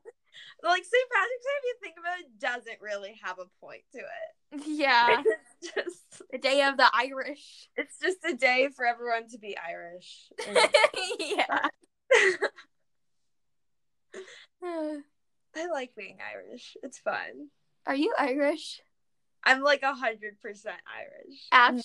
Like 0.63 0.83
St. 0.83 1.09
Patrick's 1.11 1.45
Day, 1.45 1.57
if 1.57 1.63
you 1.63 1.75
think 1.81 1.95
about 1.99 2.19
it, 2.19 2.39
doesn't 2.39 2.81
really 2.81 3.19
have 3.23 3.39
a 3.39 3.49
point 3.65 3.81
to 3.93 3.99
it. 3.99 4.63
Yeah. 4.67 5.23
It's 5.59 5.73
just 5.73 6.21
the 6.31 6.37
day 6.37 6.61
of 6.61 6.77
the 6.77 6.87
Irish. 6.93 7.67
it's 7.75 7.97
just 7.99 8.19
a 8.23 8.35
day 8.35 8.69
for 8.75 8.85
everyone 8.85 9.27
to 9.29 9.39
be 9.39 9.57
Irish. 9.57 10.29
yeah. 11.19 11.69
I 15.55 15.67
like 15.71 15.95
being 15.97 16.19
Irish. 16.31 16.77
It's 16.83 16.99
fun. 16.99 17.49
Are 17.87 17.95
you 17.95 18.13
Irish? 18.19 18.81
I'm 19.47 19.61
like 19.61 19.81
a 19.81 19.93
hundred 19.93 20.39
percent 20.41 20.75
Irish. 20.99 21.39
Actually, 21.51 21.81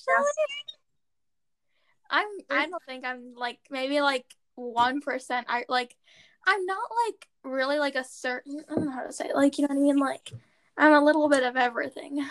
I'm. 2.10 2.26
I 2.50 2.66
don't 2.66 2.82
think 2.86 3.04
I'm 3.04 3.34
like 3.36 3.60
maybe 3.70 4.00
like 4.00 4.26
one 4.56 5.00
percent. 5.00 5.46
I 5.48 5.64
like. 5.68 5.96
I'm 6.44 6.66
not 6.66 6.88
like 7.06 7.28
really 7.44 7.78
like 7.78 7.94
a 7.94 8.04
certain. 8.04 8.64
I 8.68 8.74
don't 8.74 8.86
know 8.86 8.90
how 8.90 9.06
to 9.06 9.12
say 9.12 9.26
it. 9.28 9.36
Like 9.36 9.58
you 9.58 9.62
know 9.62 9.74
what 9.74 9.80
I 9.80 9.82
mean. 9.82 9.96
Like 9.96 10.32
I'm 10.76 10.92
a 10.92 11.04
little 11.04 11.28
bit 11.28 11.44
of 11.44 11.56
everything, 11.56 12.26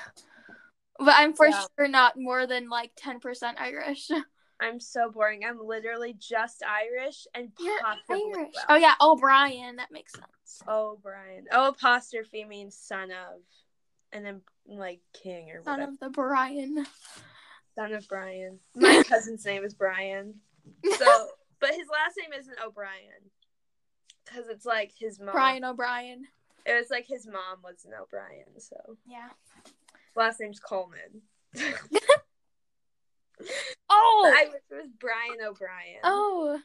but 1.00 1.16
I'm 1.18 1.34
for 1.34 1.48
Yeah. 1.48 1.64
sure 1.78 1.88
not 1.88 2.16
more 2.18 2.46
than 2.46 2.68
like 2.70 2.92
ten 2.98 3.22
percent 3.22 3.58
Irish. 3.60 4.10
I'm 4.62 4.80
so 4.80 5.10
boring. 5.10 5.44
I'm 5.44 5.66
literally 5.66 6.14
just 6.20 6.62
Irish 6.64 7.26
and 7.34 7.52
You're 7.58 7.80
possibly 7.82 8.22
Irish. 8.38 8.54
Welsh. 8.54 8.66
Oh 8.70 8.76
yeah, 8.76 8.94
oh, 9.00 9.14
O'Brien. 9.14 9.78
That 9.78 9.92
makes 9.92 10.14
sense. 10.14 10.62
Oh, 10.68 11.00
Brian. 11.02 11.46
Oh, 11.52 11.70
apostrophe 11.70 12.46
means 12.46 12.78
son 12.78 13.12
of, 13.12 13.42
and 14.12 14.24
then 14.24 14.42
like 14.68 15.00
king 15.14 15.50
or 15.52 15.62
Son 15.64 15.74
whatever. 15.80 15.92
of 15.94 16.00
the 16.00 16.10
Brian. 16.10 16.86
Son 17.76 17.94
of 17.94 18.08
Brian. 18.08 18.60
My 18.76 19.04
cousin's 19.08 19.46
name 19.46 19.64
is 19.64 19.74
Brian. 19.74 20.36
So, 20.98 21.28
but 21.60 21.72
his 21.72 21.88
last 21.92 22.18
name 22.20 22.32
isn't 22.38 22.58
O'Brien, 22.66 23.30
because 24.26 24.48
it's 24.48 24.66
like 24.66 24.92
his 24.98 25.20
mom. 25.20 25.32
Brian 25.34 25.64
O'Brien. 25.64 26.26
It 26.66 26.74
was 26.74 26.90
like 26.92 27.08
his 27.08 27.26
mom 27.26 27.58
was 27.64 27.86
an 27.86 27.92
O'Brien, 28.00 28.60
so 28.60 28.98
Yeah. 29.08 29.30
last 30.16 30.40
name's 30.40 30.60
Coleman. 30.60 31.22
Oh. 33.90 34.34
I 34.38 34.46
wish 34.46 34.62
it 34.70 34.76
was 34.76 34.92
Brian 35.00 35.38
O'Brien. 35.44 36.00
Oh. 36.04 36.60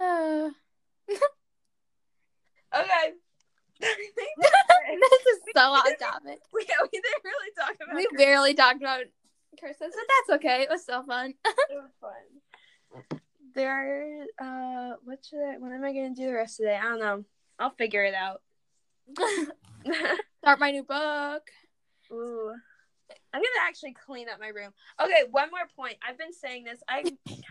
uh, 0.00 0.50
Okay. 2.74 3.12
this 4.38 5.26
is 5.32 5.38
so 5.54 5.60
off 5.60 5.84
topic. 5.98 6.40
we, 6.52 6.60
we 6.82 6.88
didn't 6.92 7.24
really 7.24 7.52
talk 7.58 7.74
about 7.76 7.94
We 7.96 8.06
Christmas. 8.06 8.18
barely 8.18 8.54
talked 8.54 8.80
about 8.80 9.04
Christmas, 9.58 9.92
but 9.94 10.06
that's 10.08 10.38
okay. 10.40 10.62
It 10.62 10.70
was 10.70 10.82
still 10.82 11.02
fun. 11.04 11.34
It 11.44 11.74
was 11.74 11.90
fun. 12.00 13.20
There, 13.54 14.26
uh, 14.40 14.92
what 15.04 15.18
should 15.28 15.40
I? 15.40 15.58
What 15.58 15.72
am 15.72 15.84
I 15.84 15.92
gonna 15.92 16.14
do 16.14 16.26
the 16.26 16.32
rest 16.32 16.58
of 16.60 16.64
the 16.64 16.70
day? 16.70 16.76
I 16.78 16.82
don't 16.84 17.00
know. 17.00 17.24
I'll 17.58 17.70
figure 17.70 18.04
it 18.04 18.14
out. 18.14 18.40
Start 20.38 20.58
my 20.60 20.70
new 20.70 20.82
book. 20.84 21.42
Ooh, 22.10 22.52
I'm 23.34 23.40
gonna 23.40 23.66
actually 23.68 23.94
clean 24.06 24.28
up 24.28 24.40
my 24.40 24.48
room. 24.48 24.72
Okay, 25.02 25.24
one 25.30 25.50
more 25.50 25.68
point. 25.76 25.96
I've 26.06 26.18
been 26.18 26.32
saying 26.32 26.64
this. 26.64 26.80
I'm 26.88 27.04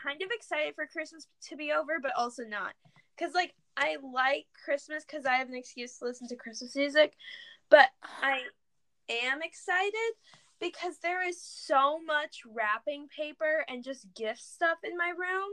kind 0.04 0.22
of 0.22 0.30
excited 0.32 0.74
for 0.76 0.88
Christmas 0.88 1.28
to 1.50 1.56
be 1.56 1.72
over, 1.72 2.00
but 2.02 2.14
also 2.18 2.44
not, 2.44 2.74
because 3.18 3.36
like 3.36 3.54
I 3.78 3.98
like 4.02 4.46
Christmas 4.66 5.04
because 5.06 5.26
I 5.26 5.36
have 5.36 5.50
an 5.50 5.56
excuse 5.56 5.98
to 6.00 6.06
listen 6.06 6.28
to 6.28 6.36
Christmas 6.36 6.76
music, 6.76 7.14
but 7.70 7.90
I 8.22 8.42
am 9.10 9.42
excited 9.42 10.14
because 10.60 10.98
there 11.02 11.28
is 11.28 11.42
so 11.42 12.00
much 12.04 12.42
wrapping 12.46 13.08
paper 13.08 13.66
and 13.68 13.84
just 13.84 14.08
gift 14.16 14.44
stuff 14.44 14.78
in 14.84 14.98
my 14.98 15.10
room. 15.10 15.52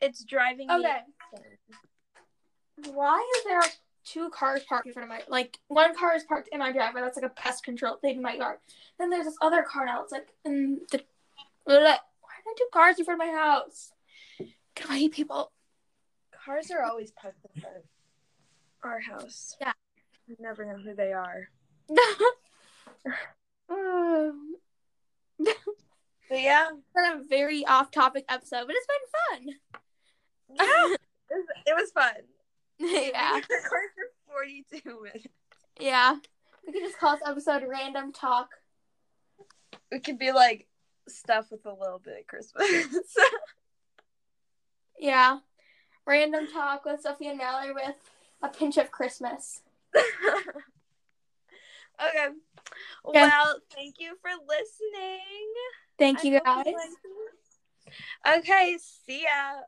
It's 0.00 0.24
driving 0.24 0.68
me. 0.68 0.74
Okay. 0.74 0.98
Why 2.92 3.24
is 3.38 3.44
there 3.44 3.62
two 4.04 4.30
cars 4.30 4.62
parked 4.68 4.86
in 4.86 4.92
front 4.92 5.04
of 5.04 5.10
my 5.10 5.22
like 5.28 5.58
one 5.68 5.94
car 5.94 6.14
is 6.14 6.24
parked 6.24 6.48
in 6.50 6.58
my 6.58 6.72
driveway 6.72 7.02
that's 7.02 7.16
like 7.16 7.30
a 7.30 7.34
pest 7.34 7.62
control 7.62 7.96
thing 7.96 8.16
in 8.16 8.22
my 8.22 8.34
yard. 8.34 8.58
Then 8.98 9.10
there's 9.10 9.26
this 9.26 9.36
other 9.42 9.62
car 9.62 9.84
now. 9.84 10.02
It's 10.02 10.12
like 10.12 10.28
in 10.44 10.80
the 10.90 11.02
why 11.64 11.74
are 11.74 11.82
there 11.82 11.98
two 12.56 12.68
cars 12.72 12.98
in 12.98 13.04
front 13.04 13.20
of 13.20 13.26
my 13.26 13.32
house? 13.34 13.92
Can 14.74 14.90
I 14.90 14.98
hate 14.98 15.12
people? 15.12 15.52
Cars 16.48 16.70
are 16.70 16.82
always 16.82 17.10
parked 17.10 17.44
in 17.54 17.60
front 17.60 17.76
of 17.76 17.82
our 18.82 19.00
house. 19.00 19.54
Yeah. 19.60 19.72
You 20.26 20.36
never 20.40 20.64
know 20.64 20.78
who 20.82 20.94
they 20.94 21.12
are. 21.12 21.48
Um, 23.68 24.54
But 26.28 26.40
yeah, 26.40 26.68
been 26.94 27.20
a 27.20 27.22
very 27.28 27.66
off 27.66 27.90
topic 27.90 28.24
episode, 28.28 28.66
but 28.66 28.74
it's 28.76 28.86
been 28.86 29.46
fun. 29.46 29.54
it, 30.58 30.98
was, 31.30 31.46
it 31.66 31.76
was 31.76 31.90
fun. 31.90 32.14
yeah. 32.78 33.34
We 33.34 33.40
recorded 33.40 33.90
for 34.26 34.32
42 34.32 35.02
minutes. 35.02 35.26
Yeah. 35.78 36.16
We 36.66 36.72
could 36.72 36.82
just 36.82 36.98
call 36.98 37.16
this 37.16 37.26
episode 37.26 37.64
random 37.68 38.12
talk. 38.12 38.48
It 39.90 40.02
could 40.02 40.18
be 40.18 40.32
like 40.32 40.66
stuff 41.08 41.50
with 41.50 41.66
a 41.66 41.72
little 41.72 42.00
bit 42.02 42.20
of 42.20 42.26
Christmas. 42.26 42.66
Yeah. 45.00 45.38
Random 46.08 46.50
talk 46.50 46.86
with 46.86 47.02
Sophie 47.02 47.26
and 47.26 47.36
Mallory 47.36 47.74
with 47.74 47.94
a 48.42 48.48
pinch 48.48 48.78
of 48.78 48.90
Christmas. 48.90 49.60
okay. 49.94 50.06
Well, 53.04 53.60
thank 53.74 53.96
you 53.98 54.16
for 54.22 54.30
listening. 54.48 55.20
Thank 55.98 56.24
you 56.24 56.40
guys. 56.42 56.64
Okay, 58.26 58.78
see 59.06 59.24
ya. 59.24 59.60